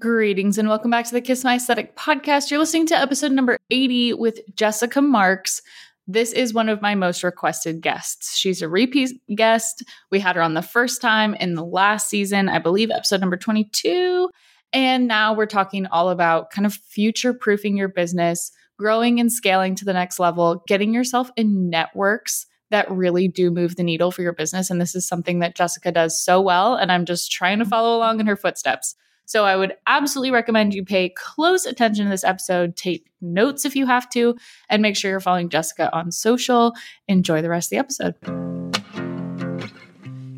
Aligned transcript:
Greetings 0.00 0.56
and 0.56 0.66
welcome 0.66 0.90
back 0.90 1.04
to 1.04 1.12
the 1.12 1.20
Kiss 1.20 1.44
My 1.44 1.56
Aesthetic 1.56 1.94
podcast. 1.94 2.50
You're 2.50 2.58
listening 2.58 2.86
to 2.86 2.96
episode 2.96 3.32
number 3.32 3.58
80 3.70 4.14
with 4.14 4.40
Jessica 4.56 5.02
Marks. 5.02 5.60
This 6.06 6.32
is 6.32 6.54
one 6.54 6.70
of 6.70 6.80
my 6.80 6.94
most 6.94 7.22
requested 7.22 7.82
guests. 7.82 8.34
She's 8.34 8.62
a 8.62 8.68
repeat 8.68 9.10
guest. 9.36 9.84
We 10.10 10.18
had 10.18 10.36
her 10.36 10.42
on 10.42 10.54
the 10.54 10.62
first 10.62 11.02
time 11.02 11.34
in 11.34 11.52
the 11.52 11.66
last 11.66 12.08
season, 12.08 12.48
I 12.48 12.60
believe, 12.60 12.90
episode 12.90 13.20
number 13.20 13.36
22. 13.36 14.30
And 14.72 15.06
now 15.06 15.34
we're 15.34 15.44
talking 15.44 15.84
all 15.88 16.08
about 16.08 16.50
kind 16.50 16.64
of 16.64 16.72
future 16.72 17.34
proofing 17.34 17.76
your 17.76 17.88
business, 17.88 18.52
growing 18.78 19.20
and 19.20 19.30
scaling 19.30 19.74
to 19.74 19.84
the 19.84 19.92
next 19.92 20.18
level, 20.18 20.64
getting 20.66 20.94
yourself 20.94 21.30
in 21.36 21.68
networks 21.68 22.46
that 22.70 22.90
really 22.90 23.28
do 23.28 23.50
move 23.50 23.76
the 23.76 23.82
needle 23.82 24.10
for 24.10 24.22
your 24.22 24.32
business. 24.32 24.70
And 24.70 24.80
this 24.80 24.94
is 24.94 25.06
something 25.06 25.40
that 25.40 25.56
Jessica 25.56 25.92
does 25.92 26.18
so 26.18 26.40
well. 26.40 26.76
And 26.76 26.90
I'm 26.90 27.04
just 27.04 27.30
trying 27.30 27.58
to 27.58 27.66
follow 27.66 27.98
along 27.98 28.18
in 28.18 28.26
her 28.26 28.36
footsteps. 28.36 28.94
So 29.30 29.44
I 29.44 29.54
would 29.54 29.74
absolutely 29.86 30.32
recommend 30.32 30.74
you 30.74 30.84
pay 30.84 31.10
close 31.10 31.64
attention 31.64 32.06
to 32.06 32.10
this 32.10 32.24
episode, 32.24 32.74
take 32.74 33.06
notes 33.20 33.64
if 33.64 33.76
you 33.76 33.86
have 33.86 34.10
to, 34.10 34.36
and 34.68 34.82
make 34.82 34.96
sure 34.96 35.08
you're 35.08 35.20
following 35.20 35.48
Jessica 35.48 35.88
on 35.94 36.10
social. 36.10 36.74
Enjoy 37.06 37.40
the 37.40 37.48
rest 37.48 37.68
of 37.68 37.70
the 37.70 37.78
episode. 37.78 38.16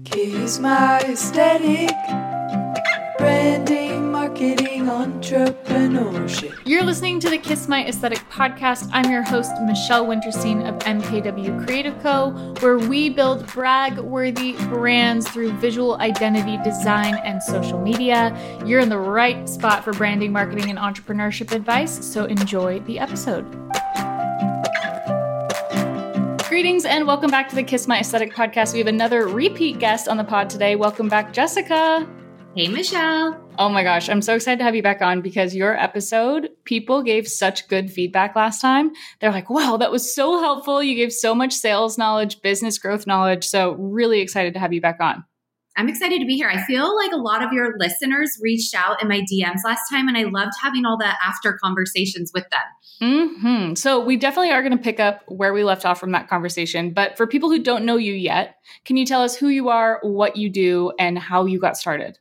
Kiss 0.05 0.59
my 0.59 0.99
aesthetic, 1.05 1.89
branding, 3.17 4.12
marketing, 4.33 4.87
entrepreneurship. 4.87 6.59
You're 6.65 6.85
listening 6.85 7.21
to 7.21 7.29
the 7.29 7.37
Kiss 7.37 7.69
My 7.69 7.85
Aesthetic 7.85 8.19
podcast. 8.31 8.89
I'm 8.91 9.11
your 9.11 9.21
host, 9.23 9.53
Michelle 9.61 10.07
Winterstein 10.07 10.67
of 10.67 10.79
MKW 10.85 11.67
Creative 11.67 11.95
Co., 12.03 12.31
where 12.61 12.79
we 12.79 13.11
build 13.11 13.47
brag 13.49 13.99
worthy 13.99 14.55
brands 14.71 15.29
through 15.29 15.53
visual 15.59 15.97
identity 15.97 16.57
design 16.65 17.17
and 17.25 17.43
social 17.43 17.79
media. 17.79 18.35
You're 18.65 18.81
in 18.81 18.89
the 18.89 18.99
right 18.99 19.47
spot 19.47 19.85
for 19.85 19.93
branding, 19.93 20.33
marketing, 20.33 20.71
and 20.71 20.79
entrepreneurship 20.79 21.53
advice, 21.53 22.03
so 22.03 22.25
enjoy 22.25 22.81
the 22.81 23.01
episode. 23.01 23.45
Greetings 26.49 26.87
and 26.87 27.07
welcome 27.07 27.31
back 27.31 27.51
to 27.51 27.55
the 27.55 27.63
Kiss 27.63 27.87
My 27.87 28.01
Aesthetic 28.01 28.33
podcast. 28.33 28.73
We 28.73 28.79
have 28.79 28.89
another 28.89 29.29
repeat 29.29 29.79
guest 29.79 30.09
on 30.09 30.17
the 30.17 30.25
pod 30.25 30.49
today. 30.49 30.75
Welcome 30.75 31.11
back, 31.11 31.35
Jessica. 31.35 32.09
Hey, 32.55 32.69
Michelle. 32.69 33.43
Oh 33.59 33.71
my 33.71 33.83
gosh, 33.83 34.11
I'm 34.11 34.21
so 34.21 34.35
excited 34.35 34.59
to 34.59 34.65
have 34.65 34.75
you 34.75 34.83
back 34.83 35.01
on 35.01 35.23
because 35.23 35.55
your 35.55 35.75
episode, 35.75 36.51
people 36.65 37.03
gave 37.03 37.27
such 37.27 37.67
good 37.67 37.91
feedback 37.91 38.37
last 38.37 38.61
time. 38.61 38.93
They're 39.21 39.33
like, 39.33 39.49
wow, 39.49 39.79
that 39.79 39.91
was 39.91 40.15
so 40.15 40.39
helpful. 40.39 40.83
You 40.83 40.95
gave 40.95 41.15
so 41.15 41.35
much 41.35 41.55
sales 41.55 41.97
knowledge, 41.97 42.43
business 42.43 42.77
growth 42.77 43.07
knowledge. 43.07 43.47
So, 43.47 43.73
really 43.77 44.21
excited 44.21 44.53
to 44.53 44.61
have 44.61 44.75
you 44.75 44.83
back 44.83 44.99
on. 45.01 45.25
I'm 45.79 45.89
excited 45.89 46.19
to 46.21 46.27
be 46.27 46.37
here. 46.37 46.51
I 46.51 46.63
feel 46.65 46.95
like 46.95 47.13
a 47.13 47.17
lot 47.17 47.43
of 47.43 47.55
your 47.55 47.79
listeners 47.79 48.39
reached 48.43 48.75
out 48.75 49.01
in 49.01 49.09
my 49.09 49.21
DMs 49.21 49.61
last 49.65 49.89
time, 49.91 50.07
and 50.07 50.19
I 50.19 50.25
loved 50.25 50.53
having 50.63 50.85
all 50.85 50.99
the 50.99 51.09
after 51.25 51.59
conversations 51.65 52.33
with 52.35 52.45
them. 52.51 53.41
hmm 53.41 53.75
So, 53.77 54.05
we 54.05 54.19
definitely 54.19 54.53
are 54.53 54.61
going 54.61 54.77
to 54.77 54.83
pick 54.83 55.01
up 55.01 55.23
where 55.27 55.55
we 55.55 55.65
left 55.65 55.87
off 55.87 55.99
from 55.99 56.13
that 56.13 56.29
conversation. 56.29 56.93
But 56.93 57.17
for 57.17 57.27
people 57.27 57.49
who 57.49 57.63
don't 57.63 57.87
know 57.87 57.97
you 57.97 58.13
yet, 58.13 58.57
can 58.85 58.99
you 58.99 59.07
tell 59.07 59.23
us 59.23 59.35
who 59.35 59.49
you 59.49 59.71
are, 59.71 60.01
what 60.03 60.37
you 60.37 60.51
do, 60.51 60.93
and 60.99 61.19
how 61.19 61.47
you 61.47 61.59
got 61.59 61.79
started? 61.79 62.19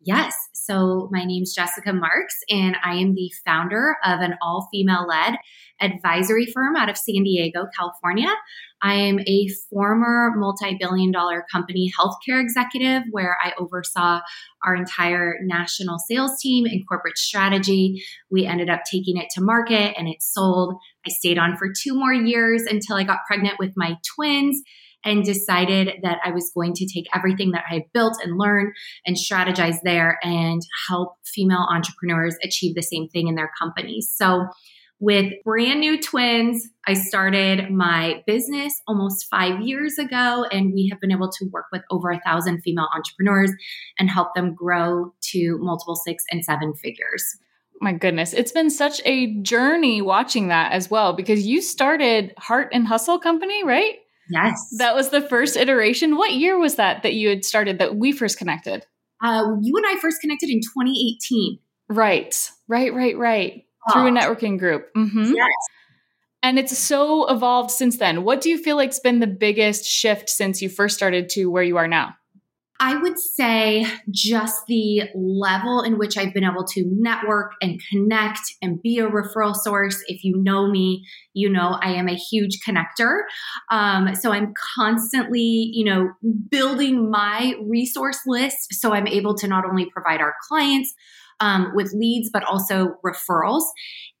Yes. 0.00 0.34
So 0.52 1.08
my 1.10 1.24
name's 1.24 1.54
Jessica 1.54 1.92
Marks, 1.92 2.36
and 2.48 2.76
I 2.84 2.94
am 2.94 3.14
the 3.14 3.30
founder 3.44 3.96
of 4.04 4.20
an 4.20 4.36
all 4.40 4.68
female 4.70 5.06
led 5.08 5.36
advisory 5.80 6.46
firm 6.46 6.76
out 6.76 6.88
of 6.88 6.96
San 6.96 7.24
Diego, 7.24 7.66
California. 7.76 8.28
I 8.80 8.94
am 8.94 9.18
a 9.20 9.48
former 9.70 10.32
multi 10.36 10.76
billion 10.78 11.10
dollar 11.10 11.44
company 11.50 11.90
healthcare 11.98 12.40
executive 12.40 13.02
where 13.10 13.36
I 13.42 13.52
oversaw 13.58 14.20
our 14.64 14.76
entire 14.76 15.36
national 15.42 15.98
sales 15.98 16.38
team 16.40 16.66
and 16.66 16.86
corporate 16.88 17.18
strategy. 17.18 18.04
We 18.30 18.46
ended 18.46 18.70
up 18.70 18.80
taking 18.90 19.16
it 19.16 19.30
to 19.34 19.40
market 19.40 19.94
and 19.98 20.06
it 20.06 20.22
sold. 20.22 20.74
I 21.06 21.10
stayed 21.10 21.38
on 21.38 21.56
for 21.56 21.68
two 21.72 21.94
more 21.94 22.12
years 22.12 22.62
until 22.62 22.96
I 22.96 23.02
got 23.02 23.20
pregnant 23.26 23.58
with 23.58 23.72
my 23.76 23.96
twins 24.14 24.62
and 25.04 25.24
decided 25.24 25.90
that 26.02 26.18
I 26.24 26.30
was 26.30 26.50
going 26.54 26.74
to 26.74 26.86
take 26.86 27.06
everything 27.14 27.52
that 27.52 27.64
I 27.70 27.74
had 27.74 27.92
built 27.92 28.18
and 28.22 28.38
learned 28.38 28.74
and 29.06 29.16
strategize 29.16 29.78
there 29.84 30.18
and 30.22 30.62
help 30.88 31.14
female 31.24 31.66
entrepreneurs 31.70 32.36
achieve 32.42 32.74
the 32.74 32.82
same 32.82 33.08
thing 33.08 33.28
in 33.28 33.34
their 33.34 33.50
companies. 33.60 34.12
So, 34.14 34.46
with 35.00 35.32
brand 35.44 35.78
new 35.78 36.00
twins, 36.00 36.68
I 36.84 36.94
started 36.94 37.70
my 37.70 38.24
business 38.26 38.72
almost 38.88 39.28
five 39.30 39.60
years 39.60 39.96
ago, 39.96 40.44
and 40.50 40.72
we 40.74 40.88
have 40.90 41.00
been 41.00 41.12
able 41.12 41.30
to 41.30 41.44
work 41.52 41.66
with 41.70 41.82
over 41.88 42.10
a 42.10 42.20
thousand 42.26 42.62
female 42.62 42.88
entrepreneurs 42.92 43.52
and 43.96 44.10
help 44.10 44.34
them 44.34 44.56
grow 44.56 45.14
to 45.30 45.58
multiple 45.60 45.94
six 45.94 46.24
and 46.32 46.44
seven 46.44 46.74
figures. 46.74 47.22
My 47.80 47.92
goodness. 47.92 48.32
It's 48.32 48.50
been 48.50 48.70
such 48.70 49.00
a 49.04 49.40
journey 49.42 50.02
watching 50.02 50.48
that 50.48 50.72
as 50.72 50.90
well 50.90 51.12
because 51.12 51.46
you 51.46 51.62
started 51.62 52.34
heart 52.36 52.70
and 52.72 52.84
hustle 52.84 53.20
company 53.20 53.62
right 53.62 53.98
Yes. 54.30 54.74
That 54.78 54.94
was 54.94 55.10
the 55.10 55.20
first 55.20 55.56
iteration. 55.56 56.16
What 56.16 56.32
year 56.32 56.58
was 56.58 56.76
that 56.76 57.02
that 57.02 57.14
you 57.14 57.28
had 57.28 57.44
started 57.44 57.78
that 57.78 57.96
we 57.96 58.12
first 58.12 58.38
connected? 58.38 58.86
Uh, 59.22 59.56
you 59.60 59.76
and 59.76 59.86
I 59.86 59.98
first 60.00 60.20
connected 60.20 60.48
in 60.50 60.60
2018. 60.60 61.58
Right, 61.88 62.50
right, 62.68 62.94
right, 62.94 63.16
right. 63.16 63.64
Oh. 63.88 63.92
Through 63.92 64.08
a 64.08 64.10
networking 64.10 64.58
group. 64.58 64.88
Mm-hmm. 64.96 65.32
Yes. 65.34 65.48
And 66.42 66.58
it's 66.58 66.76
so 66.76 67.28
evolved 67.28 67.70
since 67.70 67.98
then. 67.98 68.22
What 68.22 68.40
do 68.40 68.50
you 68.50 68.58
feel 68.58 68.76
like's 68.76 69.00
been 69.00 69.18
the 69.18 69.26
biggest 69.26 69.84
shift 69.84 70.28
since 70.30 70.62
you 70.62 70.68
first 70.68 70.96
started 70.96 71.28
to 71.30 71.46
where 71.46 71.64
you 71.64 71.78
are 71.78 71.88
now? 71.88 72.14
I 72.80 72.96
would 72.96 73.18
say 73.18 73.84
just 74.10 74.66
the 74.68 75.02
level 75.14 75.82
in 75.82 75.98
which 75.98 76.16
I've 76.16 76.32
been 76.32 76.44
able 76.44 76.64
to 76.64 76.84
network 76.86 77.52
and 77.60 77.80
connect 77.90 78.40
and 78.62 78.80
be 78.80 78.98
a 78.98 79.08
referral 79.08 79.54
source. 79.54 80.02
If 80.06 80.22
you 80.22 80.40
know 80.40 80.70
me, 80.70 81.04
you 81.32 81.50
know 81.50 81.78
I 81.82 81.92
am 81.92 82.08
a 82.08 82.14
huge 82.14 82.58
connector. 82.66 83.22
Um, 83.70 84.14
so 84.14 84.32
I'm 84.32 84.54
constantly, 84.76 85.70
you 85.72 85.84
know, 85.84 86.10
building 86.50 87.10
my 87.10 87.54
resource 87.62 88.20
list 88.26 88.74
so 88.74 88.92
I'm 88.92 89.08
able 89.08 89.34
to 89.38 89.48
not 89.48 89.64
only 89.64 89.86
provide 89.86 90.20
our 90.20 90.34
clients, 90.48 90.94
um, 91.40 91.72
with 91.74 91.92
leads, 91.92 92.30
but 92.32 92.44
also 92.44 92.96
referrals. 93.04 93.64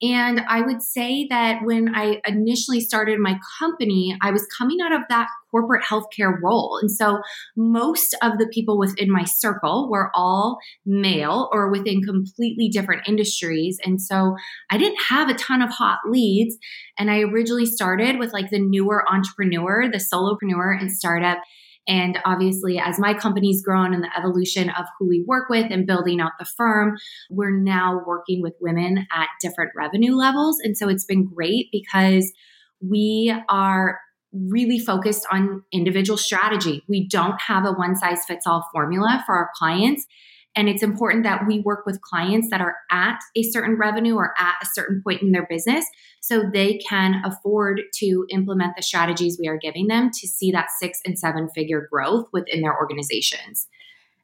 And 0.00 0.40
I 0.48 0.60
would 0.60 0.82
say 0.82 1.26
that 1.28 1.60
when 1.64 1.94
I 1.94 2.20
initially 2.26 2.80
started 2.80 3.18
my 3.18 3.38
company, 3.58 4.16
I 4.22 4.30
was 4.30 4.46
coming 4.56 4.78
out 4.80 4.92
of 4.92 5.02
that 5.08 5.28
corporate 5.50 5.84
healthcare 5.84 6.34
role. 6.42 6.78
And 6.80 6.90
so 6.90 7.18
most 7.56 8.16
of 8.22 8.38
the 8.38 8.48
people 8.52 8.78
within 8.78 9.10
my 9.10 9.24
circle 9.24 9.88
were 9.90 10.10
all 10.14 10.58
male 10.86 11.48
or 11.52 11.70
within 11.70 12.02
completely 12.02 12.68
different 12.68 13.08
industries. 13.08 13.78
And 13.84 14.00
so 14.00 14.36
I 14.70 14.78
didn't 14.78 15.02
have 15.08 15.28
a 15.28 15.34
ton 15.34 15.62
of 15.62 15.70
hot 15.70 15.98
leads. 16.06 16.56
And 16.98 17.10
I 17.10 17.22
originally 17.22 17.66
started 17.66 18.18
with 18.18 18.32
like 18.32 18.50
the 18.50 18.60
newer 18.60 19.04
entrepreneur, 19.10 19.90
the 19.90 19.98
solopreneur 19.98 20.80
and 20.80 20.92
startup. 20.92 21.38
And 21.88 22.18
obviously, 22.24 22.78
as 22.78 22.98
my 22.98 23.14
company's 23.14 23.62
grown 23.62 23.94
and 23.94 24.04
the 24.04 24.16
evolution 24.16 24.68
of 24.70 24.84
who 24.98 25.08
we 25.08 25.24
work 25.26 25.48
with 25.48 25.72
and 25.72 25.86
building 25.86 26.20
out 26.20 26.32
the 26.38 26.44
firm, 26.44 26.96
we're 27.30 27.58
now 27.58 28.00
working 28.06 28.42
with 28.42 28.54
women 28.60 29.06
at 29.10 29.28
different 29.40 29.72
revenue 29.74 30.14
levels. 30.14 30.58
And 30.62 30.76
so 30.76 30.88
it's 30.88 31.06
been 31.06 31.24
great 31.24 31.68
because 31.72 32.30
we 32.80 33.34
are 33.48 33.98
really 34.32 34.78
focused 34.78 35.26
on 35.32 35.62
individual 35.72 36.18
strategy. 36.18 36.84
We 36.86 37.08
don't 37.08 37.40
have 37.40 37.64
a 37.64 37.72
one 37.72 37.96
size 37.96 38.24
fits 38.26 38.46
all 38.46 38.68
formula 38.72 39.22
for 39.26 39.34
our 39.34 39.50
clients. 39.56 40.06
And 40.58 40.68
it's 40.68 40.82
important 40.82 41.22
that 41.22 41.46
we 41.46 41.60
work 41.60 41.86
with 41.86 42.00
clients 42.00 42.50
that 42.50 42.60
are 42.60 42.74
at 42.90 43.20
a 43.36 43.44
certain 43.44 43.76
revenue 43.76 44.16
or 44.16 44.34
at 44.40 44.54
a 44.60 44.66
certain 44.66 45.00
point 45.04 45.22
in 45.22 45.30
their 45.30 45.46
business 45.48 45.86
so 46.20 46.50
they 46.52 46.78
can 46.78 47.22
afford 47.24 47.80
to 48.00 48.26
implement 48.30 48.74
the 48.74 48.82
strategies 48.82 49.38
we 49.38 49.46
are 49.46 49.56
giving 49.56 49.86
them 49.86 50.10
to 50.10 50.26
see 50.26 50.50
that 50.50 50.70
six 50.80 50.98
and 51.06 51.16
seven 51.16 51.48
figure 51.50 51.86
growth 51.88 52.26
within 52.32 52.60
their 52.60 52.76
organizations. 52.76 53.68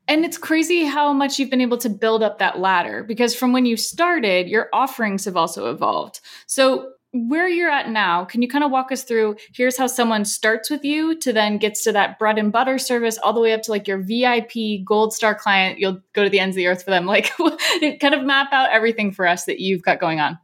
And 0.09 0.25
it's 0.25 0.37
crazy 0.37 0.85
how 0.85 1.13
much 1.13 1.39
you've 1.39 1.51
been 1.51 1.61
able 1.61 1.79
to 1.79 1.89
build 1.89 2.25
up 2.25 2.41
that 2.41 2.59
ladder 2.59 3.05
because 3.05 3.37
from 3.37 3.53
when 3.53 3.65
you 3.65 3.77
started, 3.77 4.49
your 4.49 4.69
offerings 4.73 5.27
have 5.27 5.37
also 5.37 5.71
evolved. 5.71 6.21
So, 6.49 6.94
where 7.15 7.49
you're 7.49 7.71
at 7.71 7.91
now, 7.91 8.25
can 8.25 8.43
you 8.43 8.49
kind 8.49 8.65
of 8.65 8.73
walk 8.73 8.91
us 8.91 9.05
through 9.05 9.37
here's 9.55 9.79
how 9.79 9.87
someone 9.87 10.25
starts 10.25 10.69
with 10.69 10.85
you 10.85 11.17
to 11.21 11.33
then 11.33 11.59
gets 11.59 11.85
to 11.85 11.93
that 11.93 12.19
bread 12.19 12.39
and 12.39 12.51
butter 12.51 12.77
service 12.77 13.19
all 13.19 13.33
the 13.33 13.41
way 13.41 13.53
up 13.53 13.63
to 13.63 13.71
like 13.71 13.87
your 13.87 14.03
VIP 14.03 14.85
gold 14.85 15.15
star 15.15 15.33
client, 15.33 15.79
you'll 15.79 16.01
go 16.13 16.25
to 16.25 16.31
the 16.31 16.41
ends 16.41 16.55
of 16.55 16.59
the 16.59 16.67
earth 16.67 16.83
for 16.83 16.91
them. 16.91 17.05
Like 17.15 17.31
kind 18.01 18.15
of 18.15 18.25
map 18.25 18.49
out 18.51 18.71
everything 18.73 19.13
for 19.13 19.25
us 19.25 19.45
that 19.45 19.61
you've 19.61 19.83
got 19.83 20.01
going 20.01 20.19
on. 20.19 20.37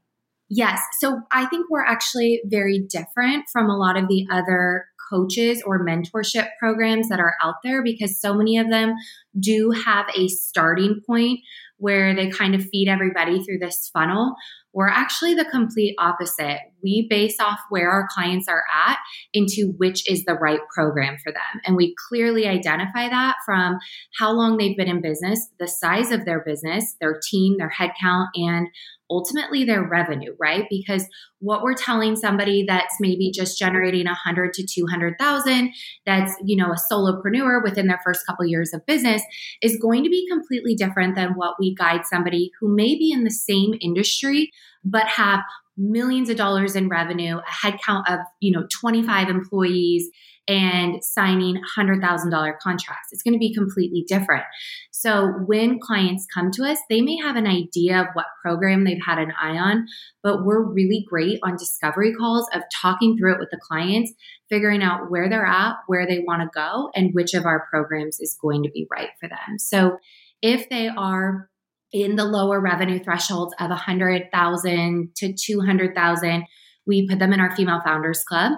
Yes. 0.48 0.80
So 1.00 1.20
I 1.32 1.46
think 1.46 1.66
we're 1.68 1.84
actually 1.84 2.40
very 2.44 2.78
different 2.78 3.46
from 3.52 3.68
a 3.68 3.76
lot 3.76 3.96
of 3.96 4.06
the 4.06 4.24
other 4.30 4.84
coaches 5.10 5.60
or 5.66 5.84
mentorship 5.84 6.46
programs 6.60 7.08
that 7.08 7.18
are 7.18 7.34
out 7.42 7.56
there 7.64 7.82
because 7.82 8.20
so 8.20 8.34
many 8.34 8.56
of 8.56 8.70
them 8.70 8.94
do 9.40 9.72
have 9.84 10.06
a 10.16 10.28
starting 10.28 11.00
point 11.04 11.40
where 11.78 12.14
they 12.14 12.28
kind 12.30 12.54
of 12.54 12.64
feed 12.66 12.88
everybody 12.88 13.42
through 13.42 13.58
this 13.58 13.90
funnel 13.92 14.36
We're 14.72 14.88
actually 14.88 15.34
the 15.34 15.44
complete 15.44 15.96
opposite. 15.98 16.60
We 16.82 17.06
base 17.10 17.36
off 17.40 17.58
where 17.70 17.90
our 17.90 18.08
clients 18.14 18.48
are 18.48 18.64
at 18.72 18.98
into 19.34 19.74
which 19.78 20.08
is 20.10 20.24
the 20.24 20.34
right 20.34 20.60
program 20.72 21.16
for 21.22 21.32
them. 21.32 21.60
And 21.64 21.76
we 21.76 21.94
clearly 22.08 22.46
identify 22.46 23.08
that 23.08 23.36
from 23.44 23.78
how 24.18 24.32
long 24.32 24.56
they've 24.56 24.76
been 24.76 24.88
in 24.88 25.02
business, 25.02 25.48
the 25.58 25.68
size 25.68 26.10
of 26.10 26.24
their 26.24 26.42
business, 26.44 26.96
their 27.00 27.20
team, 27.30 27.56
their 27.58 27.70
headcount, 27.70 28.26
and 28.34 28.68
ultimately 29.10 29.64
their 29.64 29.86
revenue, 29.86 30.34
right? 30.38 30.66
Because 30.70 31.04
what 31.40 31.62
we're 31.62 31.74
telling 31.74 32.14
somebody 32.14 32.64
that's 32.66 32.94
maybe 33.00 33.32
just 33.34 33.58
generating 33.58 34.06
100 34.06 34.52
to 34.54 34.66
200,000, 34.66 35.72
that's, 36.06 36.32
you 36.44 36.56
know, 36.56 36.72
a 36.72 36.92
solopreneur 36.92 37.62
within 37.62 37.88
their 37.88 38.00
first 38.04 38.24
couple 38.24 38.46
years 38.46 38.72
of 38.72 38.86
business 38.86 39.22
is 39.62 39.78
going 39.82 40.04
to 40.04 40.10
be 40.10 40.28
completely 40.30 40.74
different 40.74 41.16
than 41.16 41.30
what 41.30 41.56
we 41.58 41.74
guide 41.74 42.02
somebody 42.04 42.52
who 42.60 42.74
may 42.74 42.96
be 42.96 43.10
in 43.12 43.24
the 43.24 43.30
same 43.30 43.74
industry 43.80 44.50
but 44.84 45.06
have 45.06 45.40
millions 45.76 46.28
of 46.28 46.36
dollars 46.36 46.76
in 46.76 46.88
revenue, 46.88 47.38
a 47.38 47.66
headcount 47.66 48.02
of, 48.08 48.20
you 48.40 48.52
know, 48.52 48.66
25 48.70 49.28
employees 49.28 50.08
and 50.48 51.02
signing 51.02 51.60
$100,000 51.78 52.58
contracts. 52.58 53.08
It's 53.12 53.22
going 53.22 53.34
to 53.34 53.38
be 53.38 53.54
completely 53.54 54.04
different. 54.08 54.42
So 54.90 55.28
when 55.46 55.78
clients 55.78 56.26
come 56.34 56.50
to 56.52 56.64
us, 56.64 56.78
they 56.90 57.00
may 57.00 57.16
have 57.18 57.36
an 57.36 57.46
idea 57.46 58.00
of 58.00 58.08
what 58.14 58.26
program 58.42 58.84
they've 58.84 58.98
had 59.04 59.18
an 59.18 59.32
eye 59.40 59.56
on, 59.56 59.86
but 60.22 60.44
we're 60.44 60.62
really 60.62 61.06
great 61.08 61.38
on 61.44 61.56
discovery 61.56 62.12
calls 62.12 62.48
of 62.52 62.62
talking 62.82 63.16
through 63.16 63.34
it 63.34 63.38
with 63.38 63.50
the 63.50 63.60
clients, 63.62 64.12
figuring 64.48 64.82
out 64.82 65.10
where 65.10 65.28
they're 65.28 65.46
at, 65.46 65.76
where 65.86 66.06
they 66.06 66.18
want 66.18 66.42
to 66.42 66.48
go, 66.52 66.90
and 66.94 67.14
which 67.14 67.32
of 67.32 67.46
our 67.46 67.66
programs 67.70 68.18
is 68.18 68.36
going 68.42 68.64
to 68.64 68.70
be 68.70 68.88
right 68.90 69.10
for 69.20 69.28
them. 69.28 69.58
So 69.58 69.98
if 70.42 70.68
they 70.68 70.88
are 70.88 71.48
in 71.92 72.16
the 72.16 72.24
lower 72.24 72.60
revenue 72.60 73.02
thresholds 73.02 73.54
of 73.58 73.70
100,000 73.70 75.10
to 75.16 75.32
200,000, 75.32 76.44
we 76.86 77.08
put 77.08 77.18
them 77.18 77.32
in 77.32 77.40
our 77.40 77.54
Female 77.54 77.80
Founders 77.84 78.22
Club, 78.24 78.52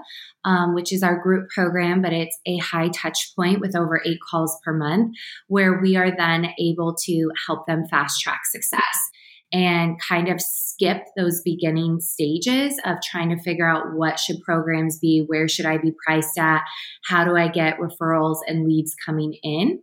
um, 0.44 0.75
which 0.75 0.93
is 0.93 1.02
our 1.02 1.20
group 1.20 1.49
program, 1.50 2.02
but 2.02 2.12
it's 2.12 2.38
a 2.46 2.58
high 2.58 2.88
touch 2.88 3.32
point 3.37 3.61
with 3.61 3.76
over 3.76 4.00
eight 4.05 4.19
calls 4.31 4.58
per 4.64 4.73
month, 4.73 5.14
where 5.49 5.81
we 5.81 5.96
are 5.96 6.14
then 6.17 6.49
able 6.58 6.94
to 7.05 7.31
help 7.46 7.67
them 7.67 7.84
fast 7.90 8.20
track 8.20 8.40
success 8.50 8.96
and 9.52 10.00
kind 10.00 10.29
of 10.29 10.40
skip 10.40 11.02
those 11.17 11.43
beginning 11.43 12.00
stages 12.00 12.81
of 12.87 12.96
trying 13.02 13.29
to 13.29 13.43
figure 13.43 13.69
out 13.69 13.94
what 13.94 14.19
should 14.19 14.40
programs 14.40 14.99
be, 14.99 15.25
where 15.26 15.46
should 15.46 15.67
I 15.67 15.76
be 15.76 15.93
priced 16.06 16.38
at, 16.38 16.62
how 17.05 17.25
do 17.25 17.37
I 17.37 17.49
get 17.49 17.79
referrals 17.79 18.38
and 18.46 18.67
leads 18.67 18.94
coming 19.05 19.34
in 19.43 19.81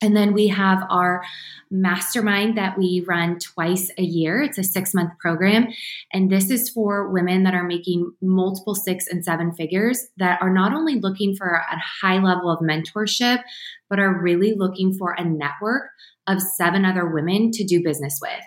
and 0.00 0.16
then 0.16 0.32
we 0.32 0.48
have 0.48 0.84
our 0.90 1.22
mastermind 1.70 2.56
that 2.56 2.78
we 2.78 3.04
run 3.06 3.38
twice 3.38 3.90
a 3.98 4.02
year. 4.02 4.40
It's 4.40 4.58
a 4.58 4.62
six 4.62 4.94
month 4.94 5.18
program. 5.18 5.68
And 6.12 6.30
this 6.30 6.50
is 6.50 6.70
for 6.70 7.10
women 7.10 7.42
that 7.42 7.54
are 7.54 7.64
making 7.64 8.12
multiple 8.22 8.74
six 8.74 9.06
and 9.08 9.24
seven 9.24 9.52
figures 9.52 10.06
that 10.16 10.40
are 10.40 10.52
not 10.52 10.72
only 10.72 11.00
looking 11.00 11.34
for 11.34 11.48
a 11.48 11.78
high 12.00 12.22
level 12.22 12.50
of 12.50 12.60
mentorship, 12.60 13.42
but 13.90 13.98
are 13.98 14.22
really 14.22 14.54
looking 14.56 14.94
for 14.94 15.12
a 15.12 15.24
network 15.24 15.90
of 16.26 16.40
seven 16.40 16.84
other 16.84 17.06
women 17.06 17.50
to 17.52 17.64
do 17.64 17.82
business 17.82 18.18
with 18.22 18.44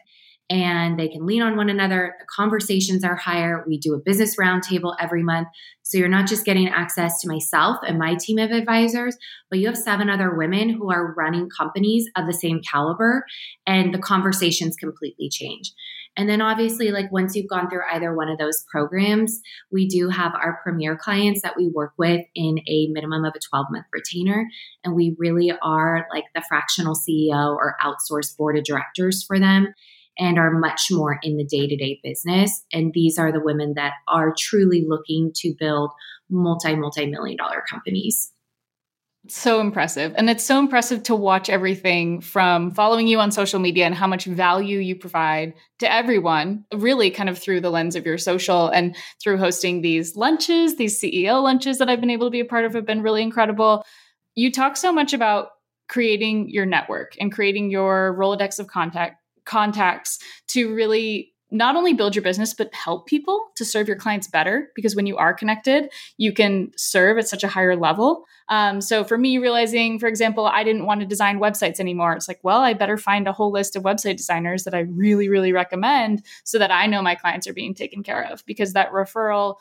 and 0.51 0.99
they 0.99 1.07
can 1.07 1.25
lean 1.25 1.41
on 1.41 1.55
one 1.55 1.69
another. 1.69 2.13
The 2.19 2.25
conversations 2.25 3.05
are 3.05 3.15
higher. 3.15 3.63
We 3.65 3.79
do 3.79 3.93
a 3.93 3.99
business 3.99 4.35
roundtable 4.35 4.93
every 4.99 5.23
month. 5.23 5.47
So 5.81 5.97
you're 5.97 6.09
not 6.09 6.27
just 6.27 6.43
getting 6.43 6.67
access 6.67 7.21
to 7.21 7.29
myself 7.29 7.77
and 7.87 7.97
my 7.97 8.15
team 8.15 8.37
of 8.37 8.51
advisors, 8.51 9.15
but 9.49 9.59
you 9.59 9.67
have 9.67 9.77
seven 9.77 10.09
other 10.09 10.35
women 10.35 10.69
who 10.69 10.91
are 10.91 11.13
running 11.13 11.49
companies 11.49 12.05
of 12.17 12.27
the 12.27 12.33
same 12.33 12.59
caliber, 12.69 13.23
and 13.65 13.93
the 13.93 13.99
conversations 13.99 14.75
completely 14.75 15.29
change. 15.29 15.71
And 16.17 16.27
then 16.27 16.41
obviously, 16.41 16.91
like 16.91 17.09
once 17.13 17.33
you've 17.33 17.49
gone 17.49 17.69
through 17.69 17.83
either 17.89 18.13
one 18.13 18.27
of 18.27 18.37
those 18.37 18.65
programs, 18.69 19.39
we 19.71 19.87
do 19.87 20.09
have 20.09 20.33
our 20.35 20.59
premier 20.61 20.97
clients 20.97 21.41
that 21.43 21.55
we 21.55 21.69
work 21.69 21.93
with 21.97 22.25
in 22.35 22.59
a 22.67 22.87
minimum 22.87 23.23
of 23.23 23.33
a 23.33 23.39
12 23.39 23.67
month 23.71 23.85
retainer. 23.93 24.45
And 24.83 24.95
we 24.95 25.15
really 25.17 25.53
are 25.63 26.07
like 26.13 26.25
the 26.35 26.43
fractional 26.49 26.95
CEO 26.95 27.55
or 27.55 27.77
outsourced 27.81 28.35
board 28.35 28.57
of 28.57 28.65
directors 28.65 29.23
for 29.23 29.39
them 29.39 29.73
and 30.17 30.37
are 30.37 30.51
much 30.51 30.87
more 30.91 31.19
in 31.23 31.37
the 31.37 31.45
day 31.45 31.67
to 31.67 31.75
day 31.75 31.99
business. 32.03 32.63
And 32.71 32.91
these 32.93 33.17
are 33.17 33.31
the 33.31 33.43
women 33.43 33.73
that 33.75 33.93
are 34.07 34.33
truly 34.37 34.85
looking 34.87 35.31
to 35.35 35.53
build 35.57 35.91
multi, 36.29 36.75
multi 36.75 37.05
million 37.05 37.37
dollar 37.37 37.63
companies. 37.69 38.31
So 39.27 39.61
impressive. 39.61 40.15
And 40.17 40.31
it's 40.31 40.43
so 40.43 40.57
impressive 40.57 41.03
to 41.03 41.15
watch 41.15 41.47
everything 41.47 42.21
from 42.21 42.71
following 42.71 43.05
you 43.05 43.19
on 43.19 43.31
social 43.31 43.59
media 43.59 43.85
and 43.85 43.93
how 43.93 44.07
much 44.07 44.25
value 44.25 44.79
you 44.79 44.95
provide 44.95 45.53
to 45.77 45.91
everyone, 45.91 46.65
really 46.73 47.11
kind 47.11 47.29
of 47.29 47.37
through 47.37 47.61
the 47.61 47.69
lens 47.69 47.95
of 47.95 48.03
your 48.03 48.17
social 48.17 48.69
and 48.69 48.95
through 49.21 49.37
hosting 49.37 49.81
these 49.81 50.15
lunches, 50.15 50.77
these 50.77 50.99
CEO 50.99 51.43
lunches 51.43 51.77
that 51.77 51.87
I've 51.87 52.01
been 52.01 52.09
able 52.09 52.25
to 52.25 52.31
be 52.31 52.39
a 52.39 52.45
part 52.45 52.65
of 52.65 52.73
have 52.73 52.87
been 52.87 53.03
really 53.03 53.21
incredible. 53.21 53.85
You 54.33 54.51
talk 54.51 54.75
so 54.75 54.91
much 54.91 55.13
about 55.13 55.49
creating 55.87 56.49
your 56.49 56.65
network 56.65 57.15
and 57.19 57.31
creating 57.31 57.69
your 57.69 58.17
Rolodex 58.17 58.59
of 58.59 58.67
contact 58.67 59.20
contacts 59.45 60.19
to 60.47 60.73
really 60.73 61.33
not 61.53 61.75
only 61.75 61.93
build 61.93 62.15
your 62.15 62.23
business 62.23 62.53
but 62.53 62.73
help 62.73 63.07
people 63.07 63.47
to 63.55 63.65
serve 63.65 63.87
your 63.87 63.97
clients 63.97 64.27
better 64.27 64.69
because 64.73 64.95
when 64.95 65.05
you 65.05 65.17
are 65.17 65.33
connected 65.33 65.91
you 66.17 66.31
can 66.31 66.71
serve 66.77 67.17
at 67.17 67.27
such 67.27 67.43
a 67.43 67.49
higher 67.49 67.75
level. 67.75 68.23
Um, 68.47 68.79
so 68.79 69.03
for 69.03 69.17
me 69.17 69.37
realizing 69.37 69.99
for 69.99 70.07
example 70.07 70.45
i 70.45 70.63
didn't 70.63 70.85
want 70.85 71.01
to 71.01 71.05
design 71.05 71.39
websites 71.39 71.79
anymore 71.79 72.13
it's 72.13 72.27
like 72.27 72.39
well 72.43 72.61
i 72.61 72.73
better 72.73 72.97
find 72.97 73.27
a 73.27 73.33
whole 73.33 73.51
list 73.51 73.75
of 73.75 73.83
website 73.83 74.17
designers 74.17 74.63
that 74.63 74.73
i 74.73 74.79
really 74.79 75.29
really 75.29 75.53
recommend 75.53 76.23
so 76.43 76.57
that 76.57 76.71
i 76.71 76.85
know 76.85 77.01
my 77.01 77.15
clients 77.15 77.47
are 77.47 77.53
being 77.53 77.73
taken 77.73 78.03
care 78.03 78.23
of 78.31 78.45
because 78.45 78.73
that 78.73 78.91
referral 78.91 79.55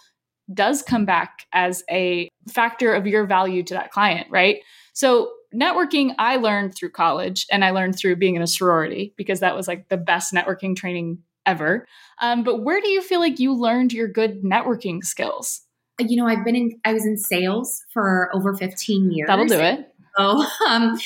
does 0.52 0.82
come 0.82 1.04
back 1.04 1.46
as 1.52 1.84
a 1.90 2.28
factor 2.48 2.92
of 2.94 3.06
your 3.06 3.24
value 3.24 3.62
to 3.62 3.74
that 3.74 3.90
client 3.90 4.26
right? 4.30 4.58
So 4.92 5.30
networking 5.54 6.14
I 6.18 6.36
learned 6.36 6.74
through 6.74 6.90
college 6.90 7.46
and 7.50 7.64
I 7.64 7.70
learned 7.70 7.96
through 7.96 8.16
being 8.16 8.36
in 8.36 8.42
a 8.42 8.46
sorority 8.46 9.14
because 9.16 9.40
that 9.40 9.56
was 9.56 9.68
like 9.68 9.88
the 9.88 9.96
best 9.96 10.32
networking 10.32 10.76
training 10.76 11.18
ever. 11.46 11.86
Um, 12.20 12.44
but 12.44 12.62
where 12.62 12.80
do 12.80 12.88
you 12.88 13.02
feel 13.02 13.20
like 13.20 13.38
you 13.38 13.52
learned 13.52 13.92
your 13.92 14.08
good 14.08 14.42
networking 14.42 15.02
skills? 15.02 15.62
You 15.98 16.16
know, 16.16 16.26
I've 16.26 16.44
been 16.44 16.56
in, 16.56 16.80
I 16.84 16.92
was 16.92 17.04
in 17.04 17.18
sales 17.18 17.84
for 17.92 18.30
over 18.34 18.54
15 18.54 19.10
years. 19.10 19.26
That'll 19.26 19.46
do 19.46 19.60
it. 19.60 19.86
So, 20.16 20.44
um, 20.68 20.98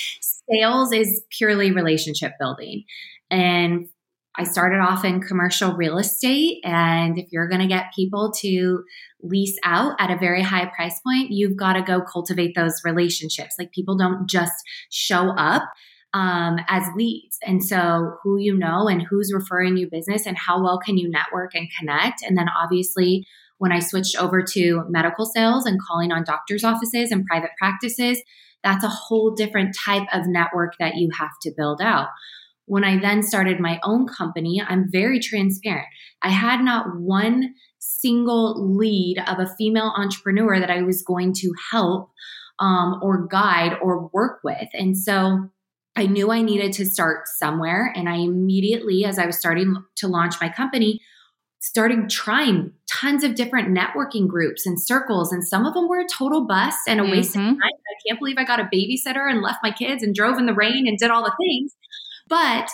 sales 0.50 0.92
is 0.92 1.22
purely 1.30 1.72
relationship 1.72 2.32
building. 2.38 2.84
And 3.30 3.88
I 4.36 4.44
started 4.44 4.80
off 4.80 5.04
in 5.04 5.20
commercial 5.20 5.74
real 5.74 5.98
estate. 5.98 6.60
And 6.64 7.18
if 7.18 7.30
you're 7.30 7.48
going 7.48 7.60
to 7.60 7.68
get 7.68 7.92
people 7.94 8.32
to 8.40 8.82
lease 9.22 9.56
out 9.64 9.94
at 10.00 10.10
a 10.10 10.18
very 10.18 10.42
high 10.42 10.66
price 10.74 11.00
point, 11.00 11.30
you've 11.30 11.56
got 11.56 11.74
to 11.74 11.82
go 11.82 12.02
cultivate 12.02 12.54
those 12.54 12.82
relationships. 12.84 13.54
Like 13.58 13.70
people 13.70 13.96
don't 13.96 14.28
just 14.28 14.54
show 14.90 15.30
up 15.30 15.62
um, 16.14 16.58
as 16.68 16.84
leads. 16.96 17.38
And 17.44 17.62
so, 17.62 18.16
who 18.22 18.38
you 18.38 18.56
know 18.56 18.88
and 18.88 19.02
who's 19.02 19.32
referring 19.34 19.76
you 19.76 19.90
business, 19.90 20.26
and 20.26 20.38
how 20.38 20.62
well 20.62 20.78
can 20.78 20.96
you 20.96 21.10
network 21.10 21.54
and 21.54 21.68
connect. 21.78 22.22
And 22.22 22.38
then, 22.38 22.46
obviously, 22.48 23.26
when 23.58 23.72
I 23.72 23.80
switched 23.80 24.16
over 24.16 24.42
to 24.52 24.84
medical 24.88 25.26
sales 25.26 25.66
and 25.66 25.80
calling 25.80 26.12
on 26.12 26.24
doctors' 26.24 26.64
offices 26.64 27.10
and 27.10 27.26
private 27.26 27.50
practices, 27.58 28.22
that's 28.62 28.84
a 28.84 28.88
whole 28.88 29.34
different 29.34 29.76
type 29.84 30.06
of 30.12 30.26
network 30.26 30.74
that 30.78 30.94
you 30.94 31.10
have 31.18 31.32
to 31.42 31.52
build 31.56 31.82
out. 31.82 32.08
When 32.66 32.84
I 32.84 32.98
then 32.98 33.22
started 33.22 33.60
my 33.60 33.78
own 33.82 34.06
company, 34.06 34.62
I'm 34.66 34.90
very 34.90 35.20
transparent. 35.20 35.86
I 36.22 36.30
had 36.30 36.60
not 36.60 36.98
one 36.98 37.54
single 37.78 38.76
lead 38.76 39.22
of 39.26 39.38
a 39.38 39.54
female 39.56 39.92
entrepreneur 39.96 40.58
that 40.58 40.70
I 40.70 40.82
was 40.82 41.02
going 41.02 41.34
to 41.34 41.52
help 41.70 42.10
um, 42.58 43.00
or 43.02 43.26
guide 43.26 43.76
or 43.82 44.08
work 44.12 44.40
with. 44.42 44.68
And 44.72 44.96
so 44.96 45.50
I 45.96 46.06
knew 46.06 46.30
I 46.30 46.42
needed 46.42 46.72
to 46.74 46.86
start 46.86 47.28
somewhere. 47.38 47.92
And 47.94 48.08
I 48.08 48.16
immediately, 48.16 49.04
as 49.04 49.18
I 49.18 49.26
was 49.26 49.38
starting 49.38 49.76
to 49.96 50.08
launch 50.08 50.36
my 50.40 50.48
company, 50.48 51.00
started 51.60 52.10
trying 52.10 52.72
tons 52.90 53.24
of 53.24 53.34
different 53.34 53.76
networking 53.76 54.28
groups 54.28 54.66
and 54.66 54.80
circles. 54.80 55.32
And 55.32 55.46
some 55.46 55.64
of 55.64 55.72
them 55.72 55.88
were 55.88 56.00
a 56.00 56.06
total 56.06 56.46
bust 56.46 56.78
and 56.86 57.00
a 57.00 57.04
waste 57.04 57.34
mm-hmm. 57.34 57.48
of 57.48 57.54
time. 57.54 57.58
I 57.62 58.08
can't 58.08 58.18
believe 58.18 58.36
I 58.38 58.44
got 58.44 58.60
a 58.60 58.68
babysitter 58.72 59.30
and 59.30 59.40
left 59.40 59.60
my 59.62 59.70
kids 59.70 60.02
and 60.02 60.14
drove 60.14 60.38
in 60.38 60.46
the 60.46 60.52
rain 60.52 60.86
and 60.86 60.98
did 60.98 61.10
all 61.10 61.24
the 61.24 61.34
things. 61.40 61.74
But 62.28 62.68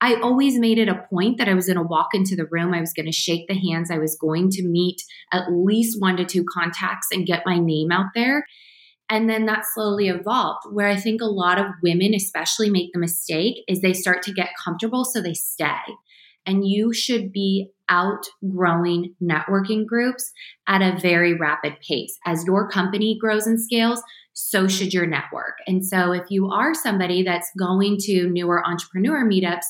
I 0.00 0.16
always 0.16 0.58
made 0.58 0.78
it 0.78 0.88
a 0.88 1.06
point 1.08 1.38
that 1.38 1.48
I 1.48 1.54
was 1.54 1.66
going 1.66 1.78
to 1.78 1.82
walk 1.82 2.08
into 2.12 2.36
the 2.36 2.46
room, 2.50 2.74
I 2.74 2.80
was 2.80 2.92
going 2.92 3.06
to 3.06 3.12
shake 3.12 3.48
the 3.48 3.58
hands, 3.58 3.90
I 3.90 3.98
was 3.98 4.16
going 4.20 4.50
to 4.50 4.62
meet 4.62 5.00
at 5.32 5.50
least 5.50 6.00
one 6.00 6.16
to 6.18 6.24
two 6.24 6.44
contacts 6.44 7.08
and 7.10 7.26
get 7.26 7.46
my 7.46 7.58
name 7.58 7.90
out 7.90 8.06
there. 8.14 8.46
And 9.08 9.30
then 9.30 9.46
that 9.46 9.64
slowly 9.72 10.08
evolved, 10.08 10.66
where 10.70 10.88
I 10.88 10.96
think 10.96 11.22
a 11.22 11.26
lot 11.26 11.58
of 11.58 11.66
women, 11.82 12.12
especially, 12.12 12.70
make 12.70 12.92
the 12.92 12.98
mistake 12.98 13.62
is 13.68 13.80
they 13.80 13.92
start 13.92 14.22
to 14.24 14.32
get 14.32 14.50
comfortable, 14.62 15.04
so 15.04 15.20
they 15.20 15.34
stay. 15.34 15.78
And 16.44 16.66
you 16.66 16.92
should 16.92 17.32
be 17.32 17.70
outgrowing 17.88 19.14
networking 19.22 19.86
groups 19.86 20.30
at 20.66 20.82
a 20.82 20.98
very 20.98 21.34
rapid 21.34 21.74
pace. 21.86 22.18
As 22.26 22.44
your 22.46 22.68
company 22.68 23.16
grows 23.20 23.46
and 23.46 23.60
scales, 23.60 24.02
so 24.38 24.68
should 24.68 24.92
your 24.92 25.06
network. 25.06 25.56
And 25.66 25.84
so 25.84 26.12
if 26.12 26.24
you 26.28 26.50
are 26.50 26.74
somebody 26.74 27.22
that's 27.22 27.50
going 27.58 27.96
to 28.02 28.28
newer 28.28 28.62
entrepreneur 28.66 29.24
meetups, 29.24 29.64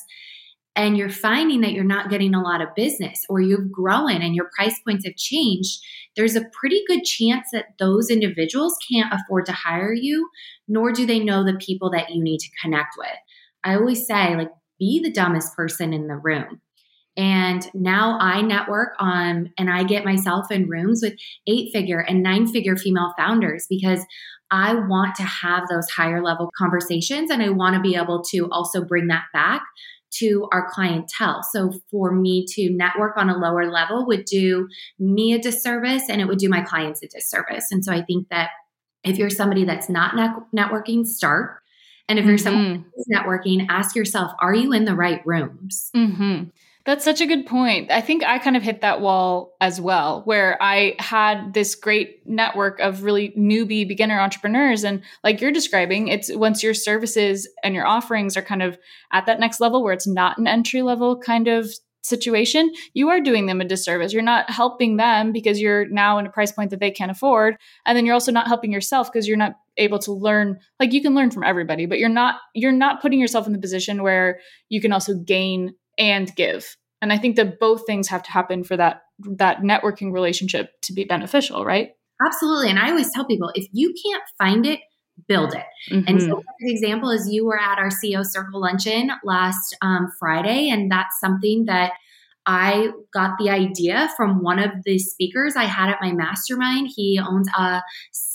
and 0.75 0.95
you're 0.95 1.09
finding 1.09 1.61
that 1.61 1.71
you're 1.71 1.83
not 1.83 2.09
getting 2.11 2.35
a 2.35 2.41
lot 2.41 2.61
of 2.61 2.75
business 2.75 3.25
or 3.29 3.39
you've 3.39 3.71
grown 3.71 4.21
and 4.21 4.35
your 4.35 4.51
price 4.55 4.79
points 4.85 5.05
have 5.05 5.15
changed, 5.15 5.79
there's 6.15 6.35
a 6.35 6.45
pretty 6.51 6.83
good 6.85 7.03
chance 7.03 7.47
that 7.51 7.69
those 7.79 8.11
individuals 8.11 8.75
can't 8.91 9.11
afford 9.11 9.47
to 9.47 9.53
hire 9.53 9.93
you, 9.93 10.29
nor 10.67 10.91
do 10.91 11.05
they 11.07 11.19
know 11.19 11.43
the 11.43 11.57
people 11.57 11.89
that 11.91 12.11
you 12.11 12.21
need 12.21 12.39
to 12.39 12.49
connect 12.61 12.95
with. 12.97 13.07
I 13.63 13.75
always 13.75 14.05
say, 14.05 14.35
like, 14.35 14.51
be 14.77 15.01
the 15.01 15.11
dumbest 15.11 15.55
person 15.55 15.93
in 15.93 16.07
the 16.07 16.17
room. 16.17 16.61
And 17.17 17.67
now 17.73 18.19
I 18.19 18.43
network 18.43 18.89
on 18.99 19.51
and 19.57 19.71
I 19.71 19.83
get 19.83 20.05
myself 20.05 20.51
in 20.51 20.69
rooms 20.69 20.99
with 21.01 21.13
eight 21.47 21.71
figure 21.73 21.99
and 21.99 22.21
nine 22.21 22.45
figure 22.45 22.77
female 22.77 23.13
founders 23.17 23.65
because 23.67 24.05
I 24.51 24.75
want 24.75 25.15
to 25.15 25.23
have 25.23 25.67
those 25.69 25.89
higher 25.89 26.23
level 26.23 26.51
conversations 26.57 27.29
and 27.29 27.43
I 27.43 27.49
want 27.49 27.75
to 27.75 27.81
be 27.81 27.95
able 27.95 28.23
to 28.31 28.47
also 28.51 28.83
bring 28.83 29.07
that 29.07 29.25
back 29.33 29.63
to 30.19 30.47
our 30.51 30.69
clientele. 30.69 31.41
So 31.51 31.73
for 31.91 32.11
me 32.11 32.45
to 32.49 32.69
network 32.69 33.17
on 33.17 33.29
a 33.29 33.37
lower 33.37 33.69
level 33.69 34.05
would 34.07 34.25
do 34.25 34.67
me 34.99 35.33
a 35.33 35.39
disservice 35.39 36.03
and 36.09 36.21
it 36.21 36.25
would 36.25 36.37
do 36.37 36.49
my 36.49 36.61
clients 36.61 37.03
a 37.03 37.07
disservice. 37.07 37.65
And 37.71 37.83
so 37.83 37.91
I 37.91 38.01
think 38.01 38.29
that 38.29 38.51
if 39.03 39.17
you're 39.17 39.29
somebody 39.29 39.65
that's 39.65 39.89
not 39.89 40.15
networking, 40.55 41.05
start. 41.05 41.57
And 42.09 42.17
if 42.17 42.25
you're 42.25 42.35
mm-hmm. 42.35 42.43
someone 42.43 42.85
who's 42.95 43.07
networking, 43.13 43.65
ask 43.69 43.95
yourself, 43.95 44.31
are 44.39 44.55
you 44.55 44.71
in 44.71 44.85
the 44.85 44.95
right 44.95 45.21
rooms? 45.25 45.89
Mm-hmm. 45.95 46.45
That's 46.87 47.03
such 47.03 47.19
a 47.19 47.25
good 47.25 47.45
point. 47.45 47.91
I 47.91 47.99
think 47.99 48.23
I 48.23 48.39
kind 48.39 48.55
of 48.55 48.63
hit 48.63 48.79
that 48.79 49.01
wall 49.01 49.57
as 49.59 49.81
well, 49.81 50.21
where 50.23 50.57
I 50.63 50.95
had 50.99 51.53
this 51.53 51.75
great 51.75 52.25
network 52.25 52.79
of 52.79 53.03
really 53.03 53.33
newbie 53.37 53.85
beginner 53.85 54.17
entrepreneurs. 54.17 54.85
And 54.85 55.03
like 55.21 55.41
you're 55.41 55.51
describing, 55.51 56.07
it's 56.07 56.33
once 56.33 56.63
your 56.63 56.73
services 56.73 57.45
and 57.61 57.75
your 57.75 57.85
offerings 57.85 58.37
are 58.37 58.41
kind 58.41 58.63
of 58.63 58.77
at 59.11 59.25
that 59.25 59.37
next 59.37 59.59
level 59.59 59.83
where 59.83 59.91
it's 59.91 60.07
not 60.07 60.37
an 60.37 60.47
entry 60.47 60.81
level 60.81 61.19
kind 61.19 61.49
of 61.49 61.69
situation, 62.03 62.71
you 62.93 63.09
are 63.09 63.19
doing 63.19 63.47
them 63.47 63.59
a 63.59 63.65
disservice. 63.65 64.13
You're 64.13 64.21
not 64.21 64.49
helping 64.49 64.95
them 64.95 65.33
because 65.33 65.59
you're 65.59 65.89
now 65.89 66.19
in 66.19 66.25
a 66.25 66.31
price 66.31 66.53
point 66.53 66.69
that 66.69 66.79
they 66.79 66.91
can't 66.91 67.11
afford. 67.11 67.57
And 67.85 67.97
then 67.97 68.05
you're 68.05 68.13
also 68.13 68.31
not 68.31 68.47
helping 68.47 68.71
yourself 68.71 69.11
because 69.11 69.27
you're 69.27 69.35
not 69.35 69.55
able 69.75 69.99
to 69.99 70.13
learn 70.13 70.59
like 70.79 70.93
you 70.93 71.01
can 71.01 71.15
learn 71.15 71.31
from 71.31 71.43
everybody, 71.43 71.85
but 71.85 71.99
you're 71.99 72.07
not 72.07 72.39
you're 72.55 72.71
not 72.71 73.01
putting 73.01 73.19
yourself 73.19 73.45
in 73.45 73.51
the 73.51 73.59
position 73.59 74.03
where 74.03 74.39
you 74.69 74.79
can 74.79 74.93
also 74.93 75.15
gain 75.15 75.73
and 75.97 76.33
give. 76.35 76.77
And 77.01 77.13
I 77.13 77.17
think 77.17 77.35
that 77.35 77.59
both 77.59 77.85
things 77.85 78.07
have 78.07 78.23
to 78.23 78.31
happen 78.31 78.63
for 78.63 78.77
that 78.77 79.03
that 79.19 79.61
networking 79.61 80.11
relationship 80.11 80.71
to 80.83 80.93
be 80.93 81.03
beneficial, 81.03 81.65
right? 81.65 81.91
Absolutely. 82.25 82.69
And 82.69 82.79
I 82.79 82.89
always 82.89 83.11
tell 83.13 83.25
people 83.25 83.51
if 83.55 83.67
you 83.71 83.93
can't 84.03 84.23
find 84.37 84.65
it, 84.65 84.79
build 85.27 85.53
it. 85.53 85.65
Mm-hmm. 85.91 86.07
And 86.07 86.21
so, 86.21 86.27
mm-hmm. 86.27 86.41
the 86.59 86.71
example 86.71 87.09
is 87.11 87.29
you 87.29 87.45
were 87.45 87.59
at 87.59 87.77
our 87.77 87.89
CEO 87.89 88.23
Circle 88.23 88.61
luncheon 88.61 89.11
last 89.23 89.75
um, 89.81 90.11
Friday, 90.19 90.69
and 90.69 90.91
that's 90.91 91.19
something 91.19 91.65
that 91.65 91.93
I 92.47 92.91
got 93.13 93.31
the 93.37 93.49
idea 93.49 94.09
from 94.15 94.41
one 94.41 94.57
of 94.57 94.71
the 94.85 94.97
speakers 94.97 95.55
I 95.57 95.65
had 95.65 95.89
at 95.89 95.97
my 96.01 96.13
mastermind. 96.13 96.89
He 96.95 97.19
owns 97.19 97.49
a, 97.49 97.83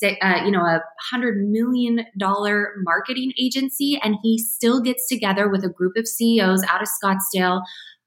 uh, 0.04 0.44
you 0.44 0.50
know, 0.50 0.60
a 0.60 0.82
hundred 1.10 1.48
million 1.48 2.04
dollar 2.18 2.74
marketing 2.82 3.32
agency, 3.40 3.98
and 4.02 4.16
he 4.22 4.38
still 4.38 4.82
gets 4.82 5.08
together 5.08 5.48
with 5.48 5.64
a 5.64 5.70
group 5.70 5.96
of 5.96 6.06
CEOs 6.06 6.62
out 6.64 6.82
of 6.82 6.88
Scottsdale 6.88 7.62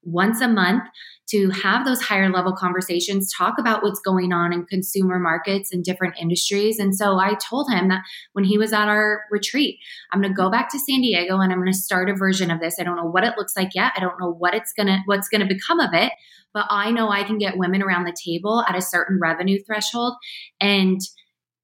once 0.06 0.40
a 0.40 0.48
month 0.48 0.84
to 1.28 1.50
have 1.50 1.84
those 1.84 2.00
higher 2.00 2.30
level 2.30 2.54
conversations, 2.54 3.32
talk 3.36 3.54
about 3.58 3.82
what's 3.82 4.00
going 4.00 4.32
on 4.32 4.52
in 4.52 4.64
consumer 4.64 5.18
markets 5.18 5.72
and 5.72 5.84
different 5.84 6.14
industries. 6.20 6.78
And 6.78 6.94
so 6.94 7.18
I 7.18 7.34
told 7.34 7.68
him 7.70 7.88
that 7.88 8.02
when 8.32 8.44
he 8.44 8.56
was 8.56 8.72
at 8.72 8.88
our 8.88 9.22
retreat, 9.30 9.78
I'm 10.12 10.20
going 10.20 10.32
to 10.32 10.36
go 10.36 10.50
back 10.50 10.70
to 10.70 10.78
San 10.78 11.00
Diego 11.00 11.40
and 11.40 11.52
I'm 11.52 11.58
going 11.58 11.72
to 11.72 11.78
start 11.78 12.08
a 12.08 12.14
version 12.14 12.50
of 12.50 12.60
this. 12.60 12.76
I 12.78 12.84
don't 12.84 12.96
know 12.96 13.10
what 13.10 13.24
it 13.24 13.34
looks 13.36 13.56
like 13.56 13.74
yet. 13.74 13.92
I 13.96 14.00
don't 14.00 14.20
know 14.20 14.30
what 14.30 14.54
it's 14.54 14.72
going 14.72 14.86
to 14.86 14.98
what's 15.06 15.28
going 15.28 15.46
to 15.46 15.52
become 15.52 15.80
of 15.80 15.90
it, 15.92 16.12
but 16.54 16.66
I 16.70 16.92
know 16.92 17.10
I 17.10 17.24
can 17.24 17.38
get 17.38 17.58
women 17.58 17.82
around 17.82 18.04
the 18.04 18.16
table 18.24 18.64
at 18.68 18.76
a 18.76 18.82
certain 18.82 19.18
revenue 19.20 19.58
threshold 19.66 20.14
and 20.60 21.00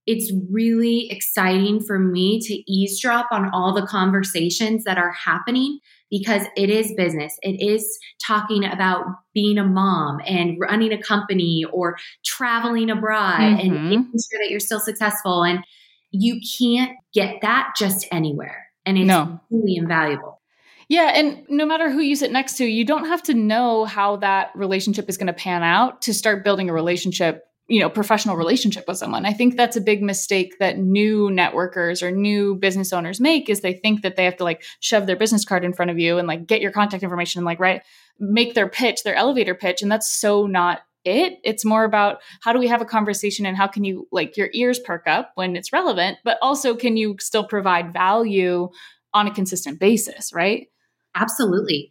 it's 0.05 0.33
really 0.51 1.09
exciting 1.11 1.81
for 1.81 1.97
me 1.97 2.41
to 2.41 2.73
eavesdrop 2.73 3.29
on 3.31 3.49
all 3.53 3.73
the 3.73 3.87
conversations 3.87 4.83
that 4.83 4.99
are 4.99 5.13
happening 5.13 5.79
because 6.13 6.43
it 6.59 6.69
is 6.69 6.93
business. 6.95 7.39
It 7.41 7.67
is 7.67 7.99
talking 8.25 8.67
about 8.67 9.07
being 9.33 9.57
a 9.57 9.65
mom 9.65 10.21
and 10.27 10.59
running 10.61 10.93
a 10.93 11.03
company 11.03 11.65
or 11.73 11.97
traveling 12.23 12.91
abroad 12.91 13.41
mm-hmm. 13.41 13.61
and 13.61 13.85
making 13.89 14.05
sure 14.13 14.39
that 14.43 14.51
you're 14.51 14.61
still 14.61 14.79
successful. 14.79 15.43
And 15.43 15.65
you 16.11 16.39
can't 16.59 16.93
get 17.15 17.37
that 17.41 17.73
just 17.79 18.07
anywhere. 18.13 18.67
And 18.85 18.99
it's 18.99 19.07
no. 19.07 19.41
really 19.51 19.77
invaluable. 19.77 20.43
Yeah. 20.89 21.13
And 21.15 21.47
no 21.49 21.65
matter 21.65 21.91
who 21.91 22.01
you 22.01 22.15
sit 22.15 22.31
next 22.31 22.59
to, 22.59 22.67
you 22.67 22.85
don't 22.85 23.07
have 23.07 23.23
to 23.23 23.35
know 23.35 23.87
how 23.87 24.17
that 24.17 24.51
relationship 24.55 25.09
is 25.09 25.17
going 25.17 25.29
to 25.29 25.33
pan 25.33 25.63
out 25.63 26.03
to 26.03 26.13
start 26.13 26.45
building 26.45 26.69
a 26.69 26.75
relationship 26.75 27.47
you 27.73 27.81
know 27.81 27.89
professional 27.89 28.37
relationship 28.37 28.85
with 28.87 28.99
someone. 28.99 29.25
I 29.25 29.33
think 29.33 29.57
that's 29.57 29.79
a 29.79 29.81
big 29.81 30.03
mistake 30.03 30.59
that 30.59 30.77
new 30.77 31.31
networkers 31.31 32.03
or 32.03 32.11
new 32.11 32.55
business 32.55 32.93
owners 32.93 33.19
make 33.19 33.49
is 33.49 33.63
they 33.63 33.73
think 33.73 34.03
that 34.03 34.15
they 34.15 34.27
have 34.27 34.37
to 34.37 34.45
like 34.45 34.63
shove 34.81 35.07
their 35.07 35.17
business 35.17 35.47
card 35.47 35.65
in 35.65 35.73
front 35.73 35.91
of 35.91 35.99
you 35.99 36.19
and 36.19 36.29
like 36.29 36.47
get 36.47 36.61
your 36.61 36.71
contact 36.71 37.03
information 37.03 37.39
and 37.39 37.47
like 37.47 37.59
right 37.59 37.81
make 38.21 38.53
their 38.53 38.69
pitch 38.69 39.05
their 39.05 39.15
elevator 39.15 39.55
pitch 39.55 39.81
and 39.81 39.91
that's 39.91 40.13
so 40.13 40.47
not 40.47 40.81
it. 41.07 41.39
It's 41.45 41.65
more 41.65 41.85
about 41.85 42.19
how 42.43 42.53
do 42.53 42.59
we 42.59 42.69
have 42.69 42.83
a 42.83 42.85
conversation 42.85 43.47
and 43.47 43.57
how 43.57 43.69
can 43.69 43.85
you 43.85 44.07
like 44.13 44.37
your 44.37 44.51
ears 44.53 44.79
perk 44.79 45.07
up 45.07 45.33
when 45.37 45.57
it's 45.57 45.73
relevant 45.73 46.19
but 46.25 46.37
also 46.43 46.77
can 46.77 46.99
you 46.99 47.17
still 47.21 47.45
provide 47.45 47.95
value 47.95 48.69
on 49.15 49.27
a 49.27 49.35
consistent 49.35 49.81
basis 49.81 50.31
right? 50.35 50.67
Absolutely. 51.15 51.91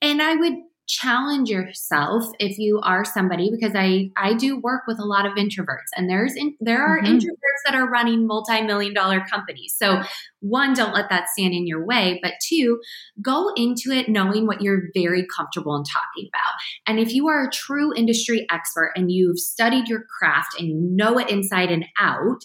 And 0.00 0.22
i 0.22 0.36
would 0.36 0.54
challenge 0.88 1.50
yourself 1.50 2.24
if 2.40 2.58
you 2.58 2.80
are 2.82 3.04
somebody 3.04 3.50
because 3.50 3.74
I 3.76 4.10
I 4.16 4.34
do 4.34 4.58
work 4.58 4.82
with 4.88 4.98
a 4.98 5.04
lot 5.04 5.26
of 5.26 5.34
introverts 5.34 5.90
and 5.94 6.08
there's 6.08 6.34
in, 6.34 6.56
there 6.60 6.82
are 6.82 6.98
mm-hmm. 6.98 7.14
introverts 7.14 7.62
that 7.66 7.74
are 7.74 7.88
running 7.88 8.26
multi-million 8.26 8.94
dollar 8.94 9.22
companies. 9.30 9.74
So 9.76 10.00
one 10.40 10.72
don't 10.72 10.94
let 10.94 11.10
that 11.10 11.28
stand 11.28 11.52
in 11.52 11.66
your 11.66 11.84
way, 11.84 12.18
but 12.22 12.32
two 12.48 12.80
go 13.20 13.52
into 13.54 13.90
it 13.90 14.08
knowing 14.08 14.46
what 14.46 14.62
you're 14.62 14.88
very 14.94 15.26
comfortable 15.36 15.76
in 15.76 15.84
talking 15.84 16.30
about. 16.32 16.54
And 16.86 16.98
if 16.98 17.12
you 17.12 17.28
are 17.28 17.46
a 17.46 17.50
true 17.50 17.92
industry 17.94 18.46
expert 18.50 18.92
and 18.96 19.12
you've 19.12 19.38
studied 19.38 19.88
your 19.88 20.04
craft 20.18 20.58
and 20.58 20.68
you 20.68 20.80
know 20.80 21.18
it 21.18 21.28
inside 21.28 21.70
and 21.70 21.84
out, 22.00 22.44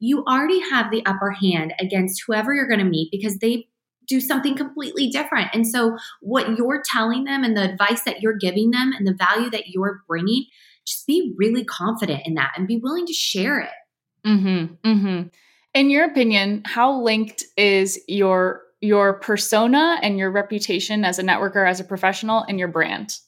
you 0.00 0.24
already 0.24 0.60
have 0.70 0.90
the 0.90 1.06
upper 1.06 1.30
hand 1.30 1.72
against 1.78 2.22
whoever 2.26 2.52
you're 2.52 2.68
going 2.68 2.80
to 2.80 2.84
meet 2.84 3.10
because 3.12 3.38
they've 3.38 3.64
do 4.06 4.20
something 4.20 4.56
completely 4.56 5.08
different. 5.08 5.48
And 5.52 5.66
so, 5.66 5.96
what 6.20 6.56
you're 6.56 6.82
telling 6.84 7.24
them 7.24 7.44
and 7.44 7.56
the 7.56 7.70
advice 7.70 8.02
that 8.04 8.20
you're 8.20 8.36
giving 8.36 8.70
them 8.70 8.92
and 8.96 9.06
the 9.06 9.14
value 9.14 9.50
that 9.50 9.68
you're 9.68 10.02
bringing, 10.06 10.46
just 10.86 11.06
be 11.06 11.34
really 11.36 11.64
confident 11.64 12.22
in 12.24 12.34
that 12.34 12.52
and 12.56 12.68
be 12.68 12.78
willing 12.78 13.06
to 13.06 13.12
share 13.12 13.60
it. 13.60 14.26
Mm-hmm, 14.26 14.88
mm-hmm. 14.88 15.28
In 15.74 15.90
your 15.90 16.04
opinion, 16.04 16.62
how 16.64 17.00
linked 17.00 17.44
is 17.56 18.00
your 18.08 18.62
your 18.80 19.14
persona 19.14 19.98
and 20.02 20.18
your 20.18 20.30
reputation 20.30 21.04
as 21.04 21.18
a 21.18 21.22
networker, 21.22 21.68
as 21.68 21.80
a 21.80 21.84
professional, 21.84 22.44
and 22.48 22.58
your 22.58 22.68
brand? 22.68 23.18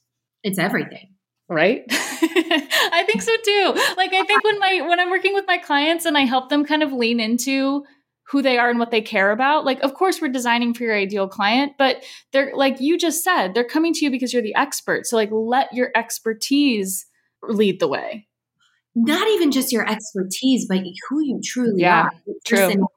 It's 0.42 0.58
everything 0.58 1.16
right 1.48 1.84
i 1.90 3.04
think 3.06 3.22
so 3.22 3.32
too 3.44 3.72
like 3.96 4.12
i 4.12 4.24
think 4.24 4.42
when 4.42 4.58
my 4.58 4.84
when 4.88 4.98
i'm 4.98 5.10
working 5.10 5.32
with 5.32 5.44
my 5.46 5.58
clients 5.58 6.04
and 6.04 6.18
i 6.18 6.22
help 6.22 6.48
them 6.48 6.64
kind 6.64 6.82
of 6.82 6.92
lean 6.92 7.20
into 7.20 7.84
who 8.28 8.42
they 8.42 8.58
are 8.58 8.68
and 8.68 8.78
what 8.78 8.90
they 8.90 9.00
care 9.00 9.30
about. 9.30 9.64
Like, 9.64 9.80
of 9.80 9.94
course, 9.94 10.20
we're 10.20 10.28
designing 10.28 10.74
for 10.74 10.84
your 10.84 10.96
ideal 10.96 11.28
client, 11.28 11.72
but 11.78 12.04
they're 12.32 12.52
like 12.54 12.80
you 12.80 12.98
just 12.98 13.22
said, 13.22 13.54
they're 13.54 13.64
coming 13.64 13.92
to 13.94 14.04
you 14.04 14.10
because 14.10 14.32
you're 14.32 14.42
the 14.42 14.54
expert. 14.54 15.06
So, 15.06 15.16
like, 15.16 15.30
let 15.30 15.72
your 15.72 15.90
expertise 15.94 17.06
lead 17.42 17.80
the 17.80 17.88
way. 17.88 18.26
Not 18.94 19.28
even 19.28 19.52
just 19.52 19.72
your 19.72 19.88
expertise, 19.88 20.66
but 20.66 20.78
who 21.08 21.22
you 21.22 21.40
truly 21.44 21.82
yeah, 21.82 22.04
are. 22.04 22.10
True. 22.44 22.88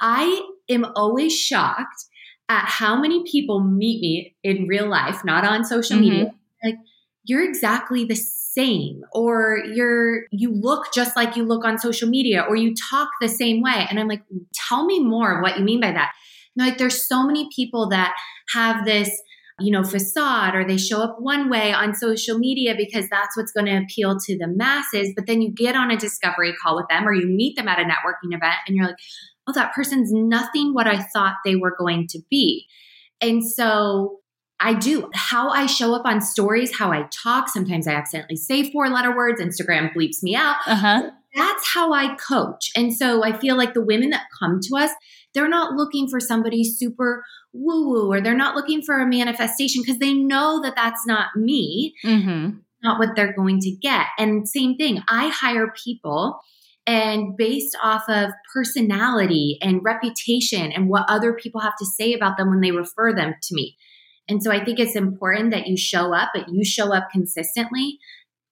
I 0.00 0.48
am 0.68 0.86
always 0.94 1.36
shocked 1.36 2.04
at 2.48 2.64
how 2.64 3.00
many 3.00 3.24
people 3.30 3.60
meet 3.60 4.00
me 4.00 4.36
in 4.42 4.66
real 4.66 4.88
life, 4.88 5.24
not 5.24 5.44
on 5.44 5.64
social 5.64 5.96
mm-hmm. 5.96 6.08
media. 6.08 6.34
Like, 6.64 6.76
you're 7.24 7.44
exactly 7.44 8.04
the 8.04 8.16
same 8.60 9.02
or 9.12 9.58
you're 9.72 10.22
you 10.30 10.52
look 10.52 10.92
just 10.92 11.16
like 11.16 11.36
you 11.36 11.44
look 11.44 11.64
on 11.64 11.78
social 11.78 12.08
media 12.08 12.44
or 12.48 12.56
you 12.56 12.74
talk 12.90 13.08
the 13.20 13.28
same 13.28 13.62
way. 13.62 13.86
And 13.88 13.98
i'm 13.98 14.08
like 14.08 14.22
tell 14.54 14.84
me 14.84 15.00
more 15.00 15.36
of 15.36 15.42
what 15.42 15.58
you 15.58 15.64
mean 15.64 15.80
by 15.80 15.92
that. 15.92 16.10
And 16.56 16.66
like 16.66 16.78
there's 16.78 17.06
so 17.06 17.24
many 17.24 17.48
people 17.54 17.88
that 17.90 18.14
have 18.54 18.84
this 18.84 19.10
you 19.58 19.70
know 19.70 19.84
facade 19.84 20.54
or 20.54 20.66
they 20.66 20.78
show 20.78 21.02
up 21.02 21.16
one 21.18 21.50
way 21.50 21.72
on 21.72 21.94
social 21.94 22.38
media 22.38 22.74
because 22.76 23.06
that's 23.10 23.36
what's 23.36 23.52
going 23.52 23.66
to 23.66 23.76
appeal 23.76 24.18
to 24.18 24.38
the 24.38 24.46
masses 24.48 25.12
but 25.14 25.26
then 25.26 25.42
you 25.42 25.52
get 25.52 25.76
on 25.76 25.90
a 25.90 25.98
discovery 25.98 26.54
call 26.62 26.76
with 26.76 26.86
them 26.88 27.06
or 27.06 27.12
you 27.12 27.26
meet 27.26 27.56
them 27.56 27.68
at 27.68 27.78
a 27.78 27.82
networking 27.82 28.34
event 28.34 28.56
and 28.66 28.74
you're 28.74 28.86
like 28.86 28.96
oh 29.46 29.52
that 29.52 29.74
person's 29.74 30.10
nothing 30.12 30.72
what 30.72 30.86
i 30.86 30.98
thought 31.12 31.34
they 31.44 31.56
were 31.56 31.76
going 31.78 32.06
to 32.08 32.20
be. 32.30 32.66
And 33.20 33.44
so 33.46 34.19
I 34.60 34.74
do. 34.74 35.08
How 35.14 35.48
I 35.48 35.66
show 35.66 35.94
up 35.94 36.04
on 36.04 36.20
stories, 36.20 36.76
how 36.78 36.92
I 36.92 37.08
talk. 37.10 37.48
Sometimes 37.48 37.86
I 37.86 37.92
accidentally 37.92 38.36
say 38.36 38.70
four 38.70 38.88
letter 38.88 39.14
words. 39.16 39.40
Instagram 39.40 39.92
bleeps 39.94 40.22
me 40.22 40.34
out. 40.36 40.56
Uh-huh. 40.66 41.10
that's 41.34 41.72
how 41.74 41.92
I 41.92 42.14
coach. 42.16 42.70
And 42.76 42.94
so 42.94 43.24
I 43.24 43.36
feel 43.38 43.56
like 43.56 43.72
the 43.74 43.84
women 43.84 44.10
that 44.10 44.24
come 44.38 44.60
to 44.62 44.76
us, 44.76 44.90
they're 45.32 45.48
not 45.48 45.74
looking 45.74 46.08
for 46.08 46.20
somebody 46.20 46.64
super 46.64 47.24
woo 47.52 47.88
woo 47.88 48.12
or 48.12 48.20
they're 48.20 48.34
not 48.36 48.54
looking 48.56 48.82
for 48.82 48.98
a 49.00 49.06
manifestation 49.06 49.82
because 49.82 49.98
they 49.98 50.12
know 50.12 50.60
that 50.62 50.74
that's 50.76 51.06
not 51.06 51.28
me, 51.36 51.94
Mm-hmm. 52.04 52.58
not 52.82 52.98
what 52.98 53.10
they're 53.16 53.32
going 53.32 53.60
to 53.60 53.70
get. 53.70 54.06
And 54.18 54.48
same 54.48 54.76
thing, 54.76 55.02
I 55.08 55.28
hire 55.28 55.72
people 55.84 56.40
and 56.86 57.36
based 57.36 57.76
off 57.82 58.02
of 58.08 58.30
personality 58.52 59.58
and 59.62 59.80
reputation 59.84 60.72
and 60.72 60.88
what 60.88 61.04
other 61.08 61.32
people 61.34 61.60
have 61.60 61.76
to 61.78 61.86
say 61.86 62.12
about 62.12 62.36
them 62.36 62.50
when 62.50 62.60
they 62.60 62.72
refer 62.72 63.14
them 63.14 63.34
to 63.42 63.54
me. 63.54 63.76
And 64.30 64.42
so 64.42 64.50
I 64.52 64.64
think 64.64 64.78
it's 64.78 64.96
important 64.96 65.50
that 65.50 65.66
you 65.66 65.76
show 65.76 66.14
up, 66.14 66.30
but 66.32 66.48
you 66.48 66.64
show 66.64 66.94
up 66.94 67.08
consistently 67.10 67.98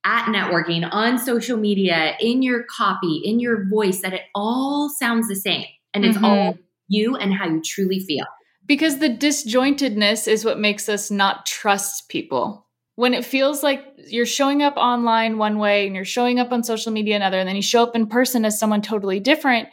at 0.04 0.26
networking, 0.26 0.88
on 0.90 1.18
social 1.18 1.56
media, 1.56 2.16
in 2.20 2.42
your 2.42 2.64
copy, 2.64 3.20
in 3.24 3.40
your 3.40 3.68
voice, 3.68 4.00
that 4.02 4.12
it 4.12 4.22
all 4.34 4.90
sounds 4.90 5.28
the 5.28 5.36
same. 5.36 5.64
And 5.94 6.04
it's 6.04 6.18
Mhm. 6.18 6.24
all 6.24 6.58
you 6.88 7.16
and 7.16 7.32
how 7.32 7.46
you 7.48 7.60
truly 7.62 8.00
feel. 8.00 8.26
Because 8.66 8.98
the 8.98 9.08
disjointedness 9.08 10.28
is 10.28 10.44
what 10.44 10.58
makes 10.58 10.88
us 10.88 11.10
not 11.10 11.46
trust 11.46 12.08
people. 12.08 12.66
When 12.96 13.14
it 13.14 13.24
feels 13.24 13.62
like 13.62 13.84
you're 14.08 14.26
showing 14.26 14.62
up 14.62 14.76
online 14.76 15.38
one 15.38 15.58
way 15.58 15.86
and 15.86 15.94
you're 15.94 16.04
showing 16.04 16.38
up 16.38 16.52
on 16.52 16.64
social 16.64 16.92
media 16.92 17.16
another, 17.16 17.38
and 17.38 17.48
then 17.48 17.56
you 17.56 17.62
show 17.62 17.82
up 17.82 17.94
in 17.94 18.06
person 18.06 18.44
as 18.44 18.58
someone 18.58 18.82
totally 18.82 19.20
different, 19.20 19.68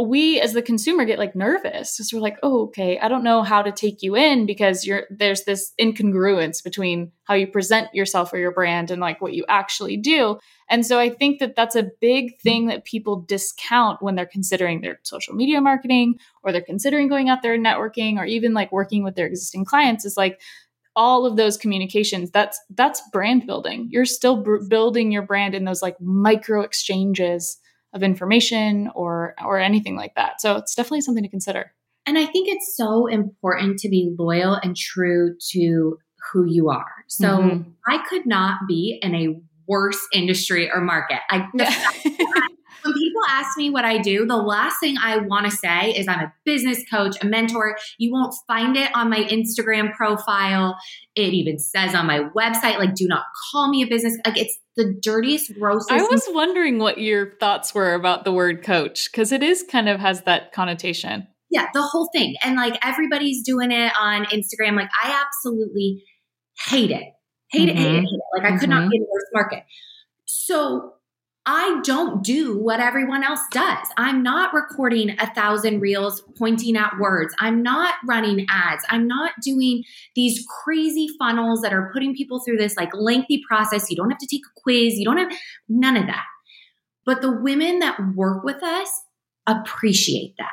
we 0.00 0.40
as 0.40 0.54
the 0.54 0.62
consumer 0.62 1.04
get 1.04 1.18
like 1.18 1.36
nervous 1.36 1.96
because 1.96 2.12
we're 2.12 2.20
like, 2.20 2.38
oh, 2.42 2.62
okay, 2.64 2.98
I 2.98 3.08
don't 3.08 3.22
know 3.22 3.42
how 3.42 3.60
to 3.60 3.70
take 3.70 4.02
you 4.02 4.16
in 4.16 4.46
because 4.46 4.86
you're 4.86 5.04
there's 5.10 5.44
this 5.44 5.74
incongruence 5.78 6.64
between 6.64 7.12
how 7.24 7.34
you 7.34 7.46
present 7.46 7.94
yourself 7.94 8.32
or 8.32 8.38
your 8.38 8.52
brand 8.52 8.90
and 8.90 9.02
like 9.02 9.20
what 9.20 9.34
you 9.34 9.44
actually 9.48 9.98
do. 9.98 10.38
And 10.70 10.86
so 10.86 10.98
I 10.98 11.10
think 11.10 11.40
that 11.40 11.56
that's 11.56 11.76
a 11.76 11.90
big 12.00 12.40
thing 12.40 12.66
that 12.68 12.86
people 12.86 13.20
discount 13.20 14.02
when 14.02 14.14
they're 14.14 14.24
considering 14.24 14.80
their 14.80 14.98
social 15.02 15.34
media 15.34 15.60
marketing 15.60 16.14
or 16.42 16.52
they're 16.52 16.62
considering 16.62 17.08
going 17.08 17.28
out 17.28 17.42
there 17.42 17.54
and 17.54 17.64
networking 17.64 18.16
or 18.16 18.24
even 18.24 18.54
like 18.54 18.72
working 18.72 19.04
with 19.04 19.14
their 19.14 19.26
existing 19.26 19.66
clients 19.66 20.06
is 20.06 20.16
like 20.16 20.40
all 20.96 21.26
of 21.26 21.36
those 21.36 21.56
communications 21.56 22.30
that's 22.30 22.60
that's 22.74 23.00
brand 23.12 23.46
building 23.46 23.88
you're 23.90 24.04
still 24.04 24.44
building 24.68 25.10
your 25.10 25.22
brand 25.22 25.54
in 25.54 25.64
those 25.64 25.80
like 25.80 25.98
micro 26.00 26.60
exchanges 26.60 27.58
of 27.92 28.02
information 28.02 28.90
or 28.94 29.34
or 29.44 29.58
anything 29.58 29.96
like 29.96 30.14
that 30.14 30.40
so 30.40 30.56
it's 30.56 30.74
definitely 30.74 31.00
something 31.00 31.24
to 31.24 31.30
consider 31.30 31.72
And 32.04 32.18
I 32.18 32.26
think 32.26 32.48
it's 32.48 32.76
so 32.76 33.06
important 33.06 33.78
to 33.80 33.88
be 33.88 34.12
loyal 34.18 34.58
and 34.60 34.76
true 34.76 35.36
to 35.52 35.98
who 36.32 36.46
you 36.46 36.68
are. 36.68 36.94
So 37.06 37.28
Mhm. 37.28 37.64
I 37.86 37.98
could 38.08 38.26
not 38.26 38.66
be 38.66 38.98
in 39.02 39.14
a 39.14 39.40
worse 39.68 40.00
industry 40.12 40.68
or 40.68 40.80
market. 40.80 41.20
I 41.30 41.46
when 42.82 42.94
people 42.94 43.20
ask 43.28 43.56
me 43.56 43.70
what 43.70 43.84
I 43.84 43.98
do, 43.98 44.26
the 44.26 44.36
last 44.36 44.76
thing 44.80 44.96
I 45.02 45.18
want 45.18 45.46
to 45.46 45.50
say 45.50 45.90
is 45.90 46.08
I'm 46.08 46.20
a 46.20 46.32
business 46.44 46.82
coach, 46.90 47.16
a 47.22 47.26
mentor. 47.26 47.76
You 47.98 48.12
won't 48.12 48.34
find 48.46 48.76
it 48.76 48.90
on 48.94 49.10
my 49.10 49.24
Instagram 49.24 49.92
profile. 49.92 50.76
It 51.14 51.32
even 51.34 51.58
says 51.58 51.94
on 51.94 52.06
my 52.06 52.28
website, 52.36 52.78
like, 52.78 52.94
do 52.94 53.06
not 53.06 53.24
call 53.50 53.68
me 53.70 53.82
a 53.82 53.86
business. 53.86 54.16
Like, 54.24 54.38
it's 54.38 54.58
the 54.76 54.94
dirtiest, 55.02 55.52
grossest. 55.58 55.92
i 55.92 56.02
was 56.02 56.24
wondering 56.30 56.78
what 56.78 56.96
your 56.98 57.36
thoughts 57.38 57.74
were 57.74 57.92
about 57.92 58.24
the 58.24 58.32
word 58.32 58.64
coach 58.64 59.10
because 59.12 59.30
it 59.30 59.42
is 59.42 59.62
kind 59.62 59.86
of 59.86 60.00
has 60.00 60.22
that 60.22 60.52
connotation 60.52 61.26
yeah, 61.52 61.66
the 61.74 61.82
whole 61.82 62.08
thing. 62.14 62.34
And 62.42 62.56
like 62.56 62.78
everybody's 62.82 63.42
doing 63.42 63.70
it 63.72 63.92
on 64.00 64.24
Instagram. 64.24 64.74
Like, 64.74 64.88
I 65.04 65.22
absolutely 65.22 66.02
hate 66.66 66.90
it. 66.90 67.04
Hate 67.50 67.68
it, 67.68 67.76
hate 67.76 67.94
it, 67.94 68.00
hate 68.00 68.04
it. 68.04 68.20
Like, 68.42 68.50
I 68.50 68.56
could 68.56 68.70
not 68.70 68.84
Mhm. 68.84 68.90
be 68.90 68.96
in 68.96 69.02
a 69.02 69.06
worse 69.12 69.30
market. 69.34 69.64
So, 70.24 70.94
I 71.44 71.80
don't 71.82 72.22
do 72.22 72.56
what 72.56 72.78
everyone 72.78 73.24
else 73.24 73.40
does. 73.50 73.88
I'm 73.96 74.22
not 74.22 74.54
recording 74.54 75.10
a 75.18 75.34
thousand 75.34 75.80
reels 75.80 76.22
pointing 76.38 76.76
at 76.76 76.98
words. 77.00 77.34
I'm 77.40 77.64
not 77.64 77.94
running 78.06 78.46
ads. 78.48 78.84
I'm 78.88 79.08
not 79.08 79.32
doing 79.42 79.82
these 80.14 80.46
crazy 80.62 81.08
funnels 81.18 81.62
that 81.62 81.72
are 81.72 81.90
putting 81.92 82.14
people 82.14 82.40
through 82.44 82.58
this 82.58 82.76
like 82.76 82.90
lengthy 82.94 83.42
process. 83.48 83.90
You 83.90 83.96
don't 83.96 84.10
have 84.10 84.20
to 84.20 84.26
take 84.30 84.42
a 84.46 84.60
quiz. 84.62 84.94
You 84.94 85.04
don't 85.04 85.18
have 85.18 85.32
none 85.68 85.96
of 85.96 86.06
that. 86.06 86.24
But 87.04 87.22
the 87.22 87.32
women 87.32 87.80
that 87.80 87.98
work 88.14 88.44
with 88.44 88.62
us 88.62 88.88
appreciate 89.48 90.36
that. 90.38 90.52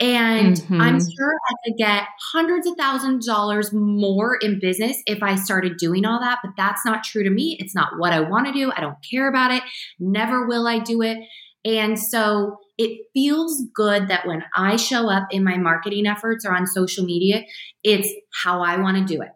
And 0.00 0.56
Mhm. 0.56 0.80
I'm 0.80 0.98
sure 0.98 1.34
I 1.48 1.54
could 1.64 1.76
get 1.78 2.04
hundreds 2.32 2.66
of 2.66 2.74
thousands 2.76 3.28
of 3.28 3.34
dollars 3.34 3.72
more 3.72 4.36
in 4.36 4.58
business 4.58 5.00
if 5.06 5.22
I 5.22 5.36
started 5.36 5.76
doing 5.76 6.04
all 6.04 6.18
that, 6.20 6.40
but 6.42 6.52
that's 6.56 6.84
not 6.84 7.04
true 7.04 7.22
to 7.22 7.30
me. 7.30 7.56
It's 7.60 7.74
not 7.74 7.98
what 7.98 8.12
I 8.12 8.20
want 8.20 8.46
to 8.46 8.52
do. 8.52 8.72
I 8.76 8.80
don't 8.80 8.96
care 9.08 9.28
about 9.28 9.52
it. 9.52 9.62
Never 10.00 10.46
will 10.46 10.66
I 10.66 10.80
do 10.80 11.00
it. 11.02 11.18
And 11.64 11.98
so 11.98 12.58
it 12.76 13.06
feels 13.14 13.62
good 13.72 14.08
that 14.08 14.26
when 14.26 14.44
I 14.54 14.76
show 14.76 15.08
up 15.08 15.28
in 15.30 15.44
my 15.44 15.56
marketing 15.56 16.06
efforts 16.06 16.44
or 16.44 16.54
on 16.54 16.66
social 16.66 17.04
media, 17.04 17.44
it's 17.84 18.08
how 18.42 18.62
I 18.62 18.76
want 18.78 18.96
to 18.96 19.04
do 19.04 19.22
it. 19.22 19.30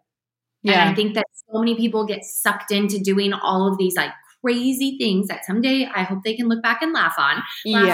And 0.65 0.75
I 0.91 0.95
think 0.95 1.15
that 1.15 1.27
so 1.51 1.61
many 1.61 1.77
people 1.77 2.05
get 2.05 2.25
sucked 2.25 2.73
into 2.73 2.99
doing 2.99 3.33
all 3.33 3.71
of 3.71 3.79
these 3.79 3.97
like 3.97 4.11
crazy 4.45 4.99
things 4.99 5.29
that 5.29 5.45
someday 5.45 5.89
I 5.95 6.03
hope 6.03 6.25
they 6.25 6.35
can 6.35 6.49
look 6.49 6.63
back 6.63 6.83
and 6.83 6.93
laugh 6.93 7.15
on. 7.17 7.43
laugh 7.65 7.89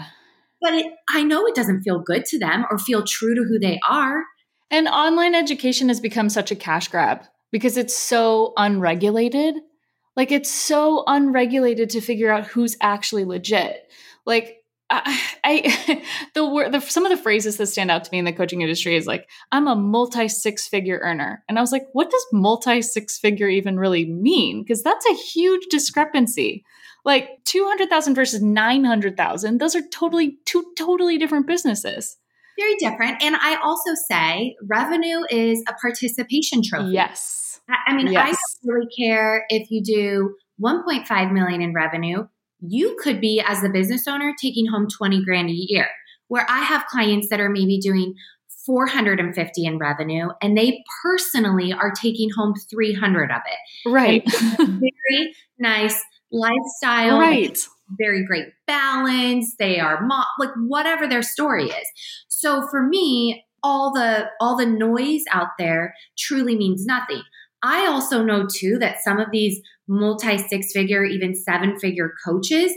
at. 0.00 0.06
But 0.60 0.74
it, 0.74 0.92
I 1.08 1.22
know 1.22 1.46
it 1.46 1.54
doesn't 1.54 1.82
feel 1.82 2.00
good 2.00 2.24
to 2.26 2.38
them 2.38 2.64
or 2.70 2.78
feel 2.78 3.04
true 3.04 3.34
to 3.34 3.44
who 3.44 3.58
they 3.58 3.78
are. 3.88 4.24
And 4.70 4.88
online 4.88 5.34
education 5.34 5.88
has 5.88 6.00
become 6.00 6.28
such 6.28 6.50
a 6.50 6.56
cash 6.56 6.88
grab 6.88 7.24
because 7.52 7.76
it's 7.76 7.96
so 7.96 8.52
unregulated. 8.56 9.56
Like 10.16 10.32
it's 10.32 10.50
so 10.50 11.04
unregulated 11.06 11.90
to 11.90 12.00
figure 12.00 12.32
out 12.32 12.46
who's 12.46 12.76
actually 12.80 13.24
legit. 13.24 13.90
Like 14.24 14.56
I, 14.88 15.20
I 15.44 16.02
the 16.34 16.68
the, 16.70 16.80
some 16.80 17.04
of 17.04 17.10
the 17.10 17.22
phrases 17.22 17.56
that 17.56 17.66
stand 17.66 17.90
out 17.90 18.04
to 18.04 18.10
me 18.10 18.18
in 18.18 18.24
the 18.24 18.32
coaching 18.32 18.62
industry 18.62 18.96
is 18.96 19.06
like 19.06 19.28
I'm 19.52 19.68
a 19.68 19.76
multi 19.76 20.28
six 20.28 20.66
figure 20.66 20.98
earner, 21.02 21.44
and 21.48 21.58
I 21.58 21.60
was 21.60 21.72
like, 21.72 21.86
what 21.92 22.10
does 22.10 22.26
multi 22.32 22.82
six 22.82 23.18
figure 23.18 23.48
even 23.48 23.78
really 23.78 24.04
mean? 24.04 24.62
Because 24.62 24.82
that's 24.82 25.06
a 25.06 25.14
huge 25.14 25.66
discrepancy. 25.70 26.64
Like 27.06 27.38
two 27.44 27.64
hundred 27.66 27.88
thousand 27.88 28.16
versus 28.16 28.42
nine 28.42 28.84
hundred 28.84 29.16
thousand; 29.16 29.58
those 29.60 29.74
are 29.74 29.82
totally 29.92 30.38
two 30.44 30.64
totally 30.76 31.16
different 31.16 31.46
businesses. 31.46 32.18
Very 32.58 32.74
different. 32.76 33.22
And 33.22 33.36
I 33.36 33.56
also 33.62 33.90
say 34.10 34.56
revenue 34.68 35.20
is 35.30 35.62
a 35.68 35.74
participation 35.74 36.62
trophy. 36.62 36.90
Yes. 36.90 37.60
I 37.70 37.92
I 37.92 37.96
mean, 37.96 38.08
I 38.08 38.26
don't 38.26 38.36
really 38.64 38.88
care 38.98 39.44
if 39.48 39.70
you 39.70 39.82
do 39.82 40.34
1.5 40.60 41.32
million 41.32 41.62
in 41.62 41.72
revenue. 41.74 42.26
You 42.60 42.96
could 43.00 43.20
be, 43.20 43.42
as 43.46 43.60
the 43.60 43.68
business 43.68 44.08
owner, 44.08 44.32
taking 44.40 44.66
home 44.66 44.88
20 44.88 45.24
grand 45.24 45.50
a 45.50 45.54
year. 45.54 45.88
Where 46.28 46.46
I 46.48 46.60
have 46.60 46.86
clients 46.86 47.28
that 47.28 47.38
are 47.38 47.50
maybe 47.50 47.78
doing 47.78 48.14
450 48.64 49.64
in 49.64 49.78
revenue 49.78 50.28
and 50.42 50.58
they 50.58 50.82
personally 51.04 51.72
are 51.72 51.92
taking 51.92 52.30
home 52.36 52.54
300 52.68 53.30
of 53.30 53.42
it. 53.46 53.88
Right. 53.88 54.24
Very 54.58 55.36
nice 55.58 56.02
lifestyle. 56.32 57.18
right. 57.18 57.66
very 57.98 58.24
great 58.24 58.46
balance. 58.66 59.54
They 59.58 59.78
are 59.78 60.02
mo- 60.02 60.24
like 60.38 60.50
whatever 60.66 61.06
their 61.06 61.22
story 61.22 61.66
is. 61.66 61.86
So 62.28 62.66
for 62.68 62.82
me, 62.82 63.44
all 63.62 63.92
the 63.92 64.26
all 64.40 64.56
the 64.56 64.66
noise 64.66 65.22
out 65.32 65.50
there 65.58 65.94
truly 66.18 66.56
means 66.56 66.84
nothing. 66.84 67.22
I 67.62 67.86
also 67.86 68.22
know 68.22 68.46
too 68.46 68.78
that 68.78 69.02
some 69.02 69.18
of 69.18 69.28
these 69.32 69.60
multi 69.88 70.38
six 70.38 70.72
figure, 70.72 71.04
even 71.04 71.34
seven 71.34 71.78
figure 71.78 72.12
coaches 72.24 72.72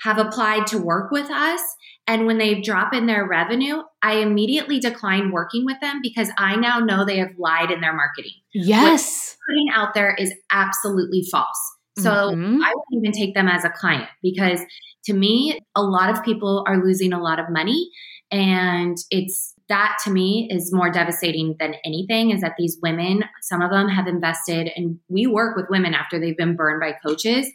have 0.00 0.18
applied 0.18 0.66
to 0.68 0.78
work 0.78 1.10
with 1.10 1.30
us. 1.30 1.60
And 2.06 2.26
when 2.26 2.38
they 2.38 2.60
drop 2.60 2.94
in 2.94 3.06
their 3.06 3.26
revenue, 3.26 3.82
I 4.02 4.14
immediately 4.14 4.80
decline 4.80 5.30
working 5.30 5.64
with 5.66 5.78
them 5.80 6.00
because 6.02 6.30
I 6.38 6.56
now 6.56 6.78
know 6.78 7.04
they 7.04 7.18
have 7.18 7.38
lied 7.38 7.70
in 7.70 7.80
their 7.80 7.94
marketing. 7.94 8.32
Yes. 8.54 9.36
Putting 9.46 9.68
out 9.74 9.94
there 9.94 10.14
is 10.14 10.32
absolutely 10.50 11.22
false. 11.30 11.76
So 11.98 12.10
Mhm. 12.10 12.60
I 12.62 12.72
wouldn't 12.74 13.04
even 13.04 13.12
take 13.12 13.34
them 13.34 13.48
as 13.48 13.64
a 13.64 13.70
client 13.70 14.08
because 14.22 14.60
to 15.04 15.12
me, 15.14 15.58
a 15.74 15.82
lot 15.82 16.10
of 16.10 16.22
people 16.22 16.64
are 16.66 16.84
losing 16.84 17.12
a 17.12 17.20
lot 17.20 17.38
of 17.38 17.46
money. 17.50 17.90
And 18.30 18.96
it's 19.10 19.54
that 19.68 19.98
to 20.04 20.10
me 20.10 20.48
is 20.50 20.72
more 20.72 20.90
devastating 20.90 21.56
than 21.58 21.74
anything 21.84 22.30
is 22.30 22.42
that 22.42 22.54
these 22.58 22.78
women, 22.82 23.24
some 23.42 23.62
of 23.62 23.70
them 23.70 23.88
have 23.88 24.06
invested, 24.06 24.70
and 24.76 24.98
we 25.08 25.26
work 25.26 25.56
with 25.56 25.66
women 25.70 25.94
after 25.94 26.18
they've 26.18 26.36
been 26.36 26.54
burned 26.54 26.80
by 26.80 26.92
coaches. 26.92 27.50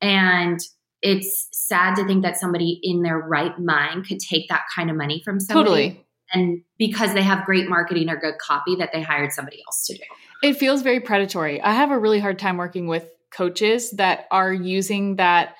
And 0.00 0.60
it's 1.02 1.48
sad 1.52 1.94
to 1.96 2.06
think 2.06 2.22
that 2.24 2.36
somebody 2.36 2.78
in 2.82 3.02
their 3.02 3.18
right 3.18 3.58
mind 3.58 4.06
could 4.06 4.18
take 4.18 4.48
that 4.48 4.62
kind 4.74 4.90
of 4.90 4.96
money 4.96 5.22
from 5.24 5.40
somebody. 5.40 5.64
Totally. 5.68 6.06
And 6.32 6.62
because 6.78 7.14
they 7.14 7.22
have 7.22 7.44
great 7.44 7.68
marketing 7.68 8.08
or 8.08 8.16
good 8.16 8.38
copy 8.38 8.76
that 8.76 8.90
they 8.92 9.02
hired 9.02 9.32
somebody 9.32 9.58
else 9.66 9.86
to 9.86 9.94
do. 9.94 10.02
It 10.42 10.54
feels 10.54 10.82
very 10.82 11.00
predatory. 11.00 11.60
I 11.60 11.72
have 11.72 11.90
a 11.90 11.98
really 11.98 12.20
hard 12.20 12.38
time 12.38 12.56
working 12.56 12.86
with 12.86 13.06
coaches 13.32 13.90
that 13.92 14.26
are 14.30 14.52
using 14.52 15.16
that 15.16 15.54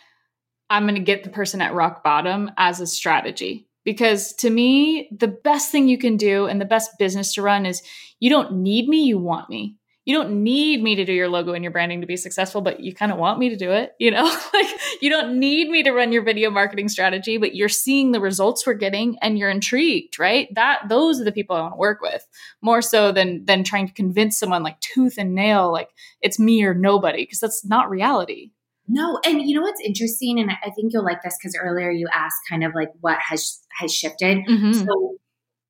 I'm 0.70 0.84
going 0.84 0.94
to 0.94 1.00
get 1.00 1.24
the 1.24 1.30
person 1.30 1.60
at 1.60 1.74
rock 1.74 2.02
bottom 2.02 2.50
as 2.56 2.80
a 2.80 2.86
strategy. 2.86 3.68
Because 3.84 4.32
to 4.34 4.48
me, 4.48 5.08
the 5.10 5.28
best 5.28 5.72
thing 5.72 5.88
you 5.88 5.98
can 5.98 6.16
do 6.16 6.46
and 6.46 6.60
the 6.60 6.64
best 6.64 6.92
business 6.98 7.34
to 7.34 7.42
run 7.42 7.66
is 7.66 7.82
you 8.20 8.30
don't 8.30 8.52
need 8.52 8.88
me, 8.88 9.04
you 9.04 9.18
want 9.18 9.50
me. 9.50 9.76
You 10.04 10.16
don't 10.16 10.42
need 10.42 10.82
me 10.82 10.96
to 10.96 11.04
do 11.04 11.12
your 11.12 11.28
logo 11.28 11.52
and 11.52 11.62
your 11.62 11.70
branding 11.70 12.00
to 12.00 12.06
be 12.06 12.16
successful, 12.16 12.60
but 12.60 12.80
you 12.80 12.92
kind 12.92 13.12
of 13.12 13.18
want 13.18 13.38
me 13.38 13.50
to 13.50 13.56
do 13.56 13.70
it. 13.70 13.92
You 14.00 14.10
know, 14.10 14.24
like 14.52 14.66
you 15.00 15.10
don't 15.10 15.38
need 15.38 15.68
me 15.68 15.82
to 15.84 15.92
run 15.92 16.12
your 16.12 16.24
video 16.24 16.50
marketing 16.50 16.88
strategy, 16.88 17.36
but 17.36 17.54
you're 17.54 17.68
seeing 17.68 18.10
the 18.10 18.20
results 18.20 18.66
we're 18.66 18.74
getting 18.74 19.16
and 19.22 19.38
you're 19.38 19.50
intrigued, 19.50 20.18
right? 20.18 20.48
That 20.54 20.88
those 20.88 21.20
are 21.20 21.24
the 21.24 21.32
people 21.32 21.54
I 21.54 21.60
want 21.60 21.74
to 21.74 21.78
work 21.78 22.00
with 22.00 22.26
more 22.60 22.82
so 22.82 23.12
than 23.12 23.44
than 23.44 23.62
trying 23.62 23.86
to 23.86 23.94
convince 23.94 24.38
someone 24.38 24.62
like 24.64 24.80
tooth 24.80 25.14
and 25.18 25.34
nail, 25.34 25.70
like 25.70 25.90
it's 26.20 26.38
me 26.38 26.64
or 26.64 26.74
nobody, 26.74 27.22
because 27.22 27.40
that's 27.40 27.64
not 27.64 27.88
reality. 27.88 28.50
No, 28.88 29.20
and 29.24 29.40
you 29.40 29.54
know 29.54 29.62
what's 29.62 29.80
interesting, 29.80 30.40
and 30.40 30.50
I 30.50 30.70
think 30.70 30.92
you'll 30.92 31.04
like 31.04 31.22
this 31.22 31.36
because 31.40 31.56
earlier 31.56 31.90
you 31.92 32.08
asked 32.12 32.40
kind 32.50 32.64
of 32.64 32.72
like 32.74 32.88
what 33.00 33.18
has 33.20 33.60
has 33.78 33.94
shifted. 33.94 34.38
Mhm. 34.48 34.74
So 34.84 35.16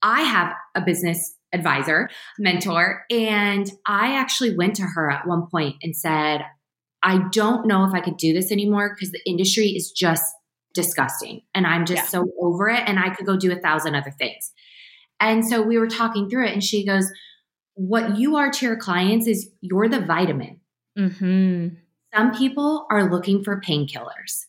I 0.00 0.22
have 0.22 0.54
a 0.74 0.80
business 0.80 1.36
advisor, 1.52 2.08
mentor, 2.38 3.04
and 3.10 3.70
I 3.86 4.16
actually 4.16 4.56
went 4.56 4.76
to 4.76 4.82
her 4.82 5.10
at 5.10 5.26
one 5.26 5.46
point 5.50 5.76
and 5.82 5.94
said, 5.96 6.42
I 7.02 7.28
don't 7.30 7.66
know 7.66 7.84
if 7.84 7.92
I 7.92 8.00
could 8.00 8.16
do 8.16 8.32
this 8.32 8.52
anymore 8.52 8.94
because 8.94 9.10
the 9.10 9.20
industry 9.26 9.68
is 9.68 9.90
just 9.90 10.24
disgusting. 10.74 11.42
And 11.54 11.66
I'm 11.66 11.84
just 11.84 12.04
Yeah. 12.04 12.06
so 12.08 12.26
over 12.40 12.68
it. 12.68 12.82
And 12.86 12.98
I 12.98 13.10
could 13.10 13.26
go 13.26 13.36
do 13.36 13.52
a 13.52 13.60
thousand 13.60 13.94
other 13.94 14.12
things. 14.12 14.52
And 15.20 15.46
so 15.46 15.60
we 15.62 15.78
were 15.78 15.88
talking 15.88 16.28
through 16.28 16.46
it, 16.46 16.52
and 16.52 16.64
she 16.64 16.84
goes, 16.86 17.10
What 17.74 18.16
you 18.18 18.36
are 18.36 18.50
to 18.50 18.66
your 18.66 18.76
clients 18.76 19.26
is 19.26 19.50
you're 19.60 19.88
the 19.88 20.00
vitamin 20.00 20.60
hmm 20.96 21.68
some 22.14 22.34
people 22.34 22.86
are 22.90 23.10
looking 23.10 23.42
for 23.42 23.58
painkillers. 23.60 24.44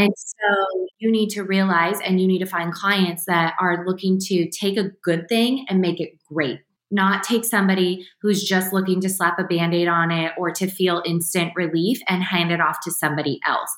And 0.00 0.14
so 0.16 0.86
you 0.98 1.12
need 1.12 1.28
to 1.30 1.42
realize 1.42 2.00
and 2.00 2.18
you 2.18 2.26
need 2.26 2.38
to 2.38 2.46
find 2.46 2.72
clients 2.72 3.26
that 3.26 3.52
are 3.60 3.84
looking 3.86 4.18
to 4.28 4.48
take 4.48 4.78
a 4.78 4.90
good 5.04 5.28
thing 5.28 5.66
and 5.68 5.82
make 5.82 6.00
it 6.00 6.12
great, 6.26 6.60
not 6.90 7.22
take 7.22 7.44
somebody 7.44 8.06
who's 8.22 8.42
just 8.42 8.72
looking 8.72 9.02
to 9.02 9.10
slap 9.10 9.38
a 9.38 9.44
band 9.44 9.74
aid 9.74 9.88
on 9.88 10.10
it 10.10 10.32
or 10.38 10.52
to 10.52 10.68
feel 10.68 11.02
instant 11.04 11.52
relief 11.54 12.00
and 12.08 12.22
hand 12.22 12.50
it 12.50 12.62
off 12.62 12.78
to 12.84 12.90
somebody 12.90 13.40
else. 13.46 13.70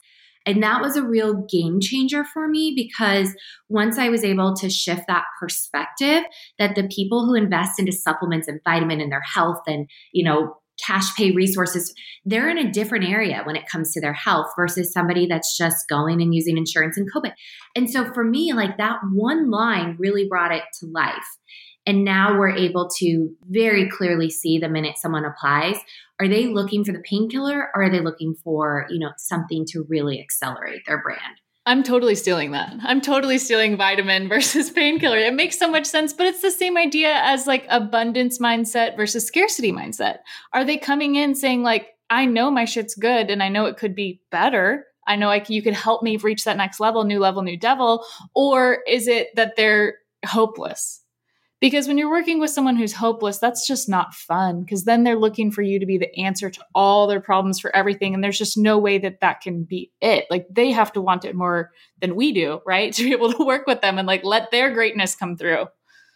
And 0.46 0.62
that 0.62 0.80
was 0.80 0.96
a 0.96 1.02
real 1.02 1.44
game 1.50 1.80
changer 1.80 2.24
for 2.24 2.46
me 2.46 2.72
because 2.74 3.35
once 3.68 3.98
I 3.98 4.08
was 4.08 4.22
able 4.22 4.54
to 4.56 4.70
shift 4.70 5.02
that 5.08 5.24
perspective 5.40 6.22
that 6.61 6.76
the 6.76 6.88
people 6.88 7.26
who 7.26 7.35
invest 7.35 7.80
into 7.80 7.92
supplements 7.92 8.46
and 8.46 8.61
vitamin 8.62 9.00
and 9.00 9.11
their 9.11 9.22
health 9.22 9.62
and, 9.66 9.88
you 10.12 10.24
know, 10.24 10.56
cash 10.85 11.14
pay 11.16 11.31
resources, 11.33 11.95
they're 12.25 12.49
in 12.49 12.59
a 12.59 12.71
different 12.71 13.09
area 13.09 13.42
when 13.45 13.57
it 13.57 13.68
comes 13.71 13.92
to 13.92 14.01
their 14.01 14.12
health 14.12 14.47
versus 14.57 14.92
somebody 14.92 15.27
that's 15.27 15.57
just 15.57 15.88
going 15.88 16.21
and 16.21 16.35
using 16.35 16.57
insurance 16.57 16.97
and 16.97 17.11
COVID. 17.12 17.33
And 17.75 17.90
so 17.90 18.12
for 18.12 18.25
me, 18.25 18.53
like 18.53 18.77
that 18.79 18.99
one 19.12 19.51
line 19.51 19.97
really 19.99 20.27
brought 20.29 20.53
it 20.53 20.64
to 20.81 20.87
life. 20.87 21.27
And 21.85 22.05
now 22.05 22.38
we're 22.38 22.51
able 22.51 22.88
to 22.99 23.31
very 23.49 23.88
clearly 23.88 24.31
see 24.31 24.59
the 24.59 24.68
minute 24.68 24.99
someone 24.99 25.25
applies, 25.25 25.77
are 26.21 26.29
they 26.29 26.47
looking 26.47 26.85
for 26.85 26.92
the 26.92 27.03
painkiller 27.09 27.71
or 27.75 27.83
are 27.83 27.90
they 27.90 28.01
looking 28.01 28.37
for, 28.45 28.87
you 28.88 29.01
know, 29.01 29.11
something 29.16 29.64
to 29.71 29.85
really 29.88 30.21
accelerate 30.21 30.83
their 30.87 31.03
brand? 31.03 31.40
I'm 31.64 31.85
totally 31.85 32.16
stealing 32.16 32.51
that. 32.53 32.75
I'm 32.83 33.01
totally 33.01 33.38
stealing 33.38 33.77
vitamin 33.77 34.29
versus 34.29 34.70
painkiller. 34.70 35.18
It 35.18 35.35
makes 35.35 35.59
so 35.59 35.70
much 35.70 35.87
sense, 35.87 36.12
but 36.12 36.27
it's 36.27 36.42
the 36.42 36.51
same 36.51 36.77
idea 36.77 37.20
as 37.22 37.46
like 37.46 37.66
abundance 37.68 38.38
mindset 38.38 38.96
versus 38.96 39.27
scarcity 39.27 39.72
mindset. 39.72 40.18
Are 40.53 40.64
they 40.64 40.77
coming 40.77 41.14
in 41.14 41.35
saying 41.35 41.62
like, 41.62 41.88
I 42.11 42.27
know 42.27 42.51
my 42.51 42.64
shit's 42.64 42.94
good 42.94 43.31
and 43.31 43.42
I 43.42 43.48
know 43.48 43.66
it 43.66 43.77
could 43.77 43.94
be 43.94 44.20
better. 44.31 44.87
I 45.07 45.16
know 45.16 45.29
like 45.29 45.51
you 45.51 45.62
could 45.62 45.75
help 45.75 46.03
me 46.03 46.16
reach 46.16 46.44
that 46.44 46.57
next 46.57 46.81
level, 46.81 47.05
new 47.05 47.20
level, 47.20 47.42
new 47.42 47.57
devil. 47.57 48.05
Or 48.35 48.79
is 48.87 49.09
it 49.09 49.29
that 49.37 49.57
they're 49.57 49.98
hopeless? 50.27 51.02
Because 51.62 51.87
when 51.87 51.96
you're 51.96 52.11
working 52.11 52.40
with 52.40 52.51
someone 52.51 52.75
who's 52.75 52.92
hopeless, 52.92 53.38
that's 53.38 53.68
just 53.68 53.88
not 53.88 54.14
fun. 54.14 54.62
Because 54.62 54.83
then 54.83 55.05
they're 55.05 55.16
looking 55.16 55.53
for 55.53 55.62
you 55.62 55.79
to 55.79 55.87
be 55.87 55.96
the 55.96 56.12
answer 56.18 56.51
to 56.51 56.64
all 56.75 57.07
their 57.07 57.20
problems 57.20 57.61
for 57.61 57.75
everything. 57.75 58.14
And 58.14 58.22
there's 58.22 58.37
just 58.37 58.59
no 58.59 58.79
way 58.79 58.98
that 58.98 59.20
that 59.20 59.42
can 59.42 59.62
be 59.62 59.92
it. 60.01 60.27
Like 60.29 60.48
they 60.51 60.72
have 60.72 60.92
to 60.94 61.01
want 61.01 61.25
it 61.25 61.37
more 61.37 61.70
than 62.01 62.16
we 62.16 62.33
do, 62.33 62.61
right? 62.66 62.92
To 63.03 63.05
be 63.05 63.12
able 63.12 63.33
to 63.33 63.44
work 63.44 63.68
with 63.68 63.81
them 63.81 63.96
and 63.96 64.09
like 64.09 64.25
let 64.25 64.51
their 64.51 64.72
greatness 64.72 65.14
come 65.14 65.37
through. 65.37 65.66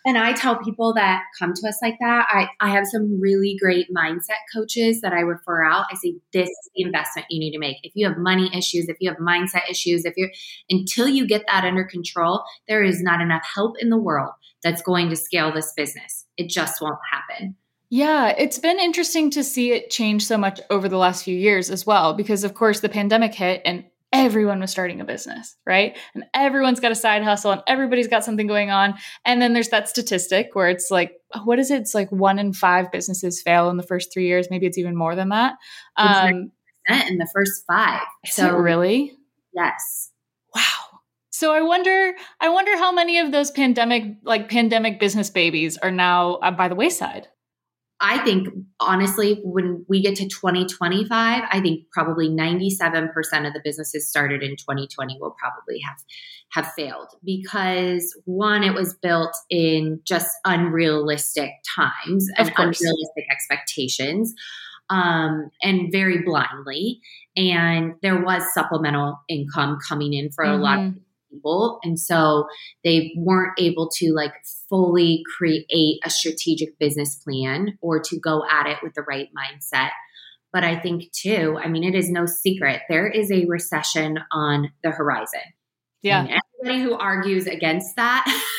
And 0.04 0.18
I 0.18 0.32
tell 0.32 0.56
people 0.56 0.94
that 0.94 1.22
come 1.38 1.52
to 1.54 1.68
us 1.68 1.78
like 1.80 1.96
that, 2.00 2.26
I, 2.28 2.48
I 2.60 2.70
have 2.70 2.86
some 2.86 3.20
really 3.20 3.56
great 3.60 3.86
mindset 3.96 4.42
coaches 4.52 5.00
that 5.00 5.12
I 5.12 5.20
refer 5.20 5.64
out. 5.64 5.86
I 5.92 5.94
say, 5.96 6.16
this 6.32 6.48
is 6.48 6.70
the 6.74 6.82
investment 6.82 7.26
you 7.30 7.38
need 7.38 7.52
to 7.52 7.58
make. 7.58 7.76
If 7.84 7.92
you 7.94 8.08
have 8.08 8.18
money 8.18 8.50
issues, 8.52 8.88
if 8.88 8.96
you 9.00 9.10
have 9.10 9.18
mindset 9.18 9.70
issues, 9.70 10.04
if 10.04 10.14
you're, 10.16 10.30
until 10.70 11.08
you 11.08 11.26
get 11.26 11.44
that 11.46 11.64
under 11.64 11.84
control, 11.84 12.44
there 12.68 12.82
is 12.82 13.00
not 13.00 13.20
enough 13.20 13.42
help 13.54 13.76
in 13.80 13.90
the 13.90 13.96
world 13.98 14.32
that's 14.62 14.82
going 14.82 15.10
to 15.10 15.16
scale 15.16 15.52
this 15.52 15.72
business. 15.76 16.24
It 16.36 16.48
just 16.48 16.80
won't 16.80 16.98
happen. 17.10 17.56
Yeah, 17.88 18.28
it's 18.36 18.58
been 18.58 18.80
interesting 18.80 19.30
to 19.30 19.44
see 19.44 19.72
it 19.72 19.90
change 19.90 20.26
so 20.26 20.36
much 20.36 20.60
over 20.70 20.88
the 20.88 20.98
last 20.98 21.22
few 21.22 21.36
years 21.36 21.70
as 21.70 21.86
well, 21.86 22.14
because 22.14 22.42
of 22.42 22.54
course 22.54 22.80
the 22.80 22.88
pandemic 22.88 23.32
hit 23.34 23.62
and 23.64 23.84
everyone 24.12 24.60
was 24.60 24.70
starting 24.70 25.00
a 25.00 25.04
business, 25.04 25.56
right? 25.66 25.96
And 26.14 26.24
everyone's 26.34 26.80
got 26.80 26.90
a 26.90 26.96
side 26.96 27.22
hustle 27.22 27.52
and 27.52 27.62
everybody's 27.66 28.08
got 28.08 28.24
something 28.24 28.46
going 28.46 28.70
on. 28.70 28.94
And 29.24 29.40
then 29.40 29.52
there's 29.52 29.68
that 29.68 29.88
statistic 29.88 30.50
where 30.54 30.68
it's 30.68 30.90
like, 30.90 31.12
what 31.44 31.58
is 31.58 31.70
it? 31.70 31.80
It's 31.80 31.94
like 31.94 32.10
one 32.10 32.38
in 32.38 32.52
five 32.52 32.90
businesses 32.90 33.42
fail 33.42 33.68
in 33.68 33.76
the 33.76 33.82
first 33.82 34.12
three 34.12 34.26
years. 34.26 34.48
Maybe 34.50 34.66
it's 34.66 34.78
even 34.78 34.96
more 34.96 35.14
than 35.14 35.28
that. 35.30 35.54
Um, 35.96 36.50
In 36.88 37.18
the 37.18 37.28
first 37.34 37.64
five. 37.66 38.00
So 38.26 38.56
really? 38.56 39.12
yes. 39.52 40.10
Wow. 40.54 40.62
So 41.36 41.52
I 41.52 41.60
wonder, 41.60 42.14
I 42.40 42.48
wonder 42.48 42.78
how 42.78 42.92
many 42.92 43.18
of 43.18 43.30
those 43.30 43.50
pandemic, 43.50 44.04
like 44.22 44.48
pandemic 44.48 44.98
business 44.98 45.28
babies, 45.28 45.76
are 45.76 45.90
now 45.90 46.36
uh, 46.36 46.50
by 46.50 46.68
the 46.68 46.74
wayside. 46.74 47.28
I 48.00 48.24
think 48.24 48.48
honestly, 48.80 49.42
when 49.44 49.84
we 49.86 50.00
get 50.00 50.16
to 50.16 50.28
2025, 50.28 51.42
I 51.50 51.60
think 51.60 51.90
probably 51.92 52.30
97% 52.30 53.10
of 53.46 53.52
the 53.52 53.60
businesses 53.62 54.08
started 54.08 54.42
in 54.42 54.52
2020 54.52 55.18
will 55.20 55.36
probably 55.38 55.78
have 55.80 55.98
have 56.52 56.72
failed 56.72 57.08
because 57.22 58.18
one, 58.24 58.62
it 58.62 58.72
was 58.72 58.94
built 59.02 59.36
in 59.50 60.00
just 60.06 60.30
unrealistic 60.46 61.50
times 61.76 62.30
Of 62.38 62.46
and 62.46 62.56
unrealistic 62.56 63.26
expectations, 63.30 64.32
um, 64.88 65.50
and 65.62 65.92
very 65.92 66.22
blindly. 66.22 67.00
And 67.36 67.94
there 68.00 68.22
was 68.22 68.42
supplemental 68.54 69.18
income 69.28 69.76
coming 69.86 70.14
in 70.14 70.30
for 70.30 70.44
a 70.44 70.56
lot 70.56 70.78
of. 70.78 70.94
People 71.30 71.78
and 71.82 71.98
so 71.98 72.46
they 72.84 73.12
weren't 73.16 73.52
able 73.58 73.88
to 73.88 74.12
like 74.14 74.32
fully 74.68 75.22
create 75.36 76.00
a 76.04 76.10
strategic 76.10 76.78
business 76.78 77.16
plan 77.16 77.78
or 77.80 78.00
to 78.00 78.18
go 78.18 78.42
at 78.50 78.66
it 78.66 78.78
with 78.82 78.94
the 78.94 79.02
right 79.02 79.28
mindset 79.36 79.90
but 80.52 80.64
i 80.64 80.78
think 80.78 81.10
too 81.12 81.58
i 81.62 81.68
mean 81.68 81.84
it 81.84 81.94
is 81.94 82.10
no 82.10 82.26
secret 82.26 82.82
there 82.88 83.06
is 83.08 83.30
a 83.30 83.44
recession 83.46 84.18
on 84.32 84.70
the 84.82 84.90
horizon 84.90 85.40
Yeah. 86.02 86.20
and 86.24 86.40
everybody 86.62 86.82
who 86.82 86.94
argues 86.96 87.46
against 87.46 87.96
that 87.96 88.24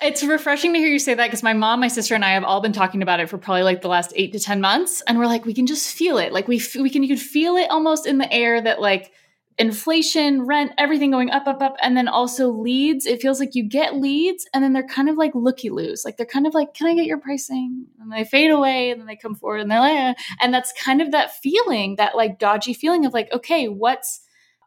It's 0.00 0.22
refreshing 0.22 0.74
to 0.74 0.78
hear 0.78 0.86
you 0.86 1.00
say 1.00 1.14
that 1.14 1.26
because 1.26 1.42
my 1.42 1.54
mom, 1.54 1.80
my 1.80 1.88
sister, 1.88 2.14
and 2.14 2.24
I 2.24 2.30
have 2.30 2.44
all 2.44 2.60
been 2.60 2.72
talking 2.72 3.02
about 3.02 3.18
it 3.18 3.28
for 3.28 3.36
probably 3.36 3.64
like 3.64 3.82
the 3.82 3.88
last 3.88 4.12
eight 4.14 4.32
to 4.32 4.38
ten 4.38 4.60
months, 4.60 5.02
and 5.08 5.18
we're 5.18 5.26
like, 5.26 5.44
we 5.44 5.52
can 5.52 5.66
just 5.66 5.92
feel 5.92 6.18
it. 6.18 6.32
Like 6.32 6.46
we 6.46 6.58
f- 6.58 6.76
we 6.76 6.88
can 6.88 7.02
you 7.02 7.08
can 7.08 7.16
feel 7.16 7.56
it 7.56 7.68
almost 7.68 8.06
in 8.06 8.18
the 8.18 8.32
air 8.32 8.60
that 8.62 8.80
like 8.80 9.10
inflation, 9.58 10.46
rent, 10.46 10.72
everything 10.78 11.10
going 11.10 11.30
up, 11.30 11.46
up, 11.46 11.60
up, 11.60 11.76
and 11.82 11.96
then 11.96 12.06
also 12.08 12.48
leads. 12.48 13.06
It 13.06 13.20
feels 13.20 13.40
like 13.40 13.54
you 13.54 13.64
get 13.64 13.96
leads, 13.96 14.46
and 14.54 14.62
then 14.62 14.72
they're 14.72 14.86
kind 14.86 15.08
of 15.08 15.16
like 15.16 15.34
looky 15.34 15.70
loos. 15.70 16.04
Like 16.04 16.16
they're 16.16 16.26
kind 16.26 16.46
of 16.46 16.54
like, 16.54 16.74
can 16.74 16.86
I 16.86 16.94
get 16.94 17.06
your 17.06 17.18
pricing? 17.18 17.86
And 18.00 18.12
they 18.12 18.24
fade 18.24 18.50
away, 18.50 18.90
and 18.90 19.00
then 19.00 19.06
they 19.06 19.16
come 19.16 19.34
forward, 19.34 19.60
and 19.60 19.70
they're 19.70 19.80
like, 19.80 19.96
"Eh." 19.98 20.14
and 20.40 20.54
that's 20.54 20.72
kind 20.80 21.02
of 21.02 21.10
that 21.12 21.34
feeling, 21.36 21.96
that 21.96 22.16
like 22.16 22.38
dodgy 22.38 22.74
feeling 22.74 23.04
of 23.04 23.12
like, 23.12 23.32
okay, 23.32 23.68
what's 23.68 24.20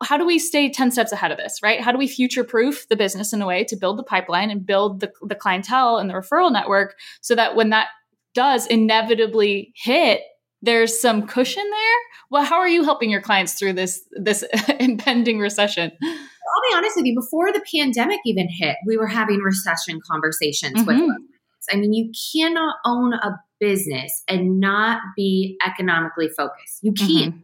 how 0.03 0.17
do 0.17 0.25
we 0.25 0.39
stay 0.39 0.69
10 0.69 0.91
steps 0.91 1.11
ahead 1.11 1.31
of 1.31 1.37
this, 1.37 1.59
right? 1.61 1.79
How 1.79 1.91
do 1.91 1.97
we 1.97 2.07
future 2.07 2.43
proof 2.43 2.87
the 2.89 2.95
business 2.95 3.33
in 3.33 3.41
a 3.41 3.45
way 3.45 3.63
to 3.65 3.75
build 3.75 3.99
the 3.99 4.03
pipeline 4.03 4.49
and 4.49 4.65
build 4.65 4.99
the, 4.99 5.11
the 5.21 5.35
clientele 5.35 5.97
and 5.97 6.09
the 6.09 6.15
referral 6.15 6.51
network 6.51 6.95
so 7.21 7.35
that 7.35 7.55
when 7.55 7.69
that 7.69 7.89
does 8.33 8.65
inevitably 8.65 9.73
hit, 9.75 10.21
there's 10.61 10.99
some 11.01 11.25
cushion 11.27 11.63
there? 11.69 11.99
Well, 12.29 12.43
how 12.45 12.57
are 12.59 12.67
you 12.69 12.83
helping 12.83 13.09
your 13.09 13.21
clients 13.21 13.53
through 13.53 13.73
this 13.73 14.03
this 14.11 14.43
impending 14.79 15.39
recession? 15.39 15.91
i'll 16.01 16.69
be 16.71 16.75
honest 16.75 16.95
with 16.97 17.05
you 17.05 17.15
before 17.15 17.51
the 17.53 17.63
pandemic 17.73 18.19
even 18.25 18.47
hit 18.49 18.75
we 18.85 18.97
were 18.97 19.07
having 19.07 19.37
recession 19.39 19.99
conversations 20.09 20.73
with 20.85 20.97
Mhm. 20.97 21.05
clients. 21.05 21.67
i 21.71 21.75
mean 21.77 21.93
you 21.93 22.11
cannot 22.33 22.75
own 22.83 23.13
a 23.13 23.39
business 23.59 24.23
and 24.27 24.59
not 24.59 24.99
be 25.15 25.57
economically 25.65 26.27
focused 26.29 26.79
you 26.81 26.91
can't 26.93 27.35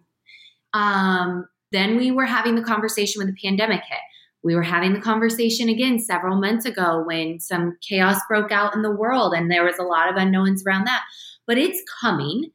Um, 0.73 1.47
then 1.71 1.97
we 1.97 2.11
were 2.11 2.25
having 2.25 2.55
the 2.55 2.63
conversation 2.63 3.19
when 3.19 3.27
the 3.27 3.35
pandemic 3.41 3.81
hit. 3.81 3.99
We 4.43 4.55
were 4.55 4.61
having 4.63 4.93
the 4.93 5.01
conversation 5.01 5.69
again 5.69 5.99
several 5.99 6.39
months 6.39 6.65
ago 6.65 7.03
when 7.05 7.39
some 7.39 7.77
chaos 7.87 8.19
broke 8.27 8.51
out 8.51 8.75
in 8.75 8.81
the 8.81 8.91
world 8.91 9.33
and 9.33 9.49
there 9.51 9.63
was 9.63 9.77
a 9.79 9.83
lot 9.83 10.09
of 10.09 10.15
unknowns 10.15 10.63
around 10.65 10.85
that. 10.85 11.03
But 11.45 11.57
it's 11.57 11.81
coming. 12.01 12.51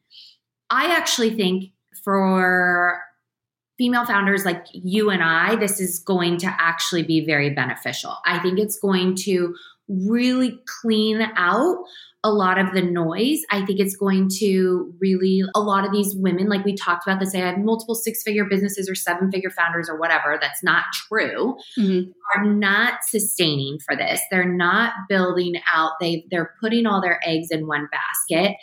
I 0.73 0.87
actually 0.97 1.37
think 1.37 1.73
for 2.03 2.99
female 3.77 4.07
founders 4.07 4.47
like 4.47 4.65
you 4.73 5.11
and 5.11 5.23
I, 5.23 5.57
this 5.57 5.79
is 5.81 5.99
going 5.99 6.39
to 6.39 6.47
actually 6.47 7.03
be 7.03 7.27
very 7.27 7.51
beneficial. 7.51 8.17
I 8.25 8.39
think 8.39 8.59
it's 8.59 8.79
going 8.79 9.17
to 9.25 9.55
really 9.87 10.59
clean 10.81 11.21
out 11.37 11.77
a 12.25 12.33
lot 12.33 12.59
of 12.59 12.73
the 12.73 12.81
noise. 12.81 13.41
I 13.51 13.67
think 13.67 13.81
it's 13.81 13.97
going 13.97 14.31
to 14.39 14.95
really, 14.99 15.43
a 15.55 15.61
lot 15.61 15.85
of 15.85 15.93
these 15.93 16.15
women, 16.17 16.49
like 16.49 16.65
we 16.65 16.75
talked 16.75 17.07
about, 17.07 17.21
that 17.21 17.27
say 17.27 17.43
I 17.43 17.51
have 17.51 17.59
multiple 17.59 17.95
six 17.95 18.23
figure 18.23 18.47
businesses 18.49 18.89
or 18.89 18.95
seven 18.95 19.31
figure 19.31 19.51
founders 19.51 19.91
or 19.91 19.99
whatever, 19.99 20.39
that's 20.41 20.63
not 20.63 20.85
true, 21.09 21.57
mm-hmm. 21.79 22.11
are 22.35 22.45
not 22.47 23.01
sustaining 23.09 23.79
for 23.85 23.95
this. 23.95 24.23
They're 24.31 24.49
not 24.49 24.93
building 25.09 25.57
out, 25.71 25.93
they, 26.01 26.25
they're 26.31 26.55
putting 26.61 26.87
all 26.87 27.03
their 27.03 27.21
eggs 27.27 27.49
in 27.51 27.67
one 27.67 27.89
basket. 27.93 28.57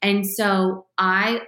And 0.00 0.26
so 0.26 0.86
I 0.98 1.42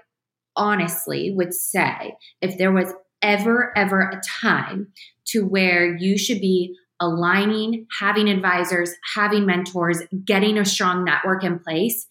honestly 0.56 1.32
would 1.34 1.54
say 1.54 2.14
if 2.40 2.58
there 2.58 2.72
was 2.72 2.92
ever, 3.22 3.72
ever 3.76 4.02
a 4.02 4.20
time 4.40 4.88
to 5.26 5.40
where 5.40 5.96
you 5.96 6.18
should 6.18 6.40
be 6.40 6.76
aligning, 7.00 7.86
having 7.98 8.28
advisors, 8.28 8.92
having 9.14 9.46
mentors, 9.46 10.02
getting 10.24 10.58
a 10.58 10.64
strong 10.64 11.04
network 11.04 11.42
in 11.42 11.58
place. 11.58 12.06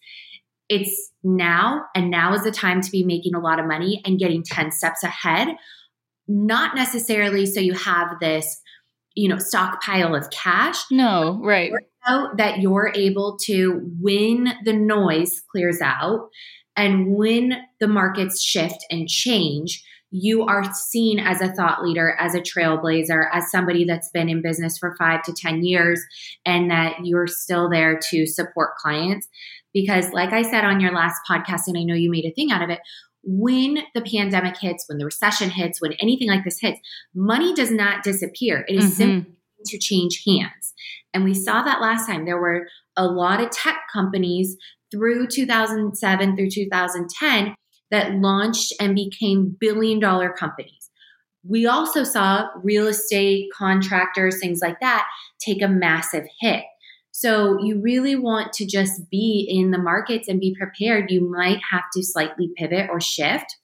It's 0.68 1.10
now, 1.22 1.84
and 1.94 2.10
now 2.10 2.34
is 2.34 2.42
the 2.42 2.50
time 2.50 2.80
to 2.80 2.90
be 2.90 3.04
making 3.04 3.34
a 3.34 3.40
lot 3.40 3.58
of 3.58 3.66
money 3.66 4.02
and 4.04 4.18
getting 4.18 4.42
10 4.42 4.72
steps 4.72 5.02
ahead. 5.02 5.48
Not 6.26 6.74
necessarily 6.74 7.46
so 7.46 7.60
you 7.60 7.74
have 7.74 8.18
this, 8.20 8.60
you 9.14 9.28
know, 9.28 9.38
stockpile 9.38 10.14
of 10.14 10.30
cash. 10.30 10.78
No, 10.90 11.38
right. 11.42 11.72
That 12.36 12.60
you're 12.60 12.92
able 12.94 13.38
to, 13.44 13.80
when 14.00 14.54
the 14.64 14.72
noise 14.72 15.42
clears 15.50 15.80
out 15.80 16.28
and 16.76 17.14
when 17.14 17.54
the 17.80 17.88
markets 17.88 18.42
shift 18.42 18.84
and 18.90 19.08
change, 19.08 19.84
you 20.10 20.44
are 20.44 20.64
seen 20.72 21.18
as 21.18 21.40
a 21.40 21.52
thought 21.52 21.82
leader, 21.82 22.16
as 22.20 22.34
a 22.34 22.40
trailblazer, 22.40 23.26
as 23.32 23.50
somebody 23.50 23.84
that's 23.84 24.10
been 24.10 24.28
in 24.28 24.42
business 24.42 24.78
for 24.78 24.94
five 24.96 25.22
to 25.24 25.32
10 25.32 25.64
years, 25.64 26.00
and 26.46 26.70
that 26.70 27.04
you're 27.04 27.26
still 27.26 27.68
there 27.68 27.98
to 28.10 28.26
support 28.26 28.76
clients. 28.76 29.28
Because, 29.72 30.12
like 30.12 30.32
I 30.32 30.42
said 30.42 30.64
on 30.64 30.78
your 30.78 30.92
last 30.92 31.20
podcast, 31.28 31.62
and 31.66 31.76
I 31.76 31.82
know 31.82 31.94
you 31.94 32.12
made 32.12 32.26
a 32.26 32.30
thing 32.30 32.52
out 32.52 32.62
of 32.62 32.70
it, 32.70 32.78
when 33.24 33.78
the 33.94 34.02
pandemic 34.02 34.56
hits, 34.56 34.84
when 34.86 34.98
the 34.98 35.04
recession 35.04 35.50
hits, 35.50 35.80
when 35.80 35.94
anything 35.94 36.28
like 36.28 36.44
this 36.44 36.60
hits, 36.60 36.78
money 37.14 37.52
does 37.54 37.72
not 37.72 38.04
disappear. 38.04 38.64
It 38.68 38.76
is 38.76 38.84
mm-hmm. 38.84 38.94
simply 38.94 39.32
to 39.66 39.78
change 39.78 40.22
hands. 40.26 40.74
And 41.12 41.24
we 41.24 41.34
saw 41.34 41.62
that 41.62 41.80
last 41.80 42.06
time. 42.06 42.24
There 42.24 42.40
were 42.40 42.68
a 42.96 43.06
lot 43.06 43.40
of 43.40 43.50
tech 43.50 43.80
companies 43.92 44.56
through 44.94 45.26
2007 45.26 46.36
through 46.36 46.50
2010 46.50 47.54
that 47.90 48.14
launched 48.14 48.72
and 48.80 48.94
became 48.94 49.56
billion 49.58 49.98
dollar 49.98 50.32
companies. 50.32 50.90
We 51.46 51.66
also 51.66 52.04
saw 52.04 52.46
real 52.62 52.86
estate 52.86 53.48
contractors, 53.52 54.40
things 54.40 54.60
like 54.62 54.80
that, 54.80 55.04
take 55.44 55.62
a 55.62 55.68
massive 55.68 56.24
hit. 56.40 56.62
So 57.10 57.58
you 57.62 57.80
really 57.80 58.16
want 58.16 58.52
to 58.54 58.66
just 58.66 59.08
be 59.10 59.46
in 59.48 59.70
the 59.70 59.78
markets 59.78 60.26
and 60.28 60.40
be 60.40 60.56
prepared. 60.58 61.10
You 61.10 61.30
might 61.30 61.60
have 61.70 61.84
to 61.94 62.02
slightly 62.02 62.50
pivot 62.56 62.88
or 62.90 63.00
shift 63.00 63.56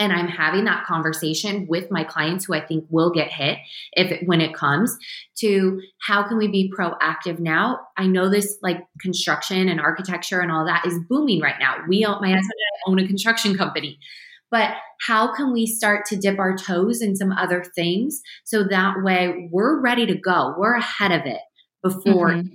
and 0.00 0.12
i'm 0.12 0.26
having 0.26 0.64
that 0.64 0.84
conversation 0.84 1.66
with 1.68 1.88
my 1.92 2.02
clients 2.02 2.44
who 2.44 2.54
i 2.54 2.60
think 2.60 2.84
will 2.88 3.12
get 3.12 3.30
hit 3.30 3.58
if 3.92 4.10
it, 4.10 4.26
when 4.26 4.40
it 4.40 4.54
comes 4.54 4.96
to 5.36 5.80
how 6.00 6.26
can 6.26 6.36
we 6.36 6.48
be 6.48 6.70
proactive 6.76 7.38
now? 7.38 7.80
I 7.96 8.06
know 8.06 8.28
this 8.28 8.58
like 8.62 8.84
construction 9.00 9.68
and 9.68 9.80
architecture 9.80 10.40
and 10.40 10.52
all 10.52 10.66
that 10.66 10.84
is 10.84 10.98
booming 11.08 11.40
right 11.40 11.54
now. 11.58 11.76
We 11.88 12.04
own, 12.04 12.20
my 12.20 12.28
husband 12.28 12.42
and 12.42 12.42
i 12.42 12.90
own 12.90 12.98
a 12.98 13.06
construction 13.06 13.56
company 13.56 13.98
but 14.50 14.72
how 15.06 15.32
can 15.34 15.52
we 15.52 15.66
start 15.66 16.04
to 16.06 16.16
dip 16.16 16.38
our 16.38 16.56
toes 16.56 17.00
in 17.00 17.16
some 17.16 17.32
other 17.32 17.64
things 17.74 18.20
so 18.44 18.64
that 18.64 18.96
way 19.02 19.48
we're 19.50 19.80
ready 19.80 20.06
to 20.06 20.16
go. 20.16 20.54
We're 20.58 20.74
ahead 20.74 21.12
of 21.12 21.24
it 21.24 21.40
before 21.82 22.30
mm-hmm. 22.30 22.54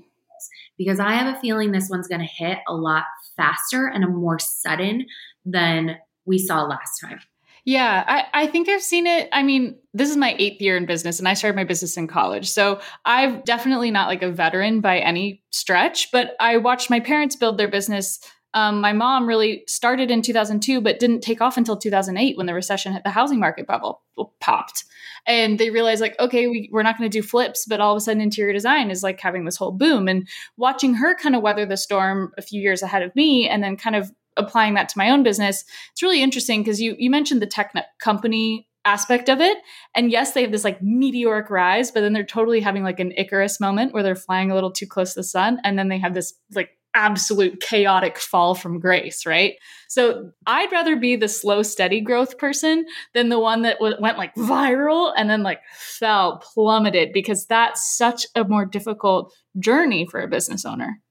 because 0.77 0.99
i 0.99 1.13
have 1.13 1.36
a 1.36 1.39
feeling 1.39 1.71
this 1.71 1.89
one's 1.89 2.08
going 2.08 2.21
to 2.21 2.27
hit 2.27 2.60
a 2.67 2.75
lot 2.75 3.05
faster 3.36 3.88
and 3.88 4.03
a 4.03 4.08
more 4.08 4.38
sudden 4.38 5.08
than 5.45 5.97
we 6.25 6.38
saw 6.38 6.63
last 6.63 6.99
time 6.99 7.19
yeah, 7.65 8.04
I, 8.08 8.43
I 8.43 8.47
think 8.47 8.69
I've 8.69 8.84
seen 8.84 9.08
it. 9.08 9.28
I 9.32 9.41
mean, 9.41 9.75
this 9.91 10.12
is 10.12 10.17
my 10.17 10.36
eighth 10.38 10.62
year 10.62 10.78
in 10.78 10.86
business 10.86 11.17
and 11.17 11.28
I 11.28 11.34
started 11.34 11.56
my 11.56 11.63
business 11.63 11.97
in 11.97 12.08
college. 12.08 12.47
So 12.47 12.80
I've 13.06 13.43
definitely 13.43 13.89
not 13.89 14.08
like 14.08 14.21
a 14.21 14.32
veteran 14.32 14.82
by 14.82 14.99
any 14.99 15.43
stretch, 15.49 16.12
but 16.12 16.36
I 16.39 16.58
watched 16.58 16.91
my 16.91 16.99
parents 16.99 17.36
build 17.36 17.58
their 17.58 17.67
business. 17.67 18.19
Um, 18.54 18.82
my 18.82 18.93
mom 18.93 19.28
really 19.28 19.63
started 19.67 20.12
in 20.12 20.21
2002, 20.21 20.80
but 20.80 20.99
didn't 20.99 21.21
take 21.21 21.41
off 21.41 21.58
until 21.58 21.75
2008 21.75 22.38
when 22.38 22.45
the 22.45 22.54
recession 22.54 22.93
hit 22.93 23.04
the 23.04 23.10
housing 23.10 23.39
market 23.39 23.65
bubble 23.65 24.04
popped. 24.39 24.86
And 25.28 25.60
they 25.60 25.71
realized, 25.71 26.01
like, 26.01 26.17
okay, 26.19 26.47
we, 26.47 26.69
we're 26.71 26.84
not 26.84 26.99
going 26.99 27.10
to 27.10 27.17
do 27.17 27.28
flips, 27.28 27.65
but 27.65 27.82
all 27.82 27.93
of 27.93 27.97
a 27.97 27.99
sudden, 27.99 28.21
interior 28.21 28.54
design 28.54 28.91
is 28.91 29.01
like 29.01 29.19
having 29.19 29.43
this 29.43 29.58
whole 29.58 29.71
boom. 29.71 30.08
And 30.08 30.28
watching 30.56 30.93
her 30.93 31.15
kind 31.15 31.36
of 31.36 31.41
weather 31.41 31.65
the 31.65 31.78
storm 31.78 32.32
a 32.38 32.43
few 32.43 32.62
years 32.62 32.84
ahead 32.84 33.01
of 33.01 33.15
me 33.15 33.49
and 33.49 33.63
then 33.63 33.75
kind 33.75 33.95
of 33.95 34.12
applying 34.38 34.74
that 34.76 34.89
to 34.89 34.98
my 34.98 35.10
own 35.10 35.24
business, 35.24 35.63
it's 35.91 36.04
really 36.04 36.21
interesting 36.21 36.62
because 36.62 36.82
you 36.82 36.95
you 36.98 37.10
mentioned 37.10 37.41
the 37.41 37.48
tech 37.48 37.74
company 38.00 38.67
aspect 38.86 39.30
of 39.30 39.41
it. 39.41 39.58
And 39.95 40.12
yes, 40.12 40.34
they 40.34 40.43
have 40.43 40.52
this 40.52 40.63
like 40.63 40.82
meteoric 40.82 41.50
rise, 41.50 41.91
but 41.91 42.02
then 42.02 42.13
they're 42.13 42.24
totally 42.24 42.62
having 42.62 42.84
like 42.84 43.00
an 43.00 43.12
Icarus 43.17 43.60
moment 43.60 43.93
where 43.93 44.04
they're 44.04 44.15
flying 44.15 44.52
a 44.52 44.56
little 44.56 44.71
too 44.71 44.86
close 44.86 45.13
to 45.13 45.19
the 45.19 45.24
sun. 45.24 45.60
And 45.63 45.78
then 45.78 45.89
they 45.89 45.98
have 45.98 46.13
this 46.13 46.34
like 46.54 46.69
absolute 46.93 47.60
chaotic 47.60 48.17
fall 48.17 48.56
from 48.56 48.80
grace, 48.80 49.26
right? 49.26 49.56
So 49.89 50.32
I'd 50.48 50.71
rather 50.71 50.95
be 50.95 51.17
the 51.17 51.28
slow, 51.28 51.62
steady 51.62 52.00
growth 52.00 52.38
person 52.38 52.86
than 53.13 53.30
the 53.30 53.39
one 53.39 53.63
that 53.63 53.80
w- 53.80 53.98
went 54.00 54.17
like 54.17 54.34
viral 54.36 55.12
and 55.17 55.30
then 55.30 55.43
like 55.43 55.60
fell, 55.74 56.38
plummeted, 56.38 57.12
because 57.12 57.45
that's 57.48 57.98
such 57.98 58.26
a 58.34 58.45
more 58.45 58.65
difficult 58.65 59.34
journey 59.60 60.08
for 60.10 60.21
a 60.21 60.28
business 60.28 60.63
owner. 60.63 61.02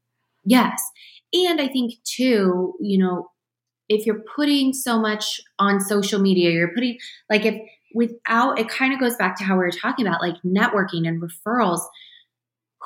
Yes. 0.47 0.83
And 1.35 1.61
I 1.61 1.69
think 1.69 1.95
too, 2.05 2.75
you 2.81 2.99
know, 2.99 3.29
if 3.89 4.07
you're 4.07 4.23
putting 4.35 4.73
so 4.73 4.99
much 4.99 5.41
on 5.59 5.81
social 5.81 6.21
media, 6.21 6.51
you're 6.51 6.73
putting 6.73 6.97
like 7.29 7.45
if 7.45 7.57
without 7.95 8.59
it 8.59 8.69
kind 8.69 8.95
of 8.95 9.01
goes 9.01 9.17
back 9.17 9.37
to 9.39 9.45
how 9.45 9.55
we 9.55 9.65
were 9.65 9.71
talking 9.71 10.07
about 10.07 10.21
like 10.21 10.37
networking 10.45 11.07
and 11.07 11.23
referrals. 11.23 11.81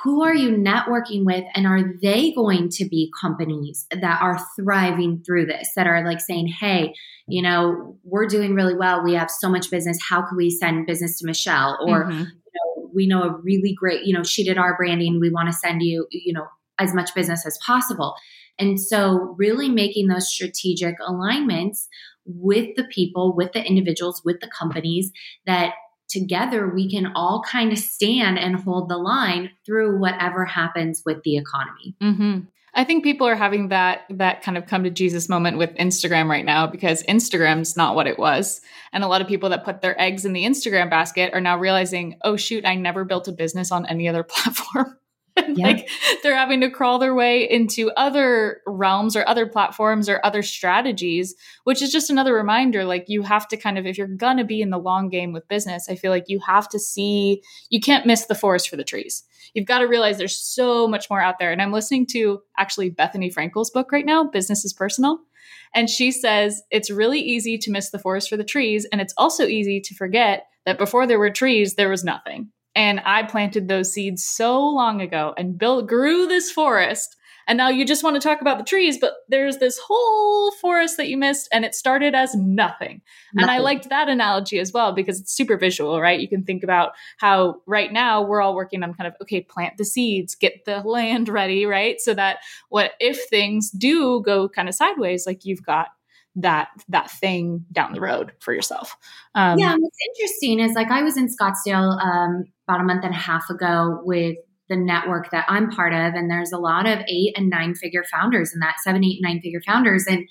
Who 0.05 0.23
are 0.23 0.35
you 0.35 0.51
networking 0.51 1.25
with? 1.25 1.45
And 1.55 1.67
are 1.67 1.93
they 2.01 2.33
going 2.33 2.69
to 2.75 2.89
be 2.89 3.13
companies 3.21 3.87
that 3.91 4.23
are 4.23 4.39
thriving 4.57 5.25
through 5.27 5.47
this, 5.47 5.71
that 5.75 5.89
are 5.89 6.05
like 6.05 6.21
saying, 6.21 6.47
hey, 6.47 6.95
you 7.27 7.43
know, 7.43 7.97
we're 8.05 8.29
doing 8.29 8.55
really 8.55 8.77
well. 8.77 9.03
We 9.03 9.15
have 9.15 9.29
so 9.29 9.49
much 9.49 9.73
business. 9.73 9.99
How 10.09 10.23
can 10.23 10.37
we 10.37 10.51
send 10.51 10.87
business 10.87 11.19
to 11.19 11.27
Michelle? 11.27 11.79
Or, 11.85 12.05
mm-hmm. 12.05 12.21
you 12.21 12.27
know, 12.55 12.91
we 12.95 13.09
know 13.09 13.23
a 13.25 13.37
really 13.39 13.75
great, 13.77 14.05
you 14.05 14.17
know, 14.17 14.23
she 14.23 14.45
did 14.45 14.57
our 14.57 14.77
branding. 14.77 15.19
We 15.19 15.31
want 15.31 15.49
to 15.49 15.53
send 15.53 15.83
you, 15.83 16.07
you 16.13 16.33
know, 16.33 16.47
as 16.79 16.95
much 16.95 17.15
business 17.15 17.47
as 17.47 17.59
possible. 17.65 18.15
And 18.59 18.81
so, 18.81 19.35
really 19.39 19.69
making 19.69 20.09
those 20.09 20.29
strategic 20.29 20.97
alignments 21.07 21.89
with 22.25 22.75
the 22.77 22.85
people, 22.85 23.35
with 23.35 23.53
the 23.53 23.65
individuals, 23.65 24.23
with 24.25 24.41
the 24.41 24.51
companies 24.57 25.13
that 25.47 25.75
together 26.09 26.69
we 26.69 26.91
can 26.91 27.13
all 27.15 27.43
kind 27.43 27.73
of 27.73 27.79
stand 27.79 28.39
and 28.39 28.57
hold 28.57 28.89
the 28.89 28.97
line 28.97 29.51
through 29.65 30.01
whatever 30.01 30.45
happens 30.45 31.03
with 31.05 31.23
the 31.23 31.37
economy. 31.37 31.95
Mm-hmm. 32.03 32.39
I 32.75 32.85
think 32.85 33.03
people 33.03 33.27
are 33.27 33.35
having 33.35 33.69
that 33.69 34.03
that 34.11 34.43
kind 34.43 34.57
of 34.57 34.67
come 34.67 34.85
to 34.85 34.91
Jesus 34.91 35.29
moment 35.29 35.59
with 35.59 35.75
Instagram 35.77 36.29
right 36.29 36.45
now 36.45 36.67
because 36.67 37.03
Instagram's 37.05 37.77
not 37.77 37.95
what 37.95 38.07
it 38.07 38.19
was. 38.19 38.61
And 38.93 39.03
a 39.03 39.09
lot 39.09 39.21
of 39.21 39.29
people 39.29 39.49
that 39.51 39.65
put 39.65 39.81
their 39.81 40.01
eggs 40.01 40.25
in 40.25 40.33
the 40.33 40.45
Instagram 40.45 40.91
basket 40.91 41.33
are 41.35 41.41
now 41.41 41.59
realizing, 41.59 42.19
"Oh 42.23 42.37
shoot, 42.37 42.65
I 42.65 42.75
never 42.75 43.05
built 43.05 43.27
a 43.29 43.33
business 43.33 43.73
on 43.73 43.87
any 43.87 44.09
other 44.09 44.23
platform." 44.29 44.97
yeah. 45.55 45.67
like 45.67 45.89
they're 46.23 46.37
having 46.37 46.61
to 46.61 46.71
crawl 46.71 46.99
their 46.99 47.15
way 47.15 47.49
into 47.49 47.91
other 47.97 48.61
realms 48.67 49.17
or 49.17 49.27
other 49.29 49.47
platforms 49.47 50.09
or 50.09 50.21
other 50.25 50.43
strategies 50.43 51.35
which 51.65 51.83
is 51.83 51.91
just 51.91 52.11
another 52.11 52.35
reminder 52.35 52.85
like 52.85 53.05
you 53.09 53.23
have 53.23 53.47
to 53.49 53.57
kind 53.57 53.79
of 53.79 53.87
if 53.87 53.99
you're 53.99 54.07
gonna 54.07 54.45
be 54.45 54.61
in 54.61 54.71
the 54.71 54.79
long 54.79 55.09
game 55.09 55.33
with 55.33 55.49
business 55.49 55.89
i 55.89 55.95
feel 55.95 56.11
like 56.11 56.25
you 56.29 56.41
have 56.41 56.69
to 56.69 56.79
see 56.79 57.43
you 57.71 57.81
can't 57.81 58.07
miss 58.07 58.27
the 58.27 58.35
forest 58.35 58.69
for 58.69 58.77
the 58.77 58.85
trees. 58.85 59.25
You've 59.55 59.67
got 59.67 59.79
to 59.79 59.87
realize 59.87 60.19
there's 60.19 60.37
so 60.37 60.87
much 60.87 61.09
more 61.11 61.21
out 61.21 61.39
there. 61.39 61.53
And 61.53 61.63
i'm 61.63 61.73
listening 61.73 62.07
to 62.07 62.41
actually 62.57 62.91
Bethenny 62.91 63.33
Frankel's 63.33 63.71
book 63.71 63.93
right 63.93 64.07
now 64.07 64.25
business 64.25 64.65
is 64.65 64.73
personal. 64.73 65.19
And 65.75 65.89
she 65.89 66.11
says 66.13 66.63
it's 66.71 66.91
really 66.91 67.21
easy 67.21 67.59
to 67.59 67.71
miss 67.71 67.91
the 67.91 67.99
forest 67.99 68.29
for 68.29 68.37
the 68.37 68.45
trees 68.45 68.87
and 68.91 69.01
it's 69.01 69.15
also 69.17 69.45
easy 69.45 69.81
to 69.81 69.95
forget 69.95 70.47
that 70.67 70.79
before 70.79 71.07
there 71.07 71.19
were 71.19 71.31
trees 71.31 71.75
there 71.75 71.89
was 71.89 72.05
nothing 72.05 72.51
and 72.79 73.03
I 73.05 73.25
planted 73.25 73.67
those 73.67 73.93
seeds 73.93 74.23
so 74.23 74.65
long 74.65 75.01
ago 75.01 75.35
and 75.37 75.59
built 75.59 75.89
grew 75.89 76.29
this 76.29 76.53
forest. 76.53 77.17
And 77.49 77.57
now 77.57 77.71
you 77.71 77.85
just 77.85 78.05
want 78.05 78.15
to 78.15 78.21
talk 78.21 78.41
about 78.41 78.57
the 78.57 78.65
trees, 78.65 78.99
but 79.01 79.15
there's 79.29 79.57
this 79.57 79.81
whole 79.85 80.53
forest 80.53 80.97
that 80.97 81.09
you 81.09 81.17
missed 81.17 81.49
and 81.51 81.65
it 81.65 81.75
started 81.75 82.15
as 82.15 82.37
nothing. 82.37 82.55
nothing. 82.55 83.03
And 83.39 83.51
I 83.51 83.59
liked 83.59 83.89
that 83.89 84.09
analogy 84.09 84.61
as 84.61 84.73
well 84.73 84.93
because 84.93 85.19
it's 85.19 85.35
super 85.35 85.57
visual, 85.57 86.01
right? 86.01 86.21
You 86.21 86.29
can 86.29 86.45
think 86.45 86.63
about 86.63 86.93
how 87.17 87.57
right 87.67 87.93
now 87.93 88.23
we're 88.23 88.41
all 88.41 88.55
working 88.55 88.85
on 88.85 88.95
kind 88.95 89.09
of 89.09 89.15
okay, 89.23 89.41
plant 89.41 89.77
the 89.77 89.85
seeds, 89.85 90.37
get 90.37 90.65
the 90.65 90.81
land 90.83 91.29
ready, 91.29 91.67
right? 91.67 92.01
So 92.01 92.15
that 92.15 92.39
what 92.69 92.93
if 93.01 93.29
things 93.29 93.71
do 93.71 94.23
go 94.25 94.49
kind 94.49 94.69
of 94.69 94.77
sideways, 94.77 95.27
like 95.27 95.45
you've 95.45 95.65
got 95.65 95.89
that 96.37 96.69
that 96.89 97.11
thing 97.11 97.65
down 97.73 97.93
the 97.93 98.01
road 98.01 98.31
for 98.39 98.55
yourself. 98.55 98.97
Um, 99.35 99.59
yeah, 99.59 99.75
what's 99.77 99.99
interesting 100.11 100.61
is 100.61 100.77
like 100.77 100.93
I 100.93 101.03
was 101.03 101.17
in 101.17 101.27
Scottsdale 101.27 102.01
um, 102.01 102.45
about 102.69 102.81
a 102.81 102.85
month 102.85 103.05
and 103.05 103.15
a 103.15 103.19
half 103.19 103.49
ago 103.51 104.01
with 104.05 104.37
the 104.69 104.77
network 104.77 105.31
that 105.31 105.47
I'm 105.49 105.71
part 105.71 105.95
of, 105.95 106.15
and 106.15 106.31
there's 106.31 106.53
a 106.53 106.59
lot 106.59 106.87
of 106.87 106.99
eight 107.09 107.33
and 107.37 107.49
nine 107.49 107.75
figure 107.75 108.05
founders 108.11 108.53
in 108.53 108.61
that 108.61 108.77
seven, 108.85 109.05
eight, 109.05 109.21
nine 109.23 109.41
figure 109.41 109.63
founders. 109.67 110.05
And 110.07 110.29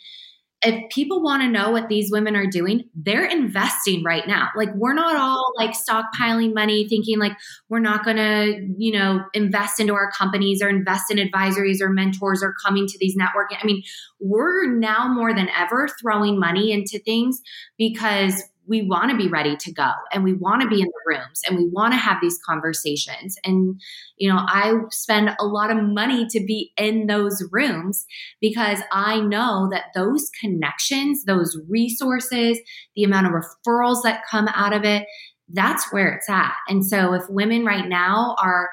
if 0.63 0.89
people 0.89 1.21
want 1.21 1.43
to 1.43 1.49
know 1.49 1.69
what 1.69 1.87
these 1.87 2.09
women 2.11 2.35
are 2.35 2.47
doing, 2.47 2.89
they're 2.95 3.25
investing 3.25 4.03
right 4.03 4.27
now. 4.27 4.47
Like 4.55 4.69
we're 4.73 4.93
not 4.93 5.15
all 5.15 5.53
like 5.55 5.71
stockpiling 5.71 6.53
money 6.53 6.87
thinking 6.87 7.19
like 7.19 7.33
we're 7.69 7.79
not 7.79 8.03
going 8.03 8.17
to, 8.17 8.67
you 8.77 8.91
know, 8.91 9.21
invest 9.35 9.79
into 9.79 9.93
our 9.93 10.09
companies 10.11 10.61
or 10.63 10.69
invest 10.69 11.11
in 11.11 11.17
advisories 11.17 11.79
or 11.79 11.89
mentors 11.89 12.41
or 12.41 12.55
coming 12.65 12.87
to 12.87 12.97
these 12.99 13.15
networking. 13.15 13.57
I 13.61 13.65
mean, 13.65 13.83
we're 14.19 14.65
now 14.73 15.07
more 15.07 15.33
than 15.33 15.47
ever 15.55 15.87
throwing 16.01 16.39
money 16.39 16.71
into 16.71 16.97
things 16.99 17.39
because 17.77 18.41
we 18.67 18.81
want 18.83 19.11
to 19.11 19.17
be 19.17 19.27
ready 19.27 19.55
to 19.55 19.71
go 19.71 19.91
and 20.11 20.23
we 20.23 20.33
want 20.33 20.61
to 20.61 20.67
be 20.67 20.81
in 20.81 20.87
the 20.87 21.01
rooms 21.05 21.41
and 21.47 21.57
we 21.57 21.67
want 21.67 21.93
to 21.93 21.97
have 21.97 22.17
these 22.21 22.39
conversations. 22.45 23.37
And, 23.43 23.79
you 24.17 24.29
know, 24.29 24.37
I 24.37 24.73
spend 24.91 25.35
a 25.39 25.45
lot 25.45 25.71
of 25.71 25.81
money 25.81 26.27
to 26.29 26.39
be 26.39 26.71
in 26.77 27.07
those 27.07 27.43
rooms 27.51 28.05
because 28.41 28.79
I 28.91 29.19
know 29.21 29.69
that 29.71 29.85
those 29.95 30.29
connections, 30.39 31.23
those 31.25 31.57
resources, 31.69 32.59
the 32.95 33.03
amount 33.03 33.27
of 33.27 33.33
referrals 33.33 34.03
that 34.03 34.23
come 34.29 34.47
out 34.49 34.73
of 34.73 34.83
it, 34.83 35.05
that's 35.49 35.91
where 35.93 36.09
it's 36.13 36.29
at. 36.29 36.53
And 36.67 36.85
so 36.85 37.13
if 37.13 37.23
women 37.29 37.65
right 37.65 37.87
now 37.87 38.35
are, 38.41 38.69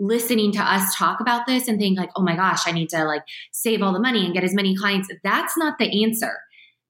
listening 0.00 0.52
to 0.52 0.60
us 0.60 0.94
talk 0.96 1.18
about 1.20 1.44
this 1.46 1.66
and 1.66 1.78
think 1.78 1.98
like, 1.98 2.10
oh 2.14 2.22
my 2.22 2.36
gosh, 2.36 2.68
I 2.68 2.70
need 2.70 2.88
to 2.90 3.04
like 3.04 3.24
save 3.50 3.82
all 3.82 3.92
the 3.92 3.98
money 3.98 4.24
and 4.24 4.32
get 4.32 4.44
as 4.44 4.54
many 4.54 4.76
clients. 4.76 5.08
That's 5.24 5.56
not 5.56 5.76
the 5.78 6.04
answer 6.04 6.34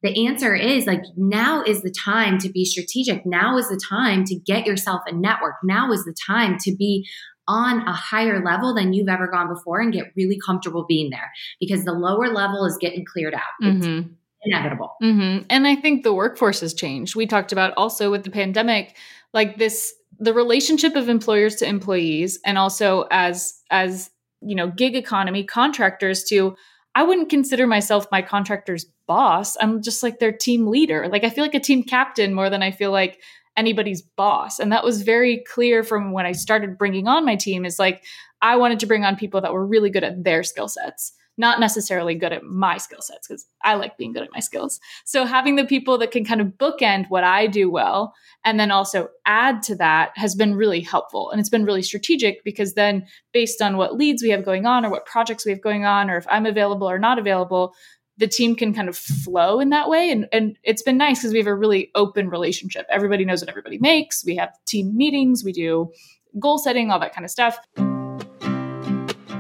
the 0.03 0.27
answer 0.27 0.55
is 0.55 0.87
like 0.87 1.03
now 1.17 1.63
is 1.63 1.83
the 1.83 1.91
time 1.91 2.39
to 2.39 2.49
be 2.49 2.65
strategic. 2.65 3.27
Now 3.27 3.59
is 3.59 3.69
the 3.69 3.81
time 3.89 4.25
to 4.25 4.37
get 4.37 4.67
yourself 4.67 5.03
a 5.07 5.13
network. 5.13 5.57
Now 5.65 5.93
is 5.93 6.05
the 6.05 6.15
time 6.27 6.57
to 6.61 6.77
be 6.77 7.07
on 7.49 7.81
a 7.89 7.93
higher 7.93 8.45
level 8.45 8.75
than 8.75 8.93
you've 8.93 9.09
ever 9.09 9.27
gone 9.27 9.49
before 9.49 9.81
and 9.81 9.93
get 9.93 10.13
really 10.17 10.39
comfortable 10.45 10.85
being 10.87 11.11
there 11.11 11.33
because 11.59 11.85
the 11.85 11.93
lower 11.93 12.29
level 12.29 12.65
is 12.65 12.77
getting 12.79 13.05
cleared 13.05 13.35
out. 13.35 13.41
Mm-hmm. 13.63 14.13
inevitable. 14.45 14.95
Mm-hmm. 15.03 15.47
And 15.51 15.67
I 15.67 15.75
think 15.75 16.05
the 16.05 16.13
workforce 16.13 16.61
has 16.61 16.75
changed. 16.75 17.17
We 17.17 17.27
talked 17.27 17.51
about 17.51 17.73
also 17.77 18.11
with 18.11 18.23
the 18.23 18.31
pandemic, 18.31 18.97
like 19.33 19.57
this, 19.59 19.93
the 20.19 20.35
relationship 20.35 20.95
of 20.95 21.09
employers 21.09 21.57
to 21.57 21.67
employees 21.67 22.39
and 22.45 22.57
also 22.59 23.07
as, 23.11 23.61
as, 23.71 24.11
you 24.41 24.55
know, 24.55 24.69
gig 24.69 24.95
economy 24.95 25.43
contractors 25.43 26.25
to, 26.25 26.55
I 26.99 27.05
wouldn't 27.05 27.31
consider 27.31 27.69
myself 27.69 28.09
my 28.11 28.23
contractor's 28.23 28.85
boss. 29.07 29.57
I'm 29.61 29.83
just 29.83 30.03
like 30.03 30.19
their 30.19 30.33
team 30.33 30.67
leader. 30.67 31.09
Like 31.09 31.23
I 31.23 31.31
feel 31.31 31.45
like 31.45 31.55
a 31.55 31.61
team 31.61 31.85
captain 31.85 32.35
more 32.35 32.51
than 32.51 32.61
I 32.61 32.73
feel 32.73 32.91
like 32.91 33.21
anybody's 33.57 34.03
boss. 34.03 34.59
And 34.59 34.73
that 34.73 34.83
was 34.83 35.03
very 35.03 35.45
clear 35.49 35.85
from 35.85 36.11
when 36.11 36.27
I 36.27 36.33
started 36.33 36.77
bringing 36.77 37.07
on 37.07 37.25
my 37.25 37.37
team 37.37 37.65
is 37.65 37.79
like 37.79 38.05
I 38.43 38.57
wanted 38.57 38.81
to 38.81 38.87
bring 38.87 39.05
on 39.05 39.15
people 39.15 39.41
that 39.43 39.53
were 39.53 39.65
really 39.65 39.91
good 39.91 40.03
at 40.03 40.25
their 40.25 40.43
skill 40.43 40.67
sets 40.67 41.13
not 41.39 41.61
necessarily 41.61 42.15
good 42.15 42.33
at 42.33 42.43
my 42.43 42.77
skill 42.77 43.01
sets 43.01 43.27
because 43.27 43.47
I 43.63 43.75
like 43.75 43.97
being 43.97 44.13
good 44.13 44.25
at 44.25 44.33
my 44.33 44.41
skills. 44.41 44.81
So 45.05 45.25
having 45.25 45.57
the 45.57 45.65
people 45.65 45.97
that 45.99 46.11
can 46.11 46.25
kind 46.25 46.41
of 46.41 46.49
bookend 46.59 47.07
what 47.09 47.25
I 47.25 47.47
do 47.47 47.71
well 47.71 48.13
and 48.45 48.59
then 48.59 48.71
also 48.71 49.09
add 49.25 49.63
to 49.65 49.77
that 49.77 50.11
has 50.17 50.35
been 50.35 50.55
really 50.55 50.81
helpful. 50.81 51.31
And 51.31 51.41
it's 51.41 51.49
been 51.49 51.65
really 51.65 51.83
strategic 51.83 52.43
because 52.45 52.75
then 52.75 53.07
based 53.33 53.63
on 53.63 53.77
what 53.77 53.97
leads 53.97 54.23
we 54.23 54.31
have 54.31 54.45
going 54.45 54.67
on 54.67 54.85
or 54.85 54.91
what 54.91 55.07
projects 55.07 55.47
we 55.47 55.53
have 55.53 55.63
going 55.63 55.85
on 55.85 56.11
or 56.11 56.17
if 56.17 56.27
I'm 56.29 56.45
available 56.45 56.91
or 56.91 56.99
not 56.99 57.19
available, 57.19 57.75
the 58.17 58.27
team 58.27 58.57
can 58.57 58.75
kind 58.75 58.89
of 58.89 58.97
flow 58.97 59.61
in 59.61 59.71
that 59.71 59.89
way. 59.89 60.11
And, 60.11 60.27
and 60.33 60.59
it's 60.65 60.83
been 60.83 60.99
nice 60.99 61.21
because 61.21 61.33
we 61.33 61.39
have 61.39 61.47
a 61.47 61.55
really 61.55 61.91
open 61.95 62.29
relationship. 62.29 62.85
Everybody 62.91 63.25
knows 63.25 63.41
what 63.41 63.49
everybody 63.49 63.79
makes. 63.79 64.25
We 64.25 64.37
have 64.37 64.53
team 64.67 64.97
meetings, 64.97 65.45
we 65.45 65.53
do 65.53 65.93
goal 66.39 66.59
setting, 66.59 66.91
all 66.91 66.99
that 66.99 67.15
kind 67.15 67.25
of 67.25 67.31
stuff. 67.31 67.59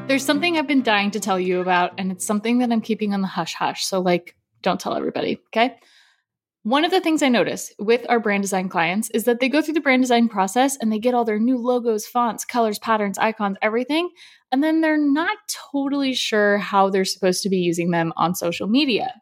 There's 0.09 0.25
something 0.25 0.57
I've 0.57 0.67
been 0.67 0.83
dying 0.83 1.11
to 1.11 1.21
tell 1.21 1.39
you 1.39 1.61
about, 1.61 1.93
and 1.99 2.11
it's 2.11 2.25
something 2.25 2.61
that 2.61 2.73
I'm 2.73 2.81
keeping 2.81 3.13
on 3.13 3.21
the 3.21 3.27
hush 3.27 3.53
hush. 3.53 3.85
So, 3.85 4.01
like, 4.01 4.35
don't 4.63 4.81
tell 4.81 4.95
everybody, 4.97 5.39
okay? 5.49 5.77
One 6.63 6.87
of 6.87 6.91
the 6.91 7.03
things 7.03 7.23
I 7.23 7.29
notice 7.29 7.75
with 7.79 8.07
our 8.09 8.19
brand 8.19 8.43
design 8.43 8.71
clients 8.71 9.11
is 9.11 9.25
that 9.25 9.39
they 9.39 9.51
go 9.51 9.61
through 9.61 9.75
the 9.75 9.83
brand 9.83 10.03
design 10.03 10.29
process 10.29 10.79
and 10.81 10.91
they 10.91 10.99
get 10.99 11.13
all 11.13 11.27
their 11.27 11.39
new 11.39 11.59
logos, 11.59 12.07
fonts, 12.07 12.47
colors, 12.47 12.79
patterns, 12.79 13.19
icons, 13.19 13.59
everything. 13.61 14.09
And 14.51 14.65
then 14.65 14.81
they're 14.81 14.97
not 14.97 15.37
totally 15.73 16.15
sure 16.15 16.57
how 16.57 16.89
they're 16.89 17.05
supposed 17.05 17.43
to 17.43 17.51
be 17.51 17.59
using 17.59 17.91
them 17.91 18.15
on 18.17 18.35
social 18.35 18.67
media. 18.67 19.13